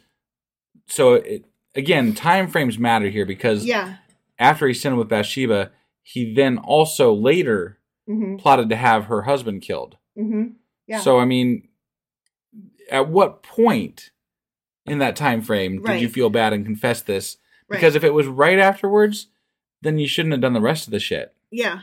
[0.86, 1.44] so it,
[1.74, 3.97] again, time frames matter here because Yeah.
[4.39, 5.70] after he sinned with Bathsheba,
[6.02, 8.36] he then also later Mm-hmm.
[8.36, 9.97] plotted to have her husband killed.
[10.19, 10.48] Mm-hmm.
[10.86, 11.01] Yeah.
[11.01, 11.69] So I mean,
[12.90, 14.11] at what point
[14.85, 17.39] in that time frame did you feel bad and confess this?
[17.66, 17.78] Right.
[17.78, 19.28] Because if it was right afterwards,
[19.81, 21.35] then you shouldn't have done the rest of the shit.
[21.51, 21.78] yeah.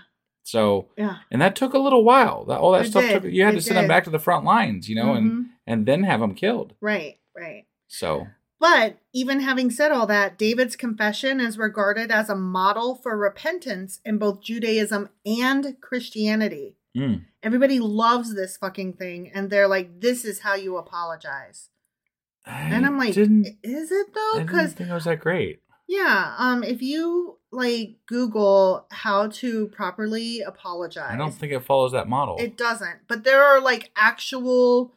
[0.52, 1.18] So Yeah.
[1.32, 2.44] and that took a little while.
[2.46, 3.24] That all that It stuff did.
[3.24, 3.32] took.
[3.32, 5.18] You had It to send them back to the front lines, you know, Mhm.
[5.18, 6.74] and and then have them killed.
[6.82, 7.20] Right.
[7.36, 7.66] Right.
[7.88, 8.28] So
[8.60, 14.02] But even having said all that, David's confession is regarded as a model for repentance
[14.06, 16.76] in both Judaism and Christianity.
[16.96, 21.70] mm, Everybody loves this fucking thing, and they're like, "This is how you apologize."
[22.46, 25.60] and I I'm like, "Is it I though?" Because think it was that great.
[25.92, 31.92] Yeah, um, if you like Google how to properly apologize, I don't think it follows
[31.92, 32.38] that model.
[32.40, 33.00] it doesn't.
[33.10, 34.94] But there are like actual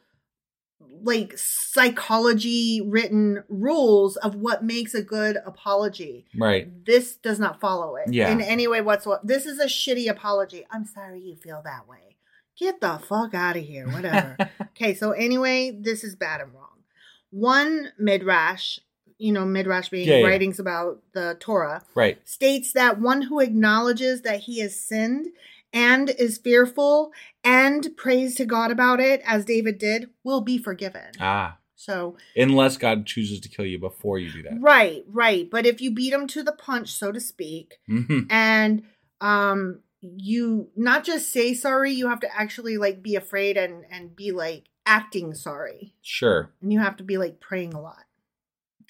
[1.03, 6.25] like psychology written rules of what makes a good apology.
[6.37, 6.85] right.
[6.85, 8.31] This does not follow it Yeah.
[8.31, 9.21] in any way whatsoever.
[9.23, 10.65] This is a shitty apology.
[10.71, 12.15] I'm sorry you feel that way.
[12.57, 13.87] Get the fuck out of here.
[13.89, 14.37] Whatever.
[14.71, 16.83] okay, so anyway, this is bad and wrong.
[17.29, 18.79] One midrash,
[19.17, 20.25] you know, midrash being Yeah, yeah.
[20.25, 22.17] writings about the Torah, Right.
[22.27, 25.27] states that one who acknowledges that he has sinned
[25.71, 27.11] and is fearful
[27.43, 31.11] and prays to God about it, as David did, will be forgiven.
[31.19, 31.57] Ah.
[31.75, 34.57] So, Unless God chooses to kill you before you do that.
[34.61, 35.49] right, right.
[35.49, 38.83] But if you beat him to the punch, so to speak, hmm and
[39.21, 44.15] um you not just say sorry, you have to actually like be afraid and and
[44.15, 45.93] be like acting sorry.
[46.01, 46.49] Sure.
[46.61, 48.04] And you have to be like praying a lot.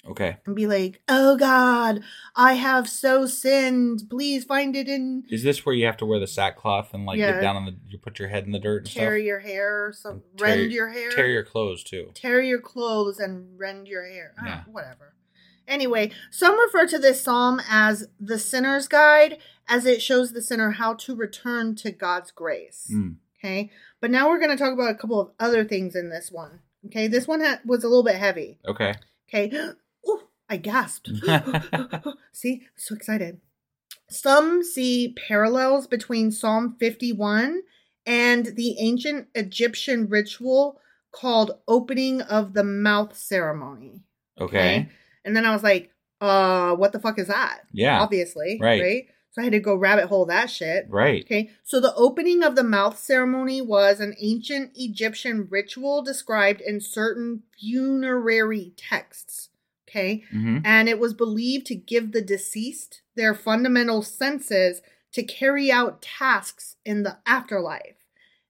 [0.08, 0.36] Okay.
[0.46, 2.02] And be like, "Oh God,
[2.36, 4.04] I have so sinned.
[4.08, 7.18] Please find it in Is this where you have to wear the sackcloth and like
[7.18, 7.32] Yeah.
[7.32, 9.24] get down on the you put your head in the dirt and tear stuff?
[9.24, 12.10] your hair or some tear- rend your hair Tear your clothes too.
[12.14, 14.62] tear your clothes and rend your hair Ah, Yeah.
[14.70, 15.14] whatever
[15.68, 19.38] anyway some refer to this psalm as the sinner's guide
[19.68, 23.16] as it shows the sinner how to return to god's grace Mm.
[23.40, 23.70] okay
[24.00, 26.60] but now we're going to talk about a couple of other things in this one
[26.86, 28.94] okay this one ha- was a little bit heavy Okay.
[29.28, 29.50] okay
[30.48, 31.10] i gasped
[32.32, 33.40] see so excited
[34.08, 37.62] some see parallels between Psalm 51
[38.04, 44.02] and the ancient Egyptian ritual called opening of the mouth ceremony.
[44.40, 44.88] Okay.
[45.24, 45.90] And then I was like,
[46.20, 47.62] uh, what the fuck is that?
[47.72, 48.00] Yeah.
[48.00, 48.58] Obviously.
[48.60, 48.80] Right.
[48.80, 49.06] Right.
[49.32, 50.86] So I had to go rabbit hole that shit.
[50.88, 51.24] Right.
[51.24, 51.50] Okay.
[51.64, 57.42] So the opening of the mouth ceremony was an ancient Egyptian ritual described in certain
[57.58, 59.50] funerary texts.
[59.88, 64.82] Okay hmm and it was believed to give the deceased their fundamental senses
[65.12, 67.96] to carry out tasks in the afterlife.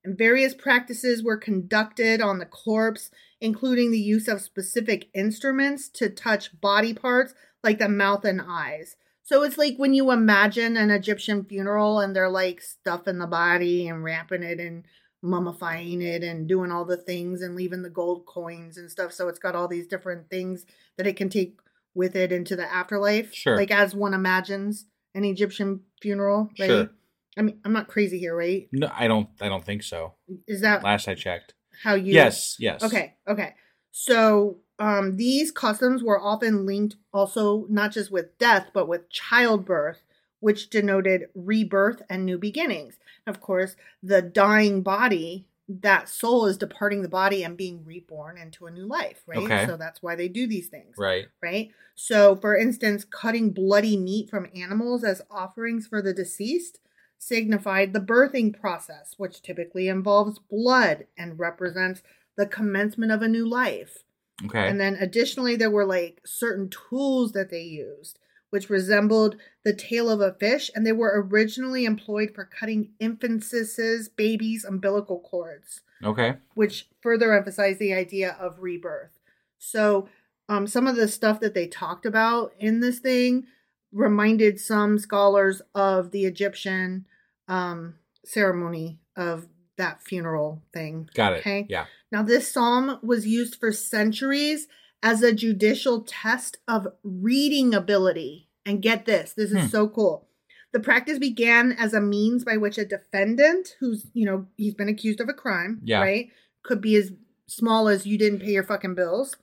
[0.04, 3.10] And various practices were conducted on the corpse,
[3.40, 8.96] including the use of specific instruments to touch body parts like the mouth and eyes.
[9.22, 13.88] So it's like when you imagine an Egyptian funeral and they're like stuffing the body
[13.88, 14.84] and wrapping it and
[15.26, 19.12] mummifying it and doing all the things and leaving the gold coins and stuff.
[19.12, 20.64] So it's got all these different things
[20.96, 21.58] that it can take
[21.94, 23.34] with it into the afterlife.
[23.34, 23.56] Sure.
[23.56, 26.66] Like as one imagines an Egyptian funeral, right?
[26.66, 26.90] Sure.
[27.38, 28.68] I mean, I'm not crazy here, right?
[28.72, 29.28] No, I don't.
[29.40, 30.14] I don't think so.
[30.46, 31.54] Is that Last I checked.
[31.82, 32.14] how you?
[32.14, 32.56] Yes.
[32.58, 32.82] Yes.
[32.82, 33.14] Okay.
[33.28, 33.54] Okay.
[33.90, 40.02] So um, these customs were often linked also not just with death, but with childbirth,
[40.40, 42.98] which denoted rebirth and new beginnings.
[43.26, 48.66] Of course, the dying body, that soul is departing the body and being reborn into
[48.66, 49.38] a new life, right?
[49.38, 49.66] Okay.
[49.66, 50.94] So that's why they do these things.
[50.96, 51.26] Right.
[51.42, 51.70] right?
[51.94, 56.78] So, for instance, cutting bloody meat from animals as offerings for the deceased
[57.18, 62.02] signified the birthing process, which typically involves blood and represents
[62.36, 64.04] the commencement of a new life.
[64.44, 64.68] Okay.
[64.68, 68.18] And then additionally, there were like certain tools that they used,
[68.50, 74.08] which resembled the tail of a fish, and they were originally employed for cutting infants'
[74.08, 76.36] babies' umbilical cords, Okay.
[76.54, 79.18] which further emphasized the idea of rebirth.
[79.58, 80.08] So,
[80.48, 83.46] um, some of the stuff that they talked about in this thing
[83.92, 87.06] reminded some scholars of the Egyptian
[87.48, 87.94] um,
[88.24, 91.08] ceremony of that funeral thing.
[91.14, 91.38] Got it.
[91.40, 91.66] Okay.
[91.68, 91.86] Yeah.
[92.12, 94.68] Now, this psalm was used for centuries
[95.02, 98.48] as a judicial test of reading ability.
[98.64, 99.66] And get this, this is Hmm.
[99.68, 100.26] so cool.
[100.72, 104.88] The practice began as a means by which a defendant who's, you know, he's been
[104.88, 106.00] accused of a crime, Yeah.
[106.00, 106.30] right?
[106.64, 107.12] Could be as
[107.46, 109.36] small as you didn't pay your fucking bills.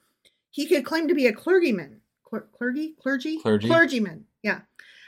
[0.49, 2.01] He could claim to be a clergyman.
[2.25, 2.95] Cler- clergy?
[3.01, 3.37] Clergy?
[3.39, 3.67] Clergy.
[3.67, 4.61] Clergyman, yeah.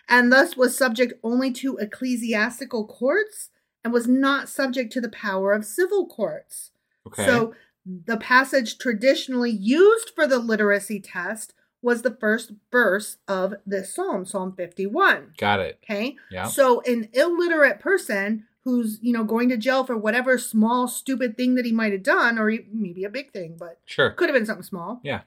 [0.07, 3.49] And thus was subject only to ecclesiastical courts
[3.84, 6.72] and was not subject to the power of civil courts.
[7.05, 7.26] Okay.
[7.26, 7.53] So
[7.86, 14.26] the passage traditionally used for the literacy test was the first verse of this psalm,
[14.26, 15.34] Psalm 51.
[15.38, 15.80] Got it.
[15.84, 16.16] Okay?
[16.32, 16.48] Yeah.
[16.48, 21.53] So an illiterate person who's, you know, going to jail for whatever small stupid thing
[21.53, 24.10] that he might have done or maybe a big thing, but Sure.
[24.10, 24.99] could have been something small.
[25.03, 25.22] Yeah.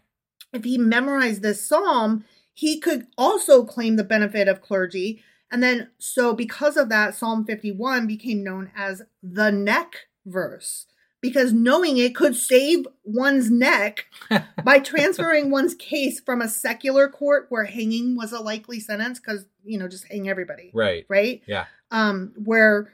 [0.52, 5.22] If he memorized this psalm, he could also claim the benefit of clergy.
[5.52, 10.86] And then, so because of that, Psalm 51 became known as the neck verse
[11.20, 14.06] because knowing it could save one's neck
[14.64, 19.44] by transferring one's case from a secular court where hanging was a likely sentence because,
[19.64, 21.04] you know, just hang everybody, Right.
[21.08, 21.42] right?
[21.46, 21.64] Yeah.
[21.90, 22.92] um, where,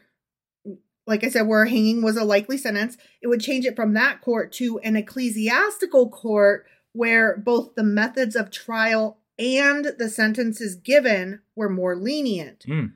[1.07, 4.23] like I said, where hanging was a likely sentence, it would change it from that
[4.23, 11.41] court to an ecclesiastical court where both the methods of trial and the sentences given
[11.57, 12.65] were more lenient.
[12.69, 12.93] Mm.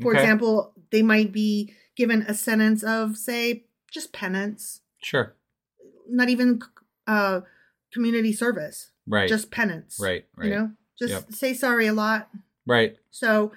[0.00, 5.34] For example, they might be given a sentence of, say, just penance, Sure.
[6.08, 6.60] not even
[7.06, 7.40] uh,
[7.92, 9.28] community service, Right.
[9.28, 9.98] just penance.
[10.00, 10.24] Right.
[10.36, 10.48] Right.
[10.48, 11.32] You know, just Yep.
[11.32, 12.30] say sorry a lot.
[12.66, 12.96] Right.
[13.10, 13.52] So,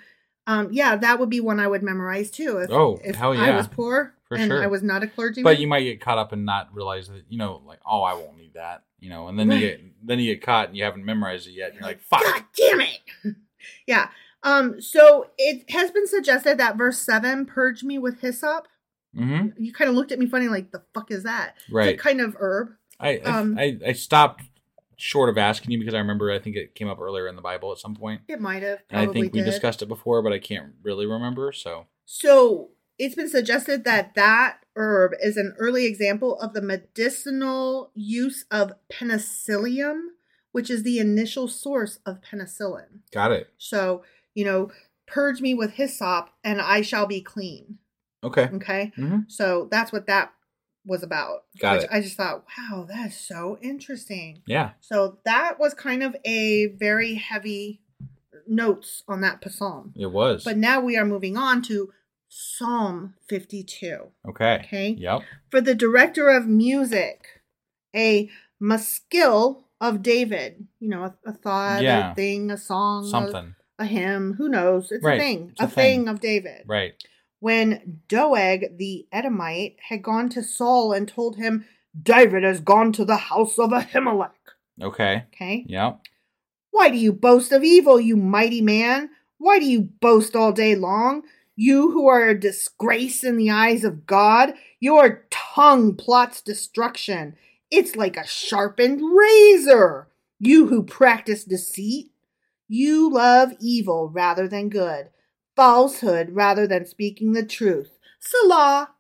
[0.48, 2.58] um, yeah, that would be one I would memorize too.
[2.58, 4.64] If, Oh, if hell I was poor For and sure.
[4.64, 5.44] I was not a clergyman.
[5.44, 8.14] But you might get caught up and not realize that you know, like, oh, I
[8.16, 10.84] won't need that, you know, and then you get then you get caught and you
[10.84, 11.70] haven't memorized it yet.
[11.72, 12.22] And you're like, fuck.
[12.24, 13.00] God damn it.
[13.88, 14.10] yeah.
[14.44, 18.68] Um, so it has been suggested that verse seven, purge me with hyssop.
[19.16, 19.64] Mm-hmm.
[19.64, 21.56] You kind of looked at me funny, like the fuck is that?
[21.72, 21.98] Right.
[21.98, 22.70] kind of herb.
[23.00, 24.44] I, I Um, I I stopped
[24.98, 27.42] short of asking you because I remember I think it came up earlier in the
[27.42, 28.22] Bible at some point.
[28.28, 28.80] It might have.
[28.92, 29.46] I think we did.
[29.46, 31.52] discussed it before, but I can't really remember.
[31.52, 37.92] So So it's been suggested that that herb is an early example of the medicinal
[37.94, 40.12] use of penicillium,
[40.52, 43.02] which is the initial source of penicillin.
[43.12, 43.50] got it.
[43.58, 44.72] So, you know,
[45.08, 47.80] purge me with hyssop and I shall be clean.
[48.26, 48.50] Okay.
[48.54, 48.92] Okay.
[48.96, 50.32] hmm So that's what that
[50.86, 51.44] was about.
[51.60, 51.90] Got which it.
[51.92, 54.42] I just thought, wow, that's so interesting.
[54.48, 54.72] Yeah.
[54.82, 57.82] So that was kind of a very heavy
[58.48, 59.94] notes on that psalm.
[59.96, 60.44] It was.
[60.44, 61.92] But now we are moving on to
[62.30, 63.98] Psalm 52.
[64.30, 64.62] okay.
[64.66, 64.90] Okay.
[65.00, 65.22] Yep.
[65.50, 67.42] For the director of music,
[67.96, 68.30] a
[68.60, 72.12] maskil of David, you know, a, a thought, Yeah.
[72.12, 73.56] a thing, a song, a- Something.
[73.78, 74.90] A, hymn, who knows?
[74.92, 75.16] It's Right.
[75.20, 76.00] a thing, It's a, a thing.
[76.06, 76.64] thing of David.
[76.66, 76.94] Right.
[77.46, 81.64] When Doeg the Edomite had gone to Saul and told him,
[81.96, 84.32] David has gone to the house of Ahimelech.
[84.82, 85.26] Okay.
[85.32, 85.64] Okay.
[85.68, 86.02] Yep.
[86.72, 89.12] Why do you boast of evil, you mighty man?
[89.38, 91.22] Why do you boast all day long?
[91.56, 97.36] You who are a disgrace in the eyes of God, your tongue plots destruction.
[97.70, 100.08] It's like a sharpened razor.
[100.40, 102.10] You who practice deceit,
[102.68, 105.12] you love evil rather than good,
[105.56, 107.98] falsehood rather than speaking the truth.
[108.20, 108.92] Selah.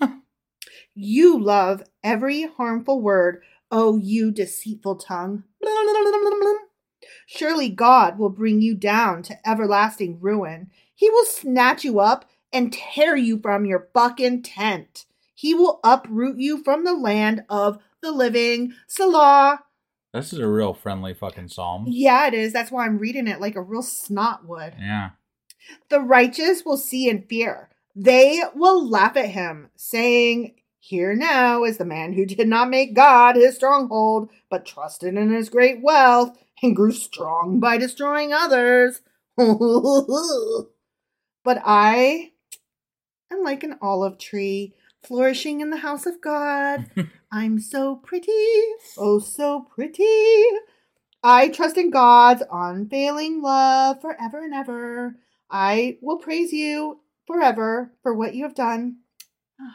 [0.94, 5.44] you love every harmful word, O you deceitful tongue.
[7.26, 10.70] Surely God will bring you down to everlasting ruin.
[10.94, 15.06] He will snatch you up and tear you from your fucking tent.
[15.34, 18.74] He will uproot you from the land of the living.
[18.86, 19.60] Selah.
[20.12, 21.86] This is a real friendly fucking psalm.
[21.88, 22.52] Yeah, it is.
[22.52, 24.74] That's why I'm reading it like a real snot would.
[24.78, 25.10] Yeah.
[25.88, 27.68] The righteous will see and fear.
[27.94, 32.94] They will laugh at him, saying, Here now is the man who did not make
[32.94, 39.00] God his stronghold, but trusted in his great wealth and grew strong by destroying others.
[39.36, 39.46] but
[41.64, 42.32] I
[43.32, 46.90] am like an olive tree flourishing in the house of God.
[47.32, 48.32] I'm so pretty,
[48.98, 50.44] oh, so pretty.
[51.22, 55.16] I trust in God's unfailing love forever and ever.
[55.50, 58.96] I will praise you forever for what you have done.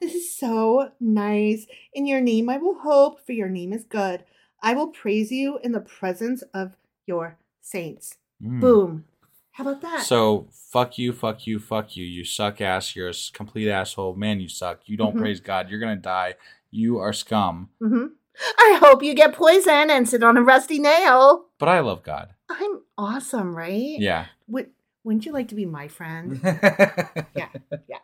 [0.00, 1.66] This is so nice.
[1.92, 4.24] In your name I will hope, for your name is good.
[4.62, 6.76] I will praise you in the presence of
[7.06, 8.16] your saints.
[8.42, 8.60] Mm.
[8.60, 9.04] Boom.
[9.52, 10.02] How about that?
[10.02, 12.04] So fuck you, fuck you, fuck you.
[12.04, 12.94] You suck ass.
[12.96, 14.14] You're a complete asshole.
[14.14, 14.80] Man, you suck.
[14.86, 15.18] You don't Mhm.
[15.18, 15.70] praise God.
[15.70, 16.34] You're gonna die.
[16.70, 17.70] You are scum.
[17.80, 18.06] hmm
[18.56, 21.46] I hope you get poison and sit on a rusty nail.
[21.58, 22.34] But I love God.
[22.48, 23.96] I'm awesome, right?
[23.98, 24.26] Yeah.
[24.48, 24.70] Would,
[25.04, 26.40] wouldn't you like to be my friend?
[26.44, 27.48] yeah,
[27.88, 27.98] yeah.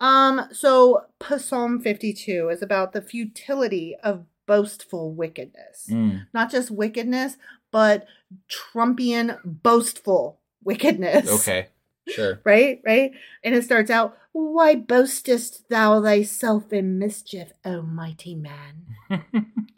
[0.00, 1.04] Um, so
[1.38, 5.88] Psalm 52 is about the futility of boastful wickedness.
[5.90, 6.26] Mm.
[6.32, 7.36] Not just wickedness,
[7.70, 8.06] but
[8.48, 11.30] Trumpian boastful wickedness.
[11.40, 11.68] Okay.
[12.08, 12.40] Sure.
[12.44, 13.12] Right, right?
[13.44, 18.86] And it starts out, Why boastest thou thyself in mischief, O mighty man?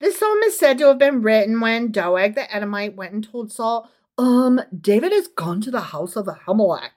[0.00, 3.52] This psalm is said to have been written when Doeg the Edomite went and told
[3.52, 3.90] Saul,
[4.20, 6.90] Um, David has gone to the house of Ahimelech.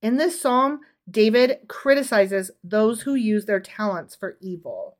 [0.00, 0.78] In this psalm,
[1.10, 4.96] David criticizes those who use their talents for evil.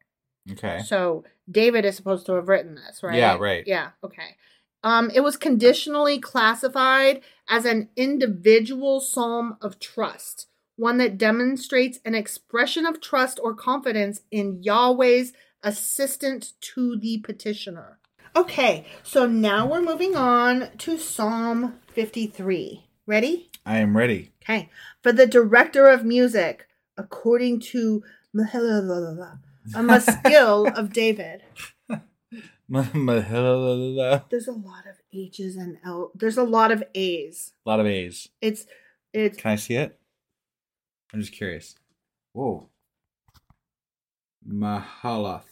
[0.51, 0.81] Okay.
[0.85, 3.15] So David is supposed to have written this, right?
[3.15, 3.63] Yeah, right.
[3.65, 4.37] Yeah, okay.
[4.83, 12.17] Um, it was conditionally classified as an individual psalm of trust, one that demonstrates an
[12.17, 15.33] expression of trust or confidence in Yahweh's
[15.63, 18.01] assistant to the petitioner.
[18.37, 22.87] Okay, so now we're moving on to Psalm 53.
[23.07, 23.51] Ready?
[23.65, 24.31] I am ready.
[24.43, 24.69] Okay.
[25.03, 26.69] For the director of music,
[26.99, 28.05] according to
[29.89, 31.45] a skill of David.
[34.29, 36.11] There's a lot of H's and L.
[36.15, 37.55] There's a lot of A's.
[37.65, 38.29] A lot of A's.
[38.43, 38.67] It's
[39.15, 39.99] it's Can I see it?
[41.15, 41.75] I'm just curious.
[42.35, 42.69] Whoa.
[44.47, 45.45] Mahalath.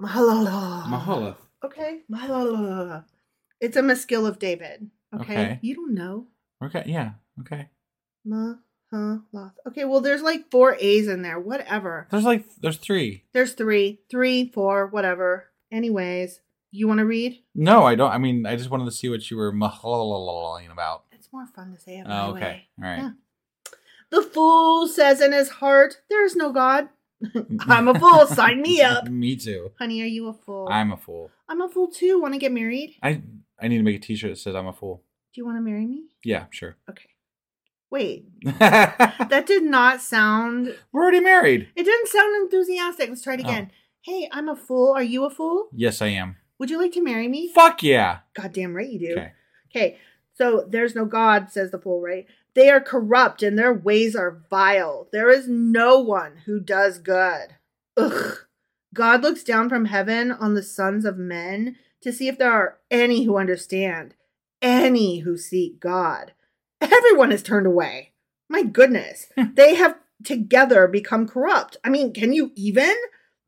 [0.00, 0.84] Mahalala.
[0.84, 1.45] Mahalath.
[1.66, 2.00] Okay.
[2.10, 3.04] Mahalala.
[3.60, 4.90] It's a maskil of David.
[5.14, 5.22] Okay?
[5.32, 5.58] Okay.
[5.62, 6.26] You don't know.
[6.62, 6.84] Okay.
[6.86, 7.12] Yeah.
[7.40, 7.68] Okay.
[8.26, 9.52] Mahalath.
[9.68, 11.38] Okay, well there's like four A's in there.
[11.38, 12.08] Whatever.
[12.10, 13.24] There's like there's three.
[13.32, 14.00] There's three.
[14.10, 15.46] Three, four, whatever.
[15.72, 16.40] Anyways,
[16.70, 17.42] you want to read?
[17.54, 18.10] No, I don't.
[18.10, 21.04] I mean, I just wanted to see what you were mahalaling about.
[21.12, 22.40] It's more fun to say it my Oh, okay.
[22.40, 22.68] way.
[22.82, 22.98] All right.
[22.98, 23.10] Yeah.
[24.10, 26.88] The fool says in his heart, There is no God.
[27.68, 28.26] I'm a fool.
[28.26, 29.08] Sign me up.
[29.08, 29.72] Me too.
[29.78, 30.68] Honey, are you a fool?
[30.70, 31.30] I'm a fool.
[31.48, 32.20] I'm a fool too.
[32.20, 32.96] Want to get married?
[33.02, 33.22] I
[33.60, 35.02] I need to make a T-shirt that says I'm a fool.
[35.34, 36.04] Do you want to marry me?
[36.24, 36.76] Yeah, sure.
[36.90, 37.08] Okay.
[37.88, 38.26] Wait,
[38.58, 40.74] that did not sound.
[40.92, 41.68] We're already married.
[41.76, 43.08] It didn't sound enthusiastic.
[43.08, 43.48] Let's try it Oh.
[43.48, 43.70] again.
[44.02, 44.92] Hey, I'm a fool.
[44.92, 45.68] Are you a fool?
[45.72, 46.36] Yes, I am.
[46.58, 47.52] Would you like to marry me?
[47.54, 48.18] Fuck yeah.
[48.34, 49.12] Goddamn right you do.
[49.12, 49.32] Okay.
[49.70, 49.98] Okay,
[50.34, 52.26] so there's no God, says the fool, right?
[52.56, 55.08] They are corrupt and their ways are vile.
[55.12, 57.56] There is no one who does good.
[57.98, 58.38] Ugh.
[58.94, 62.78] God looks down from heaven on the sons of men to see if there are
[62.90, 64.14] any who understand,
[64.62, 66.32] any who seek God.
[66.80, 68.12] Everyone has turned away.
[68.48, 69.26] My goodness.
[69.54, 71.76] they have together become corrupt.
[71.84, 72.94] I mean, can you even?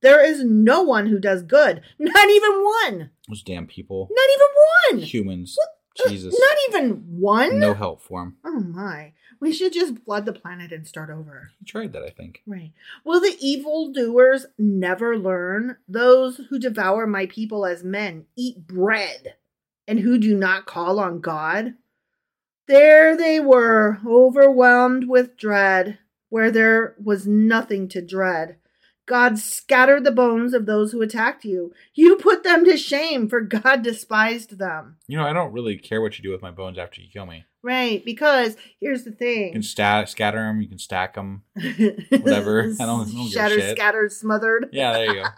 [0.03, 1.81] There is no one who does good.
[1.99, 3.11] Not even one.
[3.27, 4.11] Those damn people.
[4.11, 5.09] Not even one.
[5.09, 5.57] Humans.
[5.59, 5.67] Uh,
[6.07, 6.35] Jesus.
[6.39, 7.59] Not even one?
[7.59, 8.37] No help for him.
[8.45, 9.13] Oh my.
[9.41, 11.51] We should just flood the planet and start over.
[11.59, 12.43] He tried that, I think.
[12.47, 12.73] Right.
[13.05, 15.77] Will the evildoers never learn?
[15.89, 19.35] Those who devour my people as men eat bread,
[19.87, 21.75] and who do not call on God?
[22.67, 25.99] There they were, overwhelmed with dread,
[26.29, 28.57] where there was nothing to dread.
[29.09, 31.73] God scattered the bones of those who attacked you.
[31.95, 34.97] You put them to shame, for God despised them.
[35.09, 37.27] You know, I don't really care what you do with my bones after you kill
[37.27, 37.45] me.
[37.63, 40.61] Right, because here's the thing: You can sta- scatter them.
[40.61, 41.43] You can stack them.
[42.11, 42.73] Whatever.
[42.81, 43.77] I don't- I don't shit.
[43.77, 44.69] scattered, smothered.
[44.73, 45.29] Yeah, there you go.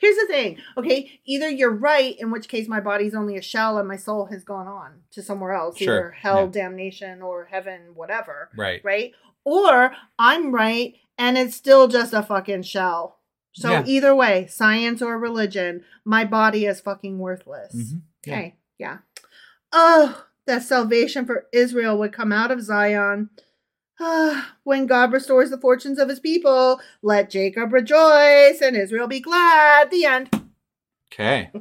[0.00, 1.18] Here's the thing, okay?
[1.26, 4.44] Either you're right, in which case my body's only a shell and my soul has
[4.44, 6.62] gone on to somewhere else, Sure, either hell, yeah.
[6.62, 8.50] damnation, or heaven, whatever.
[8.56, 8.80] Right.
[8.84, 9.14] Right?
[9.44, 13.18] Or I'm right and it's still just a fucking shell.
[13.52, 13.82] So Yeah.
[13.86, 17.74] either way, science or religion, my body is fucking worthless.
[17.74, 18.34] Mhm, yeah.
[18.34, 18.98] Okay, yeah.
[19.72, 23.30] Oh, that salvation for Israel would come out of Zion.
[24.00, 29.20] Ah, when God restores the fortunes of his people, let Jacob rejoice and Israel be
[29.20, 29.90] glad.
[29.90, 30.50] The end.
[31.12, 31.52] Okay.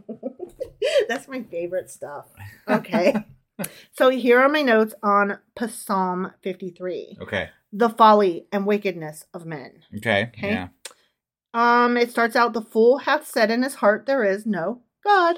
[1.08, 2.26] That's my favorite stuff.
[2.68, 3.14] Okay.
[3.92, 5.38] so here are my notes on
[5.70, 7.50] Psalm 53 Okay.
[7.72, 9.84] The folly and wickedness of men.
[9.98, 10.32] Okay.
[10.38, 10.50] Okay.
[10.50, 10.68] Yeah.
[11.54, 15.38] Um, it starts out the fool hath said in his heart there is no God.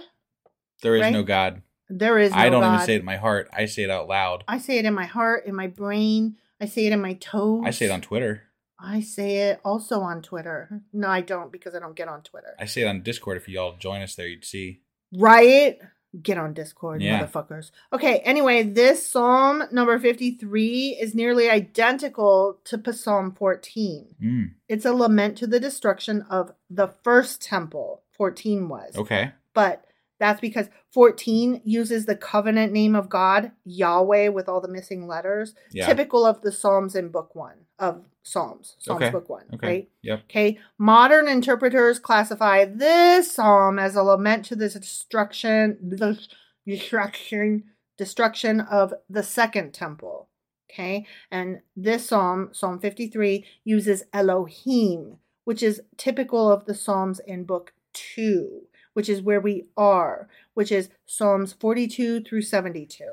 [0.81, 1.13] There is Right?
[1.13, 1.61] no God.
[1.89, 2.73] There is no I don't God.
[2.75, 3.49] even say it in my heart.
[3.53, 4.43] I say it out loud.
[4.47, 6.37] I say it in my heart, in my brain.
[6.59, 7.63] I say it in my toes.
[7.65, 8.43] I say it on Twitter.
[8.79, 10.81] I say it also on Twitter.
[10.91, 12.55] No, I don't because I don't get on Twitter.
[12.59, 13.37] I say it on Discord.
[13.37, 14.81] If you all join us there, you'd see.
[15.13, 15.77] Right?
[16.21, 17.25] Get on Discord, Yeah.
[17.25, 17.71] motherfuckers.
[17.91, 24.15] Okay, anyway, this Psalm number 53 is nearly identical to Psalm 14.
[24.21, 24.51] Mm.
[24.69, 28.95] It's a lament to the destruction of the first temple, 14 was.
[28.95, 29.31] Okay.
[29.53, 29.81] But
[30.17, 35.53] That's because 14 uses the covenant name of God, Yahweh, with all the missing letters,
[35.71, 35.85] Yeah.
[35.87, 39.11] typical of the Psalms in book one of Psalms, Psalms Okay.
[39.11, 39.67] book one, Okay.
[39.67, 39.89] right?
[40.01, 40.19] Yep.
[40.23, 40.59] Okay.
[40.77, 46.17] Modern interpreters classify this psalm as a lament to the destruction, the
[46.65, 47.63] destruction,
[47.97, 50.29] destruction of the second temple.
[50.71, 51.05] Okay.
[51.31, 57.73] And this psalm, Psalm 53, uses Elohim, which is typical of the psalms in book
[57.93, 63.03] two, which is where we are, which is Psalms 42 through 72.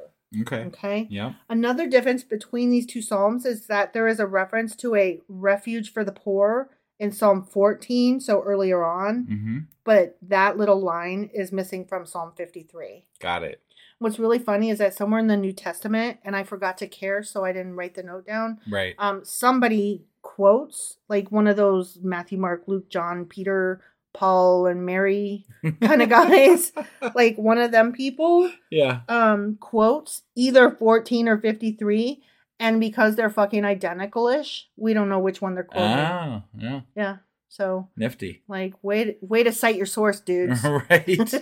[0.40, 0.64] Okay.
[0.64, 1.06] Okay.
[1.10, 1.34] Yeah.
[1.48, 5.92] Another difference between these two psalms is that there is a reference to a refuge
[5.92, 9.58] for the poor in Psalm 14, so earlier on, Mm-hmm.
[9.84, 13.06] but that little line is missing from Psalm 53.
[13.18, 13.60] Got it.
[13.98, 17.22] What's really funny is that somewhere in the New Testament, and I forgot to care,
[17.22, 18.58] so I didn't write the note down.
[18.70, 18.94] Right.
[18.98, 23.80] Um, somebody quotes like one of those Matthew, Mark, Luke, John, Peter,
[24.14, 25.46] Paul, and Mary
[25.80, 26.72] kind of guys,
[27.14, 29.00] like one of them people yeah.
[29.08, 32.22] um quotes either 14 or 53
[32.60, 36.80] and because they're fucking identical-ish we don't know which one they're quoting Ah, yeah.
[36.94, 37.16] yeah
[37.48, 38.42] so Nifty.
[38.48, 41.18] like way to, way to cite your source dudes right.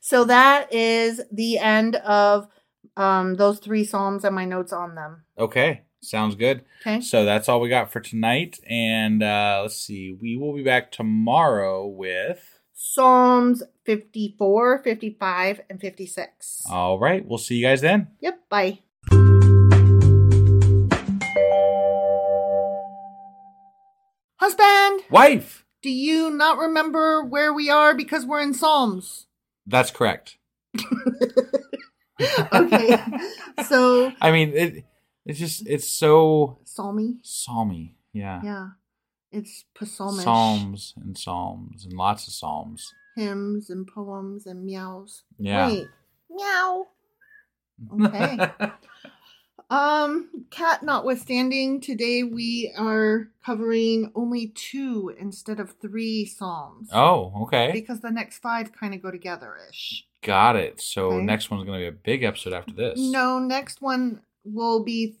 [0.00, 2.48] so that is the end of
[2.96, 5.82] um those three psalms and my notes on them okay.
[6.02, 6.64] Sounds good.
[6.86, 8.58] okay So that's all we got for tonight.
[8.68, 10.16] And uh, let's see.
[10.20, 12.60] We will be back tomorrow with.
[12.72, 17.24] psalms 54 55 and 56 All right.
[17.26, 18.08] We'll see you guys then.
[18.20, 18.78] yep bye
[24.36, 25.64] husband Wife.
[25.82, 29.26] Do you not remember where we are because we're in Psalms?
[29.66, 30.38] That's correct.
[32.52, 32.98] Okay.
[33.66, 34.84] so, I mean, it.
[35.26, 37.18] It's just it's so Psalmy?
[37.22, 37.94] psalmy.
[38.12, 38.40] Yeah.
[38.42, 38.68] Yeah.
[39.32, 40.24] It's psalmish.
[40.24, 42.92] Psalms and psalms and lots of psalms.
[43.16, 45.22] Hymns and poems and meows.
[45.38, 45.66] Yeah.
[45.68, 45.86] Wait.
[46.30, 46.86] Meow.
[48.02, 48.38] Okay.
[49.70, 56.88] Um, cat notwithstanding, today we are covering only two instead of three psalms.
[56.92, 57.70] oh, okay.
[57.72, 60.08] Because the next five kind of go together ish.
[60.22, 60.80] Got it.
[60.80, 61.24] So Okay.
[61.24, 62.98] next one's going to be a big episode after this.
[62.98, 65.16] No, next one will be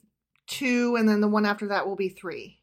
[0.46, 2.56] two, and then the one after that will be three.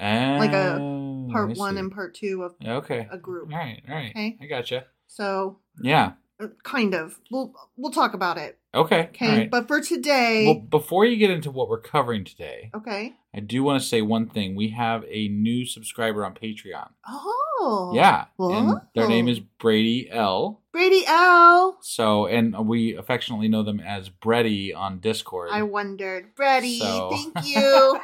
[0.00, 3.06] like a Oh, part one and part two of Okay.
[3.10, 3.52] a group.
[3.52, 3.82] All right.
[3.88, 4.10] All right.
[4.10, 4.38] Okay.
[4.40, 4.86] I gotcha.
[5.06, 6.12] So, Yeah.
[6.40, 7.20] uh, kind of.
[7.30, 8.58] We'll we'll talk about it.
[8.74, 9.08] Okay.
[9.08, 9.28] Okay.
[9.40, 9.50] Right.
[9.50, 13.14] But for today, well, before you get into what we're covering today, okay.
[13.34, 14.54] I do want to say one thing.
[14.56, 16.88] We have a new subscriber on Patreon.
[17.06, 17.92] Oh.
[17.94, 18.26] yeah.
[18.38, 19.30] And their name Oh.
[19.32, 20.59] is Brady L.
[20.72, 21.78] Brady L.
[21.82, 25.50] So, and we affectionately know them as Brady on Discord.
[25.52, 26.34] I wondered.
[26.34, 28.00] Brady, So- thank you.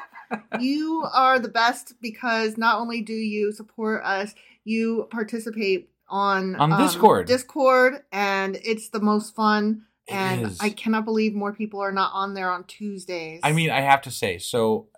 [0.60, 4.34] you are the best because not only do you support us,
[4.64, 7.26] you participate on um, On Discord.
[7.26, 9.82] Discord, and it's the most fun.
[10.08, 10.58] It and is.
[10.60, 13.40] I cannot believe more people are not on there on Tuesdays.
[13.42, 14.88] I mean, I have to say, so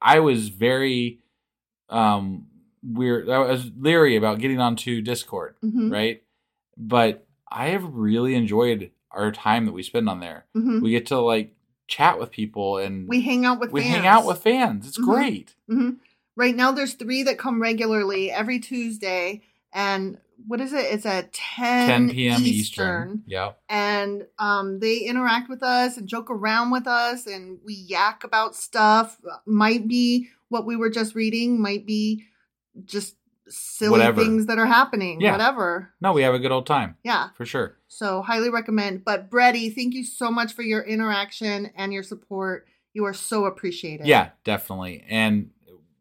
[0.00, 1.20] I was very
[1.88, 2.46] um
[2.82, 3.28] weird.
[3.28, 5.90] I was leery about getting onto Discord, Mhm.
[5.92, 6.22] right?
[6.76, 10.46] But I have really enjoyed our time that we spend on there.
[10.56, 10.82] Mhm.
[10.82, 11.54] We get to like
[11.88, 13.94] chat with people and we hang out with we fans.
[13.94, 14.86] hang out with fans.
[14.88, 15.04] It's Mhm.
[15.04, 15.54] great.
[15.68, 15.90] hmm
[16.38, 19.40] Right now, there's three that come regularly every Tuesday,
[19.72, 20.84] and what is it?
[20.92, 22.42] It's at 10, 10 p.m.
[22.42, 23.22] Eastern, Eastern.
[23.26, 23.58] Yep.
[23.70, 28.54] and um, they interact with us and joke around with us, and we yak about
[28.54, 29.18] stuff.
[29.46, 32.24] Might be what we were just reading, might be
[32.84, 33.16] just
[33.48, 34.20] silly Whatever.
[34.22, 35.20] things that are happening.
[35.20, 35.32] Yeah.
[35.32, 35.92] Whatever.
[36.00, 37.28] No, we have a good old time Yeah.
[37.36, 37.76] for sure.
[37.88, 39.04] So highly recommend.
[39.04, 42.66] But Brady, thank you so much for your interaction and your support.
[42.92, 44.06] You are so appreciated.
[44.06, 45.04] Yeah, definitely.
[45.08, 45.50] And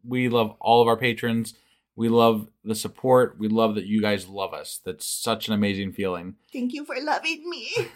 [0.03, 1.53] we love all of our patrons.
[1.95, 3.37] We love the support.
[3.39, 4.79] We love that you guys love us.
[4.83, 6.35] That's such an amazing feeling.
[6.51, 7.69] Thank you for loving me.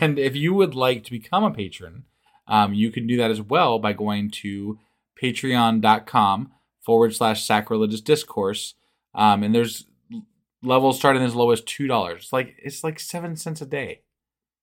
[0.00, 2.04] and if you would like to become a patron,
[2.46, 4.78] um, you can do that as well by going to
[5.22, 6.52] patreon.com
[6.90, 8.74] forward slash sacrilegious discourse.
[9.14, 9.86] Um, and there's
[10.60, 12.22] levels starting as low as two dollars.
[12.24, 14.00] It's like it's like seven cents a day.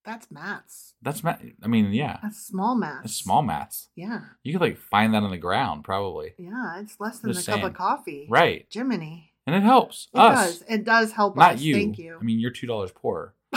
[0.03, 0.93] That's maths.
[1.01, 1.41] That's math.
[1.63, 2.99] I mean, yeah, That's small maths.
[3.03, 3.87] that's small maths.
[3.95, 4.19] Yeah.
[4.43, 7.51] You could like find that on the ground probably, Yeah, it's less than Just a
[7.51, 8.27] cup of coffee.
[8.29, 8.65] right?
[8.69, 9.31] Jiminy.
[9.45, 10.63] And it helps It us, does.
[10.69, 11.61] It does help not us.
[11.61, 11.75] you.
[11.75, 12.17] Thank you.
[12.19, 13.35] I mean, you're two dollars poorer,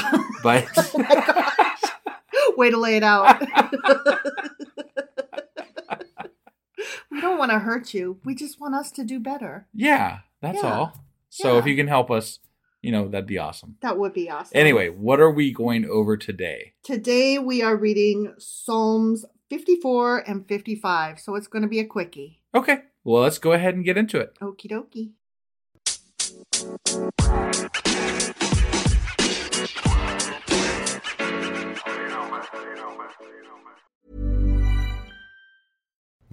[0.45, 1.83] but oh my gosh.
[2.57, 3.43] Way to lay it out.
[7.21, 8.19] we don't want to hurt you.
[8.25, 9.67] We just want us to do better.
[9.75, 10.73] yeah, that's Yeah.
[10.73, 11.05] all.
[11.29, 12.39] So if you can help us,
[12.81, 13.77] you know, that'd be awesome.
[13.83, 14.57] That would be awesome.
[14.57, 16.73] Anyway, what are we going over today?
[16.83, 21.21] Today we are reading Psalms 54 and 55.
[21.21, 22.41] So it's going to be a quickie.
[22.55, 24.35] Okay, well, let's go ahead and get into it.
[24.41, 25.13] Okie dokie.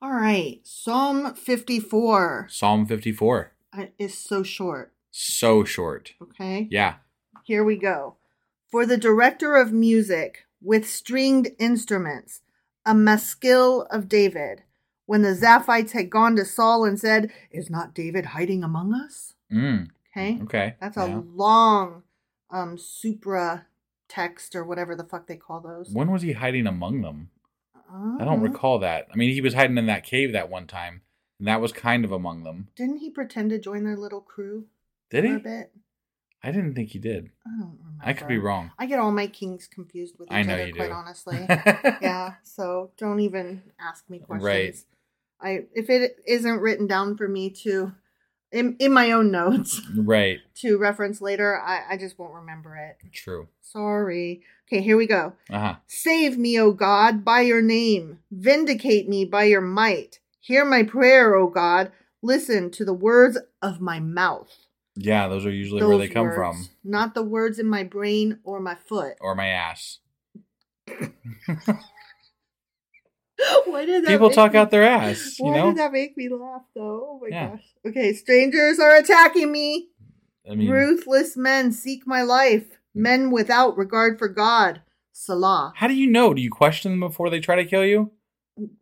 [0.00, 3.52] All right, Psalm 54 Psalm 54.
[3.76, 4.92] uh, is so short.
[5.10, 6.12] So short.
[6.22, 6.68] Okay.
[6.70, 6.96] Yeah.
[7.44, 8.16] Here we go.
[8.70, 12.42] For the director of music with stringed instruments,
[12.86, 14.62] a maskil of David.
[15.06, 19.34] When the Ziphites had gone to Saul and said, Is not David hiding among us?
[19.52, 19.88] Mm.
[20.14, 20.38] Okay.
[20.42, 20.74] Okay.
[20.80, 21.16] That's Yeah.
[21.18, 22.02] a long
[22.50, 23.66] um supra
[24.08, 25.90] text or whatever the fuck they call those.
[25.92, 27.30] When was he hiding among them?
[27.90, 28.18] Oh.
[28.20, 29.08] I don't recall that.
[29.12, 31.02] I mean, he was hiding in that cave that one time,
[31.38, 32.68] and that was kind of among them.
[32.76, 34.66] Didn't he pretend to join their little crew?
[35.10, 35.38] Did for a he?
[35.38, 35.72] bit?
[36.42, 37.30] I didn't think he did.
[37.46, 38.02] I don't remember.
[38.04, 38.70] I could be wrong.
[38.78, 40.92] I get all my kings confused with each I know other, you quite do.
[40.92, 41.46] honestly.
[41.48, 44.44] yeah, so don't even ask me questions.
[44.44, 44.76] Right.
[45.40, 47.92] I if it isn't written down for me to
[48.52, 50.38] in in my own notes Right.
[50.56, 52.98] to reference later, I, I just won't remember it.
[53.12, 53.48] True.
[53.60, 54.42] Sorry.
[54.66, 55.34] Okay, here we go.
[55.50, 55.74] Uh huh.
[55.86, 58.18] Save me, O God, by your name.
[58.30, 60.18] Vindicate me by your might.
[60.40, 61.90] Hear my prayer, O God.
[62.22, 64.50] Listen to the words of my mouth.
[64.96, 68.40] Yeah, those are usually where they come words, from, Not the words in my brain
[68.42, 69.14] or my foot.
[69.20, 69.98] or my ass.
[73.66, 75.38] Why did that People talk me- out their ass.
[75.38, 75.66] You Why know.
[75.68, 77.06] did that make me laugh though?
[77.10, 77.50] Oh my Yeah.
[77.50, 77.64] gosh.
[77.86, 79.88] Okay, strangers are attacking me.
[80.50, 82.64] I mean, Ruthless men seek my life.
[82.94, 83.02] Hmm.
[83.02, 84.82] Men without regard for God.
[85.12, 85.72] Selah.
[85.76, 86.32] how do you know?
[86.32, 88.12] Do you question them before they try to kill you,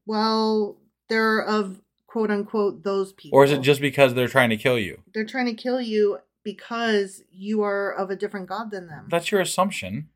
[0.04, 0.76] Well,
[1.08, 3.38] they're of quote unquote those people.
[3.38, 5.02] or is it just because they're trying to kill you?
[5.14, 9.06] they're trying to kill you because you are of a different God than them?
[9.10, 10.08] That's your assumption.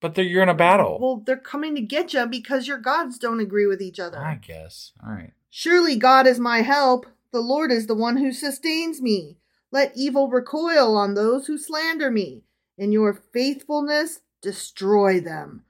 [0.00, 0.98] But they're, you're in a battle.
[1.00, 4.18] Well, they're coming to get you because your gods don't agree with each other.
[4.18, 4.92] I guess.
[5.04, 5.32] All right.
[5.50, 7.06] Surely God is my help.
[7.32, 9.38] The Lord is the one who sustains me.
[9.70, 12.44] Let evil recoil on those who slander me.
[12.76, 15.64] In your faithfulness, destroy them.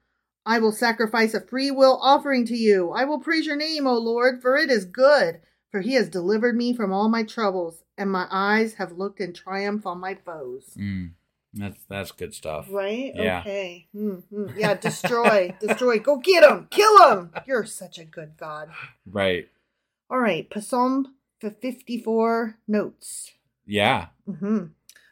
[0.45, 2.91] I will sacrifice a free will offering to you.
[2.91, 5.41] I will praise your name, O Lord, for it is good.
[5.71, 9.33] For he has delivered me from all my troubles, and my eyes have looked in
[9.33, 10.75] triumph on my foes.
[10.79, 11.11] Mm,
[11.53, 12.67] that's that's good stuff.
[12.69, 13.11] Right?
[13.15, 13.39] Yeah.
[13.41, 13.87] Okay.
[13.95, 14.57] Mm-hmm.
[14.57, 15.55] Yeah, destroy.
[15.61, 15.99] destroy.
[15.99, 16.67] Go get him.
[16.69, 17.31] Kill him.
[17.45, 18.69] You're such a good God.
[19.05, 19.47] Right.
[20.09, 23.31] All right, Psalm 54 notes.
[23.65, 24.07] Yeah.
[24.27, 24.65] Mm-hmm.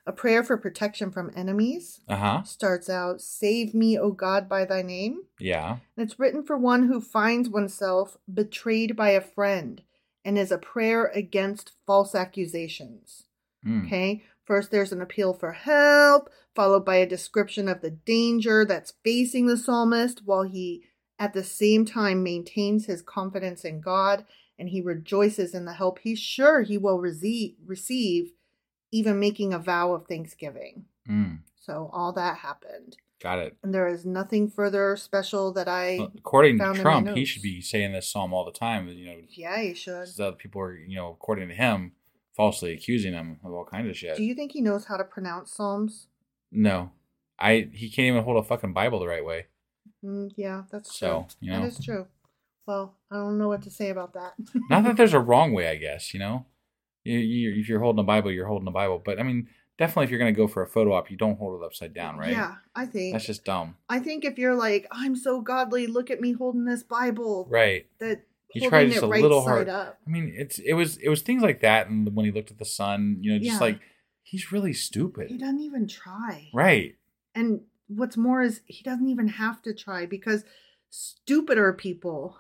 [0.05, 2.43] A prayer for protection from enemies Uh huh.
[2.43, 5.23] starts out Save me, O God, by thy name.
[5.39, 5.77] Yeah.
[5.97, 9.81] And it's written for one who finds oneself betrayed by a friend
[10.23, 13.25] and is a prayer against false accusations.
[13.65, 13.85] Mm.
[13.87, 18.93] Okay, first there's an appeal for help, followed by a description of the danger that's
[19.03, 20.83] facing the psalmist while he
[21.19, 24.25] at the same time maintains his confidence in God
[24.57, 28.31] and he rejoices in the help he's sure he will rece- receive,
[28.91, 30.85] even making a vow of thanksgiving.
[31.07, 31.39] Mm.
[31.55, 32.97] So all that happened.
[33.19, 33.57] Got it.
[33.63, 35.97] And there is nothing further special that I.
[35.99, 38.51] Well, According to found in my Trump, he should be saying this psalm all the
[38.51, 38.87] time.
[38.89, 40.07] You know, Yeah, you should.
[40.07, 41.93] so that people are, you know, according to him,
[42.37, 44.15] falsely accusing him of all kinds of shit.
[44.15, 46.07] Do you think he knows how to pronounce Psalms?
[46.49, 46.91] no,
[47.37, 49.47] I he can't even hold a fucking Bible the right way.
[50.03, 51.07] Mm, yeah, that's true.
[51.07, 51.61] So, you know.
[51.61, 52.07] That is true.
[52.65, 54.33] Well, I don't know what to say about that.
[54.69, 56.13] Not that there's a wrong way, I guess.
[56.13, 56.45] You know,
[57.03, 59.01] you, you, if you're holding a Bible, you're holding a Bible.
[59.03, 59.47] But I mean,
[59.77, 61.93] definitely, if you're going to go for a photo op, you don't hold it upside
[61.93, 62.31] down, right?
[62.31, 63.13] Yeah, I think.
[63.13, 63.75] That's just dumb.
[63.89, 67.47] I think if you're like, I'm so godly, look at me holding this Bible.
[67.49, 67.87] Right.
[67.99, 69.67] That He tried just a right little hard.
[69.69, 69.99] up.
[70.07, 72.57] I mean, it's it was it was things like that, and when he looked at
[72.57, 73.59] the sun, you know, just Yeah.
[73.59, 73.79] like
[74.23, 76.49] he's really stupid, He doesn't even try.
[76.53, 76.95] right?
[77.35, 80.43] And what's more is he doesn't even have to try because
[80.89, 82.37] stupider people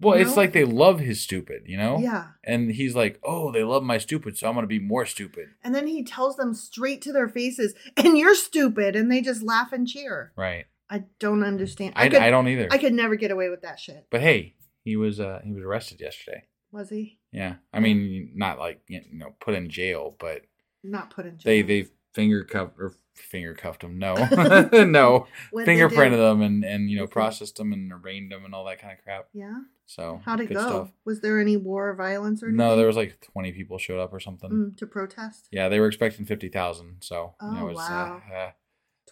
[0.00, 0.36] Well, it's know?
[0.36, 1.98] like they love his stupid, you know?
[1.98, 2.28] Yeah.
[2.42, 5.48] And he's like, oh, they love my stupid, so I'm going to be more stupid.
[5.62, 8.96] And then he tells them straight to their faces, and you're stupid.
[8.96, 10.32] And they just laugh and cheer.
[10.36, 10.66] Right.
[10.90, 11.94] I don't understand.
[11.96, 12.68] I, could, I don't either.
[12.70, 14.06] I could never get away with that shit.
[14.10, 14.54] But hey,
[14.84, 16.44] he was uh he was arrested yesterday.
[16.70, 17.18] Was he?
[17.32, 17.54] Yeah.
[17.72, 20.42] I mean, not like, you know, put in jail, but
[20.82, 21.50] Not put in jail.
[21.50, 23.98] they they finger cuffed or finger cuffed him.
[23.98, 24.14] No.
[24.72, 25.26] no.
[25.54, 28.92] Fingerprinted them and and you know, processed them and arraigned them and all that kind
[28.98, 29.26] of crap.
[29.32, 29.58] Yeah.
[29.86, 30.60] So, How'd it go?
[30.60, 30.92] stuff.
[31.04, 32.56] Was there any war or violence or anything?
[32.56, 34.50] No, there was like 20 people showed up or something.
[34.50, 35.46] Mm, to protest.
[35.52, 38.22] Yeah, they were expecting 50,000, so you know, Oh, it was wow.
[38.32, 38.50] uh, uh,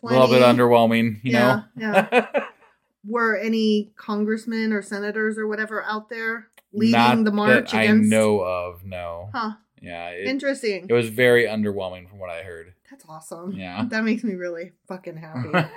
[0.03, 1.63] a little bit underwhelming, you know.
[1.77, 2.43] Yeah, know.
[3.05, 7.75] Were any congressmen or senators or whatever out there leading Not the march?
[7.75, 9.31] I know of, no.
[9.33, 9.53] Huh.
[9.81, 10.87] Yeah, it, Interesting.
[10.89, 12.75] it was very underwhelming from what I heard.
[12.91, 13.53] That's awesome.
[13.53, 13.85] Yeah.
[13.89, 15.69] That makes me really fucking happy.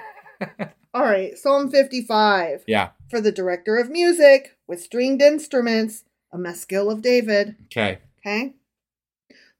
[0.94, 2.92] All right, Psalm 55 yeah.
[3.10, 7.56] for the director of music with stringed instruments, a maskil of David.
[7.66, 8.00] Okay.
[8.20, 8.54] Okay?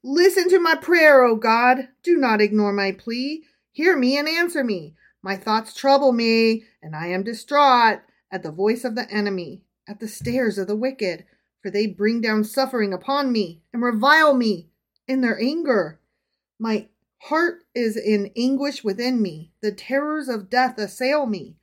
[0.02, 1.88] Listen to my prayer, O God.
[2.02, 3.42] Do not ignore my plea.
[3.72, 4.94] Hear me and answer me.
[5.26, 7.98] My thoughts trouble me, and I am distraught
[8.30, 11.24] at the voice of the enemy, at the stares of the wicked,
[11.60, 14.68] for they bring down suffering upon me and revile me
[15.08, 15.98] in their anger.
[16.60, 16.86] My
[17.22, 19.50] heart is in anguish within me.
[19.62, 21.56] The terrors of death assail me.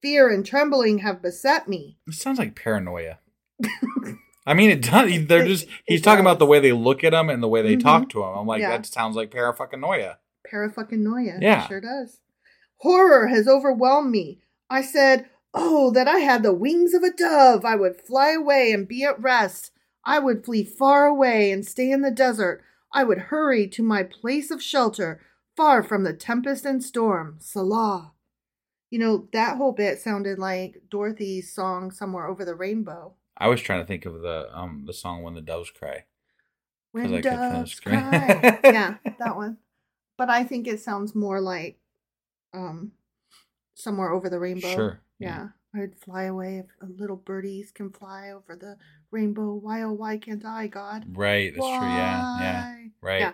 [0.00, 1.98] Fear and trembling have beset me.
[2.06, 3.18] It sounds like paranoia.
[4.46, 5.26] I mean, it does.
[5.26, 5.66] They're just.
[5.84, 7.82] He's talking about the way they look at him and the way they Mhm.
[7.82, 8.30] talk to him.
[8.34, 8.70] I'm like, Yeah.
[8.70, 9.86] that sounds like parafucking
[10.50, 11.00] Parafucking
[11.42, 11.64] Yeah.
[11.66, 12.20] It sure does.
[12.80, 14.40] Horror has overwhelmed me.
[14.68, 17.64] I said, Oh, that I had the wings of a dove.
[17.64, 19.72] I would fly away and be at rest.
[20.04, 22.62] I would flee far away and stay in the desert.
[22.92, 25.20] I would hurry to my place of shelter,
[25.56, 27.36] far from the tempest and storm.
[27.40, 28.12] Selah.
[28.90, 33.14] You know, that whole bit sounded like Dorothy's song Somewhere Over the Rainbow.
[33.36, 36.04] I was trying to think of the um the song "When the Doves Cry."
[36.92, 38.60] When I kept trying to doves cry.
[38.64, 39.58] yeah, that one.
[40.18, 41.78] But I think it sounds more like
[42.52, 42.92] um
[43.74, 44.74] somewhere over the rainbow.
[44.74, 45.28] Sure, Yeah.
[45.28, 45.48] yeah.
[45.74, 46.66] I would fly away if
[46.98, 48.76] little birdies can fly over the
[49.12, 49.54] rainbow.
[49.54, 51.04] Why oh why can't I, God?
[51.08, 51.52] Right.
[51.54, 51.88] That's true.
[51.88, 52.40] Yeah.
[52.40, 52.74] Yeah.
[53.00, 53.20] Right.
[53.20, 53.32] Yeah.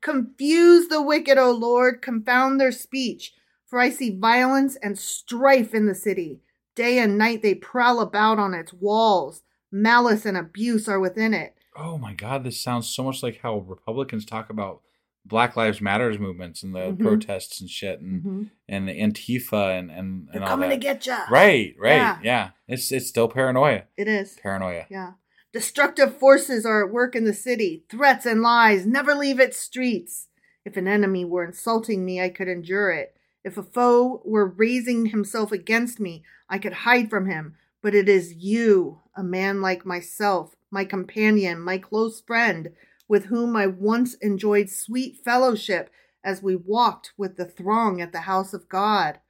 [0.00, 3.32] Confuse the wicked, O Lord, confound their speech,
[3.66, 6.40] for I see violence and strife in the city.
[6.76, 9.42] Day and night they prowl about on its walls.
[9.72, 11.54] Malice and abuse are within it.
[11.74, 14.82] Oh my God, this sounds so much like how Republicans talk about
[15.28, 17.00] Black Lives Matters movements and the Mhm.
[17.00, 18.50] protests and shit and Mhm.
[18.68, 20.76] and the Antifa and and, They're and all coming that.
[20.76, 21.16] to get you.
[21.30, 21.74] Right.
[21.78, 21.96] Right.
[21.96, 22.18] Yeah.
[22.22, 22.50] Yeah.
[22.68, 23.84] It's it's still paranoia.
[23.96, 24.38] It is.
[24.42, 24.86] Paranoia.
[24.90, 25.12] Yeah.
[25.52, 27.84] Destructive forces are at work in the city.
[27.88, 30.28] Threats and lies never leave its streets.
[30.64, 33.16] If an enemy were insulting me, I could endure it.
[33.44, 37.54] If a foe were raising himself against me, I could hide from him.
[37.82, 42.72] But it is you, a man like myself, my companion, my close friend,
[43.08, 45.90] with whom I once enjoyed sweet fellowship
[46.24, 49.20] as we walked with the throng at the house of God.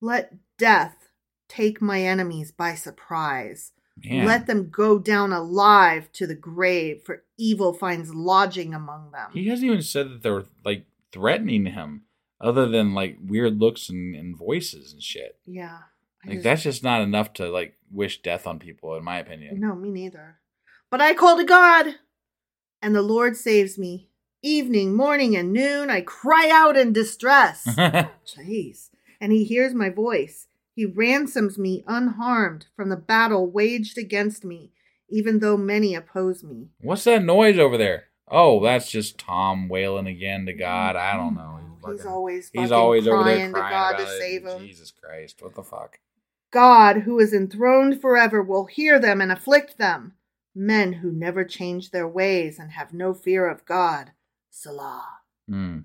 [0.00, 1.08] Let death
[1.48, 3.72] take my enemies by surprise.
[4.04, 4.26] Man.
[4.26, 9.30] Let them go down alive to the grave, for evil finds lodging among them.
[9.32, 12.02] He hasn't even said that they're like threatening him,
[12.40, 15.38] other than like weird looks and, and voices and shit.
[15.46, 15.78] yeah.
[16.24, 19.18] I Like just- that's just not enough to like wish death on people, in my
[19.18, 19.58] opinion.
[19.58, 20.38] No, me neither.
[20.90, 21.94] But I call to God,
[22.82, 24.08] and the Lord saves me.
[24.42, 27.64] Evening, morning, and noon, I cry out in distress.
[27.66, 28.90] Jeez.
[29.20, 30.46] And he hears my voice.
[30.74, 34.70] He ransoms me unharmed from the battle waged against me,
[35.10, 36.68] even though many oppose me.
[36.80, 38.04] What's that noise over there?
[38.30, 40.94] Oh, that's just Tom wailing again to God.
[40.94, 41.58] I don't know.
[41.90, 44.20] He's fucking- always he's always over there crying to God to it.
[44.20, 44.60] save him.
[44.60, 45.98] Jesus Christ, what the fuck?
[46.50, 50.14] God, who is enthroned forever, will hear them and afflict them.
[50.60, 54.10] Men who never change their ways and have no fear of God.
[54.50, 55.20] Selah.
[55.48, 55.78] Hmm.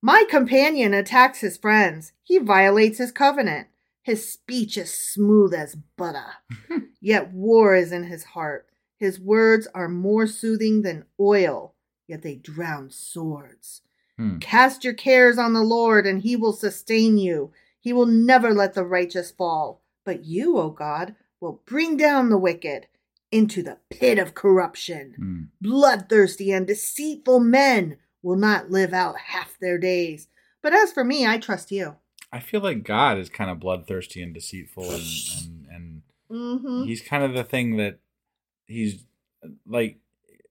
[0.00, 2.12] My companion attacks his friends.
[2.22, 3.66] He violates his covenant.
[4.00, 6.34] His speech is smooth as butter.
[7.00, 8.68] yet war is in his heart.
[8.96, 11.74] His words are more soothing than oil,
[12.06, 13.82] yet they drown swords.
[14.16, 14.38] Hmm.
[14.38, 17.50] Cast your cares on the Lord, and he will sustain you.
[17.80, 19.82] He will never let the righteous fall.
[20.04, 22.86] But you, O God, will bring down the wicked
[23.32, 25.14] into the pit of corruption.
[25.16, 25.42] Hmm.
[25.60, 30.28] Bloodthirsty and deceitful men will not live out half their days.
[30.62, 31.96] But as for me, I trust you.
[32.30, 35.02] I feel like God is kind of bloodthirsty and deceitful, and
[35.42, 36.84] and, and Mm-hmm.
[36.84, 37.98] he's kind of the thing that
[38.64, 39.04] he's
[39.66, 39.98] like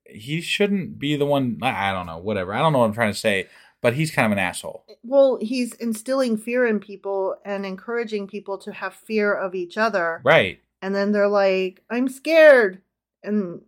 [0.06, 1.58] he shouldn't be the one.
[1.62, 2.54] I I don't know, whatever.
[2.54, 3.48] I don't know what I'm trying to say,
[3.82, 4.86] but he's kind of an asshole.
[5.04, 10.22] Well, he's instilling fear in people and encouraging people to have fear of each other.
[10.24, 10.62] Right.
[10.82, 12.82] And then they're like, I'm scared.
[13.24, 13.62] And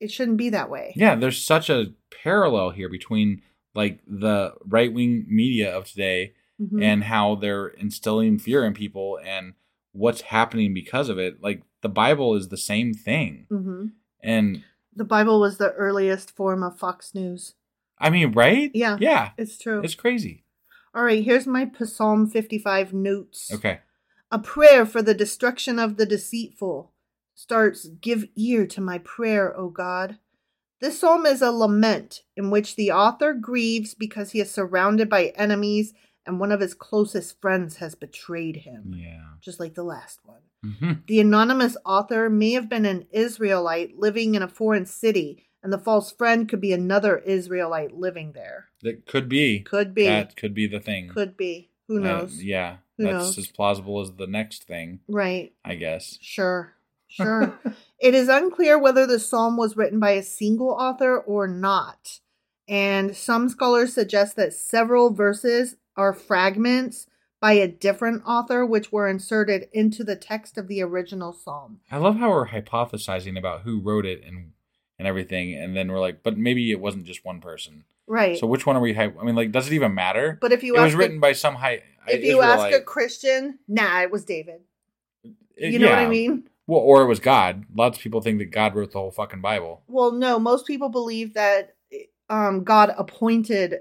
[0.00, 0.92] it shouldn't be that way.
[0.96, 3.42] Yeah, there's such a parallel here between
[3.74, 6.82] like the right wing media of today Mhm.
[6.82, 9.54] and how they're instilling fear in people and
[9.92, 11.42] what's happening because of it.
[11.42, 13.46] Like the Bible is the same thing.
[13.50, 13.92] Mhm.
[14.22, 14.62] And
[14.96, 17.54] The Bible was the earliest form of Fox News.
[17.98, 18.70] I mean, right?
[18.74, 18.96] Yeah.
[19.00, 19.30] Yeah.
[19.36, 19.80] It's true.
[19.82, 20.44] It's crazy.
[20.94, 23.52] All right, here's my Psalm 55 notes.
[23.52, 23.80] Okay.
[24.34, 26.90] A prayer for the destruction of the deceitful
[27.36, 30.18] starts Give ear to my prayer, O God.
[30.80, 35.26] This psalm is a lament in which the author grieves because he is surrounded by
[35.36, 35.94] enemies
[36.26, 39.34] and one of his closest friends has betrayed him, Yeah.
[39.40, 40.42] just like the last one.
[40.64, 45.72] hmm The anonymous author may have been an Israelite living in a foreign city, and
[45.72, 48.70] the false friend could be another Israelite living there.
[48.82, 49.60] That could be.
[49.60, 50.06] Could be.
[50.06, 51.08] That could be the thing.
[51.08, 51.70] Could be.
[51.86, 52.42] Who Uh, knows?
[52.42, 52.78] yeah.
[52.98, 53.38] Who That's knows?
[53.38, 55.52] as plausible as the next thing, Right.
[55.64, 56.18] I guess.
[56.20, 56.72] Sure.
[57.06, 57.56] Sure.
[58.00, 62.18] it is unclear whether the psalm was written by a single author or not.
[62.66, 67.06] And some scholars suggest that several verses are fragments
[67.40, 71.78] by a different author, which were inserted into the text of the original psalm.
[71.88, 74.52] I love how we're hypothesizing about who wrote it and
[74.98, 77.84] and everything, and then we're like, but maybe it wasn't just one person.
[78.06, 78.38] Right.
[78.38, 78.94] So which one are we?
[78.94, 80.38] Hy- I mean, like, does it even matter?
[80.40, 81.82] but if you it was written by some high.
[82.08, 84.60] If you ask a Christian, nah, it was David.
[85.56, 86.48] It- You know what I mean?
[86.66, 87.64] Well, or it was God.
[87.74, 89.82] Lots of people think that God wrote the whole fucking Bible.
[89.86, 91.74] Well, no, most people believe that
[92.30, 93.80] um, God appointed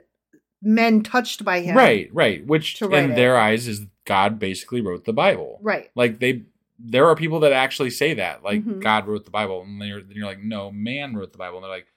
[0.61, 1.75] men touched by him.
[1.77, 2.45] Right, right.
[2.45, 3.15] Which in it.
[3.15, 5.59] their eyes is God basically wrote the Bible.
[5.61, 5.89] Right.
[5.95, 6.43] Like they,
[6.77, 8.81] there are people that actually say that, like Mhm.
[8.81, 11.63] God wrote the Bible, and they're, then you're like, no, man wrote the Bible, and
[11.63, 11.87] they're like,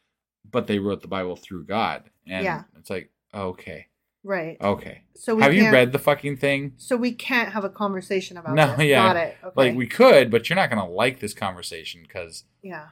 [0.48, 2.62] but they wrote the Bible through God, and Yeah.
[2.78, 3.88] it's like, okay,
[4.26, 4.56] Right.
[4.60, 5.02] okay.
[5.14, 6.72] So we Have you read the fucking thing?
[6.78, 8.86] So we can't have a conversation about No, this.
[8.86, 9.06] yeah.
[9.06, 9.36] Got it.
[9.44, 9.52] Okay.
[9.54, 12.88] Like we could, but you're not gonna like this conversation because Yeah.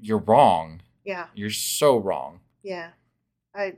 [0.00, 0.80] you're wrong.
[1.04, 1.26] Yeah.
[1.34, 2.40] You're so wrong.
[2.62, 2.90] Yeah.
[3.54, 3.74] I.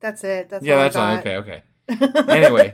[0.00, 0.48] That's it.
[0.48, 1.16] That's yeah, that's all.
[1.18, 1.62] Okay, okay.
[2.28, 2.72] Anyway,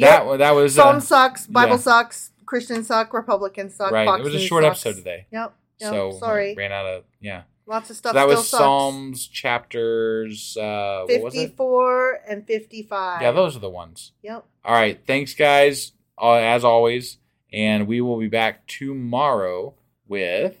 [0.00, 1.46] that wa- that was Psalm uh, sucks.
[1.46, 1.76] Bible yeah.
[1.78, 2.30] sucks.
[2.46, 3.12] Christians suck.
[3.14, 3.92] Republicans suck.
[3.92, 4.06] Right.
[4.06, 4.84] Fox it was a short sucks.
[4.86, 5.26] episode today.
[5.30, 5.54] Yep.
[5.80, 5.90] Yep.
[5.90, 6.54] So sorry.
[6.54, 7.42] ran out of yeah.
[7.68, 8.14] Lots of stuff.
[8.14, 8.58] that still was sucks.
[8.62, 10.56] Psalms chapters.
[10.56, 11.38] Uh, what was it?
[11.38, 13.20] Fifty-four and fifty-five.
[13.22, 14.12] Yeah, those are the ones.
[14.22, 14.44] Yep.
[14.64, 14.98] All right.
[15.06, 15.92] Thanks, guys.
[16.20, 17.18] Uh, as always,
[17.52, 19.74] and we will be back tomorrow
[20.06, 20.56] with.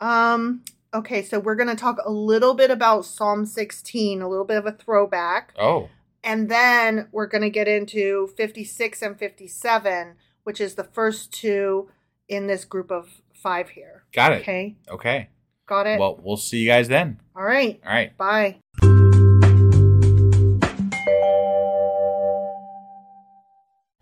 [0.00, 0.62] Um.
[0.94, 4.66] Okay, so we're gonna talk a little bit about Psalm sixteen, a little bit of
[4.66, 5.54] a throwback.
[5.58, 5.88] Oh,
[6.22, 10.14] And then we're going to get into 56 and 57,
[10.44, 11.88] which is the first two
[12.28, 14.04] in this group of five here.
[14.12, 14.42] got it.
[14.42, 14.76] Okay.
[14.88, 15.28] Okay.
[15.72, 15.98] Got it?
[15.98, 17.18] Well, we'll see you guys then.
[17.34, 17.80] All right.
[17.86, 18.14] All right.
[18.18, 18.58] Bye.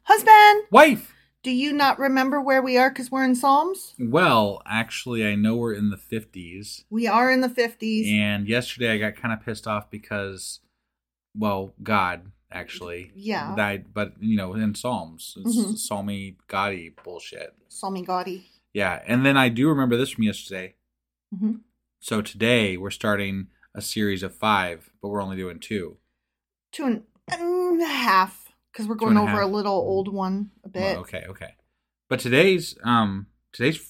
[0.02, 1.14] Husband, Wife.
[1.42, 3.94] do you not remember where we are because we're in Psalms?
[3.98, 6.84] Well, actually, I know we're in the 50s.
[6.90, 8.10] We are in the 50s.
[8.10, 10.60] And yesterday I got kind of pissed off because,
[11.36, 13.12] well, God actually.
[13.14, 13.54] Yeah.
[13.54, 15.34] Died, but, you know, in Psalms.
[15.38, 15.74] It's Mhm.
[15.76, 17.54] Psalmy Gotti bullshit.
[17.70, 18.42] Psalmy Gaudi.
[18.74, 19.00] Yeah.
[19.06, 20.74] And then I do remember this from yesterday.
[21.36, 21.52] Hmm
[22.00, 25.98] So today we're starting a series of five, but we're only doing two.
[26.72, 30.50] Two and, and a half because we're going and a over a little old one
[30.64, 30.82] a bit.
[30.82, 31.54] Well, okay, okay.
[32.08, 33.80] But today's um today's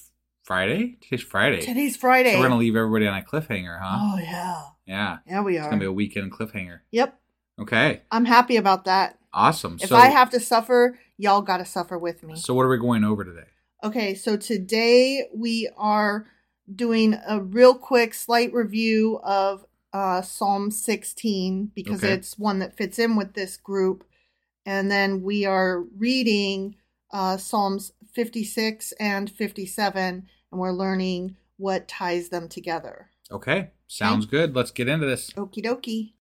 [0.43, 0.97] Friday.
[1.01, 1.61] Today's Friday.
[1.61, 2.33] Today's Friday.
[2.33, 3.99] So we're gonna leave everybody on a cliffhanger, huh?
[4.01, 4.61] Oh, yeah.
[4.85, 5.17] Yeah.
[5.27, 5.69] Yeah, we It's are.
[5.69, 6.79] gonna be a weekend cliffhanger.
[6.91, 7.19] Yep.
[7.61, 8.01] Okay.
[8.11, 9.17] I'm happy about that.
[9.33, 9.77] Awesome.
[9.81, 12.35] If so I have to suffer, y'all got to suffer with me.
[12.35, 13.47] so what are we going over today?
[13.83, 16.25] Okay, so today we are
[16.75, 22.13] doing a real quick, slight review of uh, Psalm 16 because Okay.
[22.13, 24.03] it's one that fits in with this group.
[24.65, 26.75] And then we are reading
[27.11, 33.09] uh, Psalms 56 and 57, and we're learning what ties them together.
[33.31, 33.71] Okay.
[33.87, 34.55] Sounds good.
[34.55, 35.31] Let's get into this.
[35.31, 36.13] Okie dokie.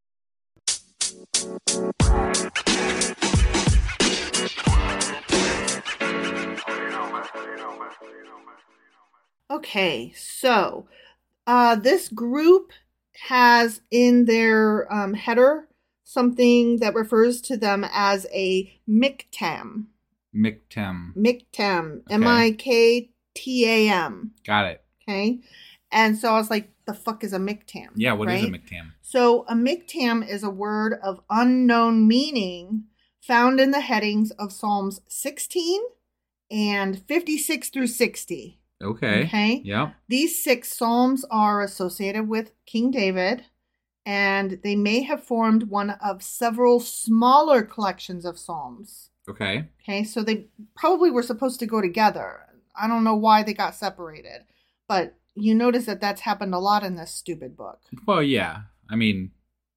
[9.50, 10.86] Okay, so
[11.46, 12.72] uh, this group
[13.28, 15.68] has in their um, header
[16.04, 19.86] something that refers to them as a miktam.
[20.34, 21.14] Miktam.
[21.16, 22.02] Miktam.
[22.02, 22.14] Okay.
[22.14, 24.32] M I K T A M.
[24.46, 24.84] Got it.
[25.02, 25.40] Okay.
[25.90, 27.88] And so I was like, the fuck is a miktam?
[27.96, 28.52] Yeah, What is a right?
[28.52, 28.92] miktam?
[29.02, 32.84] So a miktam is a word of unknown meaning
[33.20, 35.80] found in the headings of Psalms 16
[36.50, 38.59] and 56 through 60.
[38.82, 39.24] Okay.
[39.24, 39.62] Okay.
[39.64, 39.94] Yep.
[40.08, 43.44] These six psalms are associated with King David,
[44.06, 49.10] and they may have formed one of several smaller collections of psalms.
[49.28, 49.68] Okay.
[49.82, 52.40] Okay, so they probably were supposed to go together.
[52.74, 54.44] I don't know why they got separated,
[54.88, 57.80] but you notice that that's happened a lot in this stupid book.
[58.06, 58.62] Well, yeah.
[58.88, 59.30] I mean,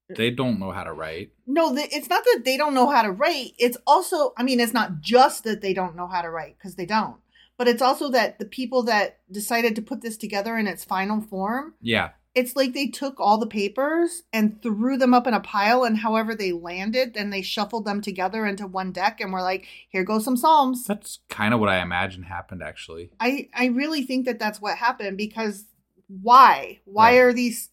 [0.08, 1.32] they don't know how to write.
[1.46, 3.52] No, it's not that they don't know how to write.
[3.58, 6.74] It's also, I mean, it's not just that they don't know how to write because
[6.74, 7.16] they don't,
[7.56, 11.20] but it's also that the people that decided to put this together in its final
[11.20, 12.10] form, Yeah.
[12.34, 15.98] it's like they took all the papers and threw them up in a pile, and
[15.98, 20.02] however they landed, then they shuffled them together into one deck and were like, "Here
[20.04, 23.10] goes some psalms." That's kind of what I imagine happened, actually.
[23.20, 25.66] I I really think that that's what happened because
[26.08, 26.80] why?
[26.84, 27.18] Why Right.
[27.20, 27.70] are these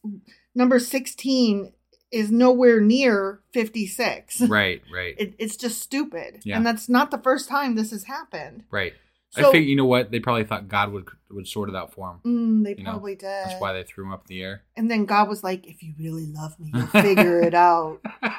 [0.56, 1.74] number sixteen
[2.12, 4.42] is nowhere near fifty six?
[4.42, 6.58] Right, right, It, it's just stupid, Yeah.
[6.58, 8.64] and that's not the first time this has happened.
[8.70, 8.94] right.
[9.32, 11.94] So- I think you know what they probably thought God would would sort it out
[11.94, 12.20] for him.
[12.26, 13.22] Mm, they You know, probably did.
[13.46, 14.64] That's why they threw him up in the air.
[14.76, 18.00] And then God was like, "If you really love me, you'll figure it out."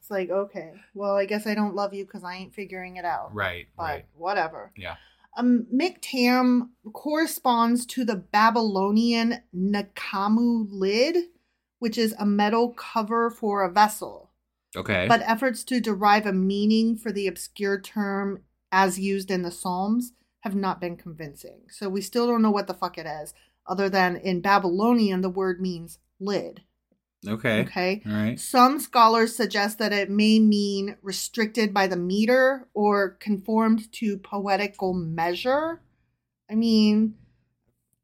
[0.00, 3.04] It's like, okay, well, I guess I don't love you because I ain't figuring it
[3.04, 3.34] out.
[3.34, 4.04] right, But right.
[4.16, 4.72] whatever.
[4.74, 4.94] Yeah.
[5.36, 11.16] Um, Miktam corresponds to the Babylonian Nakamu lid,
[11.78, 14.30] which is a metal cover for a vessel.
[14.74, 15.06] Okay.
[15.08, 18.42] But efforts to derive a meaning for the obscure term
[18.72, 21.62] as used in the Psalms have not been convincing.
[21.70, 23.34] So we still don't know what the fuck it is,
[23.66, 26.62] other than in Babylonian, the word means lid.
[27.26, 27.62] okay.
[27.62, 28.02] Okay.
[28.06, 28.40] All right.
[28.40, 34.94] Some scholars suggest that it may mean restricted by the meter or conformed to poetical
[34.94, 35.80] measure.
[36.50, 37.14] I mean,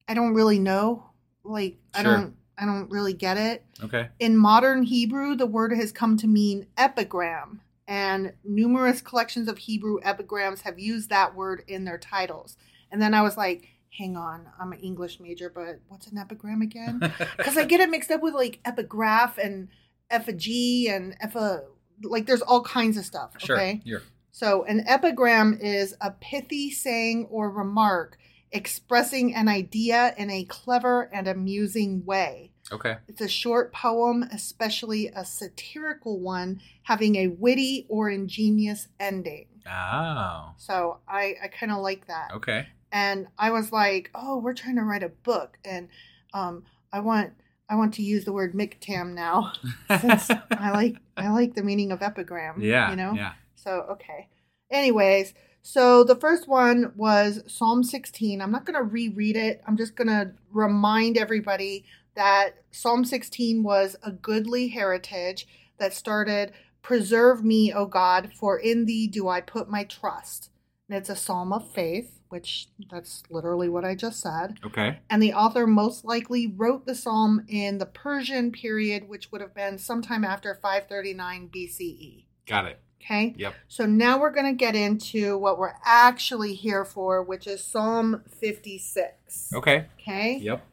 [0.08, 1.10] I don't really know.
[1.44, 3.64] Like, I don't I don't really get it.
[3.82, 4.08] Okay.
[4.18, 9.98] In modern Hebrew, the word has come to mean epigram, and numerous collections of Hebrew
[10.02, 12.56] epigrams have used that word in their titles.
[12.90, 16.62] And then I was like, hang on, I'm an English major, but what's an epigram
[16.62, 17.00] again?
[17.36, 19.68] Because I get it mixed up with like epigraph and
[20.10, 21.64] effigy and effa,
[22.02, 23.34] like there's all kinds of stuff.
[23.38, 23.56] Sure.
[23.56, 23.82] Okay.
[23.84, 24.02] You're
[24.32, 28.18] So, an epigram is a pithy saying or remark
[28.54, 32.52] expressing an idea in a clever and amusing way.
[32.72, 32.96] Okay.
[33.08, 39.46] It's a short poem, especially a satirical one, having a witty or ingenious ending.
[39.70, 40.52] Oh.
[40.56, 42.30] So, I, I kind of like that.
[42.34, 42.68] Okay.
[42.92, 45.58] And I was like, oh, we're trying to write a book.
[45.64, 45.88] And
[46.32, 47.32] um, I want.
[47.66, 49.54] I want to use the word miktam now,
[50.00, 52.60] since I like I like the meaning of epigram.
[52.60, 52.90] Yeah.
[52.90, 53.14] you know.
[53.14, 53.32] Yeah.
[53.54, 54.28] So, okay.
[54.70, 55.32] Anyways,
[55.62, 58.42] so the first one was Psalm 16.
[58.42, 59.62] I'm not going to reread it.
[59.66, 65.46] I'm just going to remind everybody that Psalm 16 was a goodly heritage
[65.78, 70.50] that started, Preserve me, O God, for in thee do I put my trust.
[70.88, 74.58] And it's a psalm of faith, which that's literally what I just said.
[74.66, 74.98] Okay.
[75.08, 79.54] And the author most likely wrote the psalm in the Persian period, which would have
[79.54, 82.26] been sometime after 539 BCE.
[82.46, 82.80] Got it.
[83.02, 83.34] Okay?
[83.36, 83.54] Yep.
[83.68, 88.22] So now we're going to get into what we're actually here for, which is Psalm
[88.28, 89.52] 56.
[89.54, 89.86] Okay.
[90.00, 90.38] Okay?
[90.42, 90.66] Yep.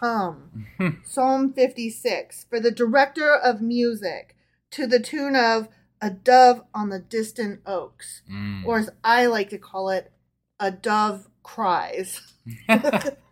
[0.00, 1.02] Hum.
[1.04, 2.46] Psalm 56.
[2.48, 4.36] For the director of music,
[4.72, 5.68] to the tune of
[6.00, 8.22] A Dove on the Distant Oaks.
[8.30, 8.66] Mm.
[8.66, 10.12] Or as I like to call it,
[10.58, 12.34] A Dove Cries.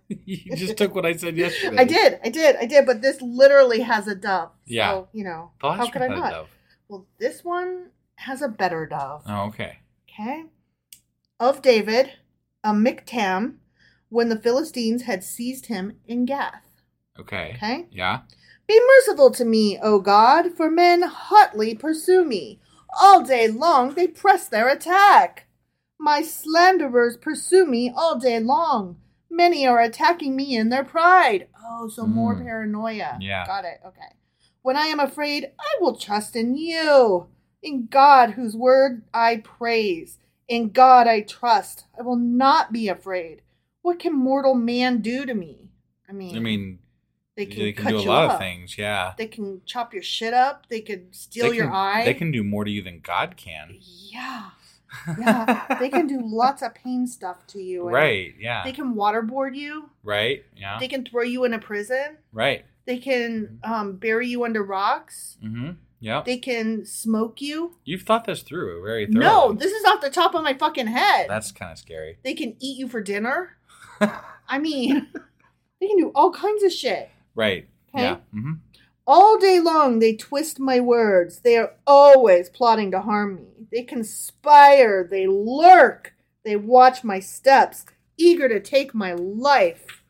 [0.08, 1.76] you just took what I said yesterday.
[1.78, 4.50] I did, I did, I did, but this literally has a dove.
[4.66, 4.90] Yeah.
[4.90, 6.46] So, you know, The how could I one had a not?
[6.88, 9.22] Well, this one has a better dove.
[9.26, 9.78] Oh, okay.
[10.08, 10.44] Okay.
[11.38, 12.12] Of David,
[12.62, 13.54] a Miktam,
[14.10, 16.62] when the Philistines had seized him in Gath.
[17.18, 17.52] Okay.
[17.56, 17.86] Okay.
[17.90, 18.20] Yeah.
[18.68, 22.60] Be merciful to me, O God, for men hotly pursue me.
[23.00, 25.46] All day long they press their attack.
[25.98, 28.96] My slanderers pursue me all day long.
[29.30, 31.48] Many are attacking me in their pride.
[31.64, 32.44] Oh, so more Mm.
[32.44, 33.18] paranoia.
[33.20, 33.46] Yeah.
[33.46, 33.80] Got it.
[33.86, 34.16] Okay.
[34.62, 37.28] When I am afraid, I will trust in you.
[37.62, 40.18] In God, whose word I praise.
[40.48, 41.84] In God I trust.
[41.98, 43.42] I will not be afraid.
[43.82, 45.70] What can mortal man do to me?
[46.08, 46.78] I mean, I mean,
[47.36, 48.32] they they can, can, cut do a lot up.
[48.32, 48.76] of things.
[48.76, 49.14] Yeah.
[49.16, 50.66] They can chop your shit up.
[50.68, 52.04] They could steal They your eye.
[52.04, 53.78] They can do more to you than God can.
[53.80, 54.50] Yeah.
[55.18, 55.76] Yeah.
[55.78, 57.88] they can do lots of pain stuff to you.
[57.88, 58.34] Right.
[58.38, 58.64] Yeah.
[58.64, 59.90] They can waterboard you.
[60.02, 60.44] right.
[60.56, 60.78] Yeah.
[60.80, 62.18] They can throw you in a prison.
[62.32, 62.64] right.
[62.86, 65.36] They can um, bury you under rocks.
[65.44, 65.72] Mm-hmm.
[66.00, 66.24] Yep.
[66.24, 67.76] They can smoke you.
[67.84, 69.20] You've thought this through very thoroughly.
[69.20, 71.26] No, this is off the top of my fucking head.
[71.28, 72.16] That's kind of scary.
[72.24, 73.58] They can eat you for dinner.
[74.00, 75.08] I mean,
[75.80, 77.10] they can do all kinds of shit.
[77.34, 77.68] Right.
[77.94, 78.04] Okay.
[78.04, 78.16] Yeah.
[78.34, 78.52] Mm-hmm.
[79.06, 81.40] All day long they twist my words.
[81.40, 83.66] They are always plotting to harm me.
[83.72, 86.14] They conspire, they lurk,
[86.44, 87.86] they watch my steps,
[88.16, 90.02] eager to take my life.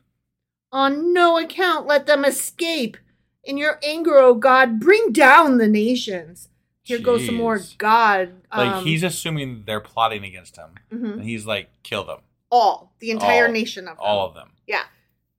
[0.71, 2.97] On no account let them escape.
[3.43, 6.49] In your anger, O God, bring down the nations.
[6.83, 7.77] Here goes some more Jeez.
[7.77, 8.33] God.
[8.55, 11.13] Like um, he's assuming they're plotting against him, mhm.
[11.13, 12.19] and he's like, kill them.
[12.51, 13.51] All the entire All.
[13.51, 14.05] nation of them.
[14.05, 14.51] All of them.
[14.67, 14.83] Yeah.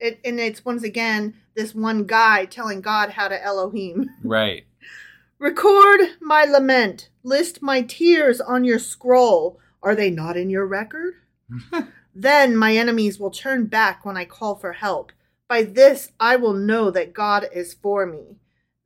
[0.01, 4.11] It, and it's once again this one guy telling God how to Elohim.
[4.25, 4.65] Right.
[5.39, 7.09] Record my lament.
[7.25, 9.59] List my tears on your scroll.
[9.83, 11.15] Are they not in your record?
[12.15, 15.13] then my enemies will turn back when I call for help.
[15.49, 18.37] By this I will know that God is for me.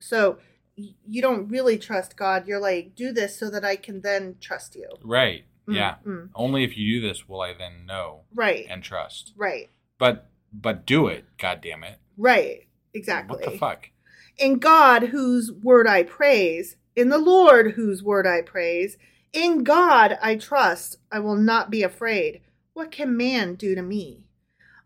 [0.00, 0.38] So
[0.76, 2.46] you don't really trust God.
[2.46, 4.88] You're like, do this so that I can then trust you.
[5.02, 5.44] Right.
[5.68, 5.96] Mm, Yeah.
[6.06, 6.30] mm.
[6.34, 8.66] Only if you do this will I then know Right.
[8.68, 9.32] and trust.
[9.36, 9.68] Right.
[9.98, 11.98] But but do it, god damn it.
[12.16, 12.66] Right.
[12.94, 13.36] Exactly.
[13.36, 13.90] What the fuck?
[14.38, 18.96] In God, whose word I praise, in the Lord, whose word I praise,
[19.32, 22.40] in God I trust, I will not be afraid.
[22.72, 24.24] What can man do to me?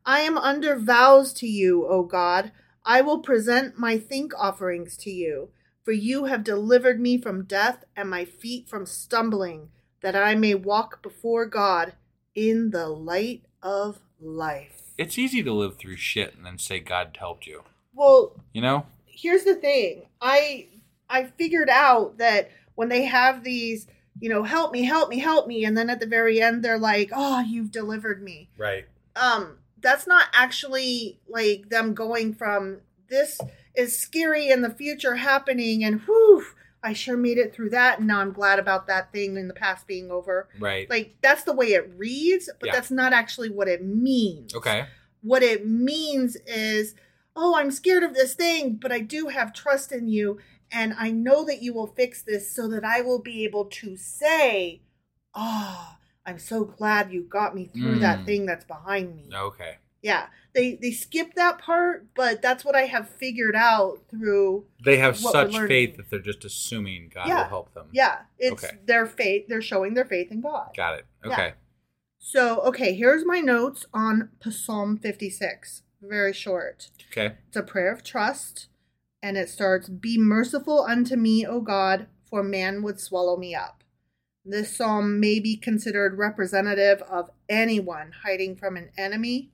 [0.05, 2.53] I am under vows to you, O God.
[2.85, 5.51] I will present my think offerings to you,
[5.85, 9.69] for you have delivered me from death and my feet from stumbling,
[10.03, 11.95] that I may walk before God
[12.35, 14.83] in the light of life.
[14.99, 17.63] It's easy to live through shit and then say God helped you.
[17.95, 18.87] Well, You know?
[19.13, 20.67] here's the thing i
[21.11, 23.87] i figured out that when they have these
[24.19, 26.79] you know help me help me help me and then at the very end they're
[26.79, 28.87] like oh you've delivered me Right.
[29.17, 32.79] um that's not actually like them going from
[33.11, 33.39] this
[33.75, 36.47] is scary in the future happening and whew
[36.83, 39.55] i sure made it through that and now i'm glad about that thing in the
[39.55, 40.89] past being over Right.
[40.89, 42.73] like that's the way it reads but Yeah.
[42.75, 44.87] that's not actually what it means okay.
[45.23, 46.95] what it means is,
[47.37, 50.39] oh, I'm scared of this thing, but I do have trust in you,
[50.73, 53.97] and I know that you will fix this so that I will be able to
[53.97, 54.81] say,
[55.35, 58.25] oh, I'm so glad you got me through that Mm.
[58.27, 59.29] thing that's behind me.
[59.33, 59.77] Okay.
[60.03, 60.27] Yeah.
[60.55, 65.17] They they skip that part, but that's what I have figured out through They have
[65.17, 67.43] such faith that they're just assuming God Yeah.
[67.43, 67.89] will help them.
[67.93, 68.77] Yeah, it's Okay.
[68.85, 69.47] their faith.
[69.49, 70.71] They're showing their faith in God.
[70.77, 71.07] Got it.
[71.25, 71.33] Yeah.
[71.33, 71.53] Okay.
[72.19, 75.83] So, okay, here's my notes on Psalm 56.
[76.03, 76.91] Very short.
[77.11, 77.37] Okay.
[77.49, 78.69] It's a prayer of trust,
[79.23, 83.85] and it starts Be merciful unto me, O God, for man would swallow me up.
[84.45, 89.51] This psalm may be considered representative of anyone hiding from an enemy.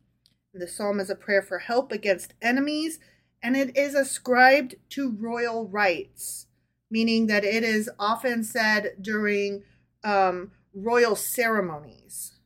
[0.59, 2.99] The psalm is a prayer for help against enemies,
[3.43, 6.47] and it is ascribed to royal rights,
[6.91, 9.63] meaning that it is often said during
[10.05, 12.37] um, royal ceremonies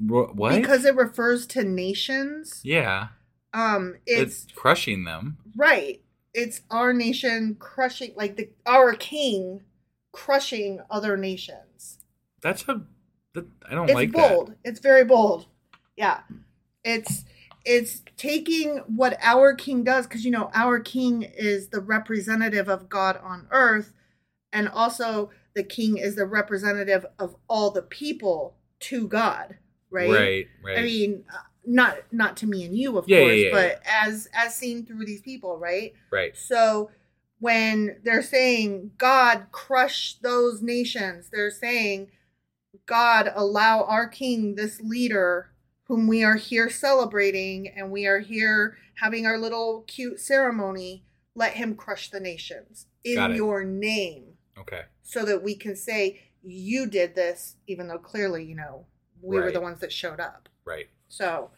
[0.00, 0.54] ro- what?
[0.54, 2.60] because it refers to nations.
[2.64, 3.08] yeah.
[3.52, 5.38] Um, It's, it's crushing them.
[5.56, 6.02] Right.
[6.34, 9.62] It's our nation crushing, like the our king
[10.12, 11.98] crushing other nations.
[12.42, 12.82] That's a.
[13.32, 14.54] That, I don't It's like bold.
[14.62, 15.46] It's very bold.
[15.96, 16.20] Yeah.
[16.86, 17.24] It's
[17.64, 22.88] it's taking what our king does because you know our king is the representative of
[22.88, 23.92] God on earth,
[24.52, 29.56] and also the king is the representative of all the people to God.
[29.90, 30.10] Right.
[30.10, 30.46] Right.
[30.62, 30.78] Right.
[30.78, 33.82] I mean, uh, not not to me and you, of Yeah, yeah, course, yeah, but
[33.84, 35.92] as as seen through these people, right?
[36.12, 36.36] right.
[36.36, 36.90] So
[37.40, 42.12] when they're saying God crush those nations, they're saying
[42.86, 45.50] God allow our king, this leader
[45.88, 51.04] whom we are here celebrating and we are here having our little cute ceremony,
[51.34, 54.24] let him crush the nations in your name
[54.58, 54.82] Okay.
[55.02, 58.86] so that we can say you did this even though clearly, you know,
[59.22, 60.48] we were the ones that showed up.
[60.64, 60.86] Right.
[61.08, 61.50] So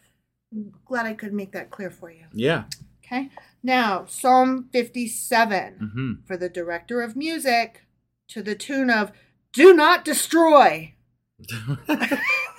[0.85, 2.25] glad I could make that clear for you.
[2.33, 2.65] Yeah.
[3.05, 3.31] Okay.
[3.63, 6.13] Now, Psalm 57 Mm-hmm.
[6.27, 7.85] for the director of music
[8.29, 9.13] to the tune of
[9.53, 10.95] Do Not Destroy.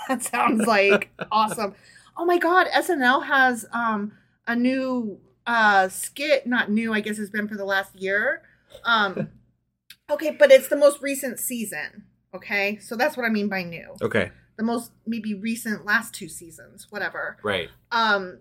[0.09, 1.75] that sounds like awesome.
[2.17, 4.11] Oh my god, SNL has um
[4.45, 8.41] a new uh skit, not new, I guess it's been for the last year.
[8.83, 9.29] Um
[10.11, 12.03] okay, but it's the most recent season.
[12.33, 12.77] Okay?
[12.81, 13.95] So that's what I mean by new.
[14.01, 14.31] Okay.
[14.57, 17.37] The most maybe recent last two seasons, whatever.
[17.43, 17.69] Right.
[17.91, 18.39] Um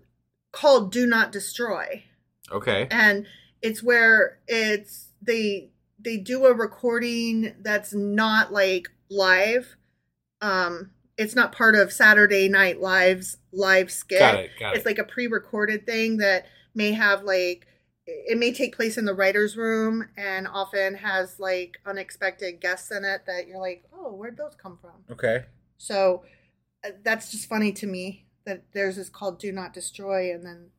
[0.50, 2.02] called Do Not Destroy
[2.50, 2.88] Okay.
[2.90, 3.26] and
[3.60, 9.76] it's where it's they they do a recording that's not like live
[10.40, 14.50] um it's not part of saturday night live's live skit Got it.
[14.58, 14.86] Got it's it.
[14.86, 17.66] like a pre-recorded thing that may have like
[18.06, 23.04] it may take place in the writers room and often has like unexpected guests in
[23.04, 25.44] it that you're like oh where'd those come from okay.
[25.76, 26.22] so
[26.86, 30.70] uh, that's just funny to me that theirs is called do not destroy and then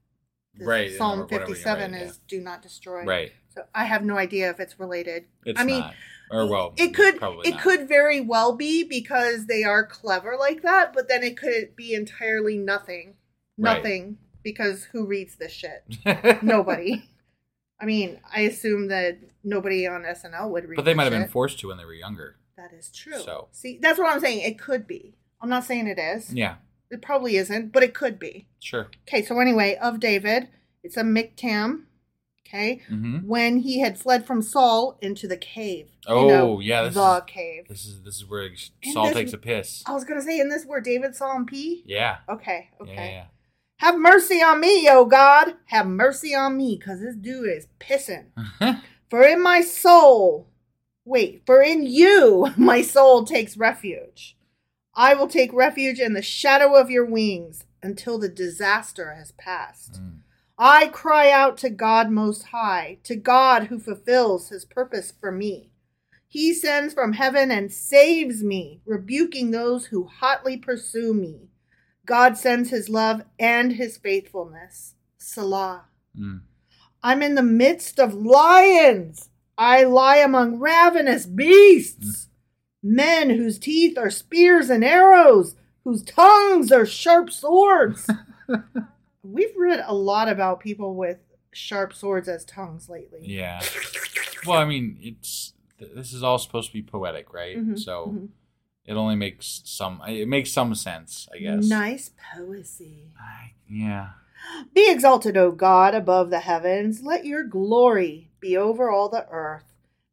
[0.55, 3.03] the Right, Psalm 57 right, is do not destroy.
[3.03, 3.31] Right.
[3.53, 5.25] So I have no idea if it's related.
[5.45, 5.93] It's I mean, not.
[6.31, 7.61] Or well, it could it not.
[7.61, 11.93] could very well be because they are clever like that, but then it could be
[11.93, 13.15] entirely nothing.
[13.57, 13.77] Right.
[13.77, 15.83] Nothing because who reads this shit?
[16.43, 17.03] Nobody.
[17.81, 21.27] I mean, I assume that nobody on SNL would read but they might have been
[21.29, 22.35] forced to when they were younger.
[22.57, 23.19] That is true.
[23.21, 24.41] So- See, that's what I'm saying.
[24.41, 25.15] It could be.
[25.41, 26.33] I'm not saying it is.
[26.33, 26.55] Yeah,
[26.91, 28.47] It probably isn't, but it could be.
[28.59, 28.89] sure.
[29.07, 30.49] Okay, so anyway, of David,
[30.83, 31.83] it's a miktam.
[32.49, 33.25] Okay, Mhm.
[33.25, 35.91] when he had fled from Saul into the cave.
[36.07, 37.67] You Oh, know, yeah, this the is- cave.
[37.69, 38.49] This is this is where
[38.91, 39.83] Saul this- takes a piss.
[39.85, 41.83] I was gonna say, in this where David saw him pee.
[41.85, 42.17] Yeah.
[42.27, 42.93] Okay, okay.
[42.95, 43.25] Yeah,
[43.77, 45.55] Have mercy on me, O God.
[45.67, 48.25] Have mercy on me, cause this dude is pissing.
[49.09, 50.47] For in my soul,
[51.05, 54.35] wait, for in you my soul takes refuge.
[54.95, 59.93] I will take refuge in the shadow of your wings until the disaster has passed.
[60.01, 60.18] Mm.
[60.61, 65.71] I cry out to God Most High, to God who fulfills his purpose for me.
[66.27, 71.47] He sends from heaven and saves me, rebuking those who hotly pursue me.
[72.05, 74.95] God sends his love and his faithfulness.
[75.17, 75.85] Selah.
[76.19, 76.41] Mm.
[77.01, 79.29] I'm in the midst of lions.
[79.57, 82.27] I lie among ravenous beasts.
[82.83, 85.55] Men whose teeth are spears and arrows,
[85.85, 88.09] whose tongues are sharp swords.
[89.23, 91.17] We've read a lot about people with
[91.51, 93.19] sharp swords as tongues lately.
[93.23, 93.61] Yeah.
[94.45, 97.57] Well, I mean, it's this is all supposed to be poetic, right?
[97.57, 98.29] Mhm, so mhm.
[98.85, 101.65] it only makes some it makes some sense, I guess.
[101.67, 103.11] Nice poesy.
[103.19, 104.09] I- yeah.
[104.73, 107.01] Be exalted, O God, above the heavens.
[107.03, 109.65] Let your glory be over all the earth.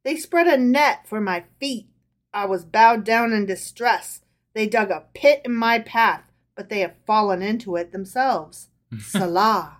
[0.03, 1.89] They spread a net for my feet.
[2.35, 4.20] I was bowed down in distress.
[4.53, 6.24] They dug a pit in my path,
[6.57, 8.69] but they have fallen into it themselves.
[9.01, 9.78] Selah.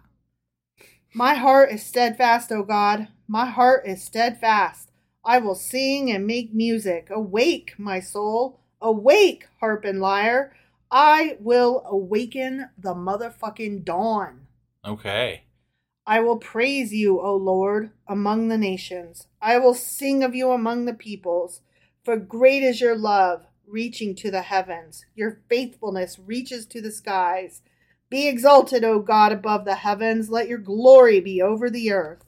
[1.15, 3.09] My heart is steadfast, O God.
[3.27, 4.91] My heart is steadfast.
[5.25, 7.09] I will sing and make music.
[7.11, 8.61] Awake, my soul.
[8.81, 10.55] Awake, harp and lyre.
[10.91, 14.47] I will awaken the motherfucking dawn.
[14.85, 15.43] Okay.
[16.07, 19.27] I will praise you, O Lord, among the nations.
[19.43, 21.63] I will sing of you among the peoples.
[22.05, 25.05] For great is your love, reaching to the heavens.
[25.17, 27.63] Your faithfulness reaches to the skies.
[28.17, 30.31] Be exalted, O God, above the heavens.
[30.31, 32.25] Let your glory be over the earth.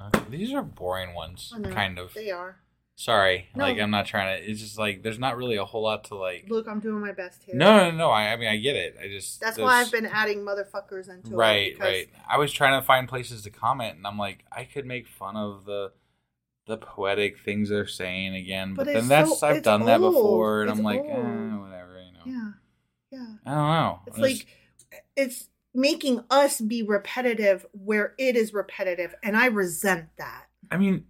[0.00, 0.20] Okay.
[0.30, 2.14] These are boring ones, know, kind of.
[2.14, 2.58] They are.
[2.94, 3.64] Sorry, No.
[3.64, 4.48] like I'm not trying to.
[4.48, 6.44] It's just like there's not really a whole lot to like.
[6.48, 7.56] Look, I'm doing my best here.
[7.56, 8.10] No, no, no.
[8.10, 8.96] I, I mean, I get it.
[9.02, 11.36] I just That's why I've been adding motherfuckers into it.
[11.36, 12.08] right, right.
[12.28, 15.36] I was trying to find places to comment, and I'm like, I could make fun
[15.36, 15.90] of the
[16.66, 20.60] the poetic things they're saying again, but, But then that's so- I've done that before,
[20.62, 22.22] and It's I'm like, eh, whatever, you know.
[22.24, 23.34] Yeah, yeah.
[23.44, 23.98] I don't know.
[24.06, 24.46] It's It's- like
[25.16, 30.46] it's making us be repetitive where it is repetitive, and I resent that.
[30.70, 31.04] I mean,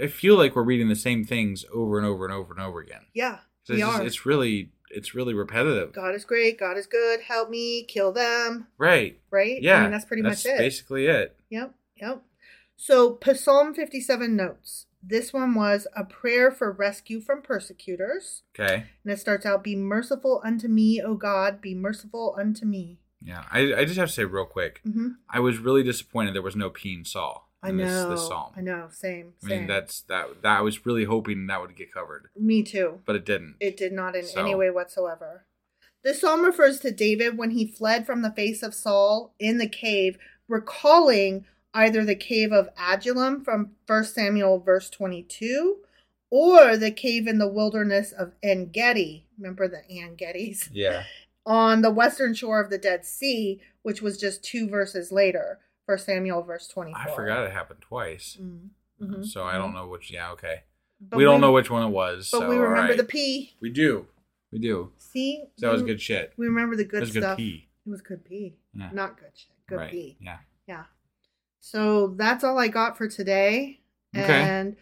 [0.00, 2.80] I feel like we're reading the same things over and over and over and over
[2.80, 3.06] again.
[3.14, 3.38] Yeah,
[3.68, 4.02] we it's, are.
[4.02, 5.92] it's really, it's really repetitive.
[5.92, 6.58] God is great.
[6.58, 7.20] God is good.
[7.22, 8.68] Help me kill them.
[8.78, 9.20] Right.
[9.30, 9.60] Right.
[9.60, 9.78] Yeah.
[9.78, 10.58] I mean, that's pretty much it.
[10.58, 11.36] Basically it.
[11.50, 11.74] Yep.
[12.00, 12.22] Yep.
[12.76, 14.86] So Psalm fifty-seven notes.
[15.02, 18.84] This one was a prayer for rescue from persecutors, Okay.
[19.04, 21.60] and it starts out, "Be merciful unto me, O God.
[21.60, 23.44] Be merciful unto me." Yeah.
[23.50, 24.80] I, I just have to say real quick.
[24.84, 28.10] hmm I was really disappointed there was no peeing Saul I in this, know.
[28.10, 28.52] this psalm.
[28.56, 28.88] I know.
[28.92, 29.32] Same.
[29.44, 29.58] I Same.
[29.60, 30.42] mean, that's that.
[30.42, 33.00] That I was really hoping that would get covered, me too.
[33.04, 33.56] but it didn't.
[33.60, 35.44] It did not in So- any way whatsoever.
[36.04, 39.68] This psalm refers to David when he fled from the face of Saul in the
[39.68, 40.16] cave,
[40.46, 45.78] recalling either the cave of Adullam from 1 Samuel verse 22
[46.30, 49.26] or the cave in the wilderness of En Gedi.
[49.38, 50.68] Remember the En Gedis?
[50.72, 51.02] yeah.
[51.48, 55.96] On the western shore of the Dead Sea, which was just two verses later, 1
[55.98, 57.00] Samuel verse 24.
[57.00, 58.36] I forgot it happened twice.
[58.38, 58.68] Mhm,
[59.00, 60.10] mhm, So I don't know which.
[60.10, 60.32] Yeah.
[60.32, 60.64] Okay.
[61.00, 62.28] But we don't know which one it was.
[62.30, 62.96] But so, we remember alright.
[62.98, 63.54] the P.
[63.60, 64.06] We do.
[64.52, 64.92] We do.
[64.98, 65.44] See?
[65.56, 66.34] So that was good shit.
[66.36, 67.36] We remember the good That was good stuff.
[67.38, 67.68] pee.
[67.86, 68.56] It was good pee.
[68.74, 68.90] Yeah.
[68.92, 69.52] Not good shit.
[69.68, 69.90] Good right.
[69.90, 70.18] pee.
[70.20, 70.38] Yeah.
[70.66, 70.84] Yeah.
[71.60, 73.80] So that's all I got for today.
[74.16, 74.32] Okay.
[74.32, 74.76] And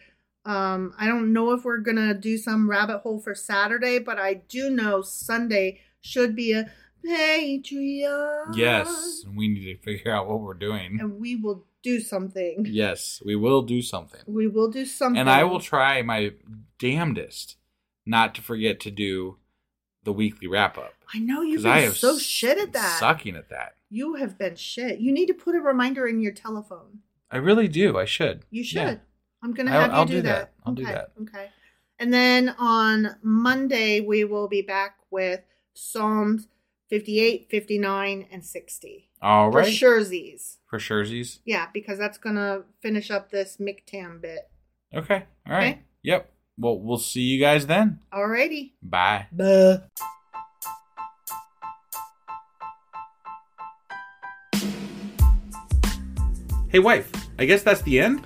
[0.45, 4.35] um, I don't know if we're gonna do some rabbit hole for Saturday, but I
[4.35, 6.71] do know Sunday should be a
[7.05, 8.55] Patreon.
[8.55, 9.23] Yes.
[9.35, 10.99] We need to figure out what we're doing.
[10.99, 12.65] And we will do something.
[12.67, 14.21] Yes, we will do something.
[14.25, 15.19] We will do something.
[15.19, 16.33] And I will try my
[16.79, 17.55] damnedest
[18.05, 19.37] not to forget to do
[20.03, 20.93] the weekly wrap up.
[21.13, 22.99] I know you've Because I been have so shit at that.
[22.99, 23.75] Sucking at that.
[23.89, 24.99] You have been shit.
[24.99, 26.99] You need to put a reminder in your telephone.
[27.31, 27.97] I really do.
[27.97, 28.43] I should.
[28.49, 28.77] You should.
[28.77, 28.95] Yeah.
[29.43, 30.23] I'm gonna I'll- have you I'll do, do that.
[30.23, 30.53] that.
[30.65, 30.93] I'll do okay.
[30.93, 31.11] that.
[31.21, 31.49] Okay.
[31.99, 35.41] And then on Monday we will be back with
[35.77, 36.47] Psalms
[36.89, 39.09] 58, 59, and 60.
[39.21, 39.51] All right.
[39.51, 40.01] For right.
[40.01, 40.57] surezies.
[40.67, 41.39] For surezies.
[41.45, 44.49] Yeah, because that's gonna finish up this Miktam bit.
[44.93, 45.25] Okay.
[45.45, 45.75] All right.
[45.75, 45.81] Okay.
[46.01, 46.31] Yep.
[46.57, 47.99] Well, we'll see you guys then.
[48.11, 48.71] Alrighty.
[48.81, 49.27] Bye.
[49.31, 49.77] Buh.
[56.69, 57.11] Hey, wife.
[57.37, 58.25] I guess that's the end.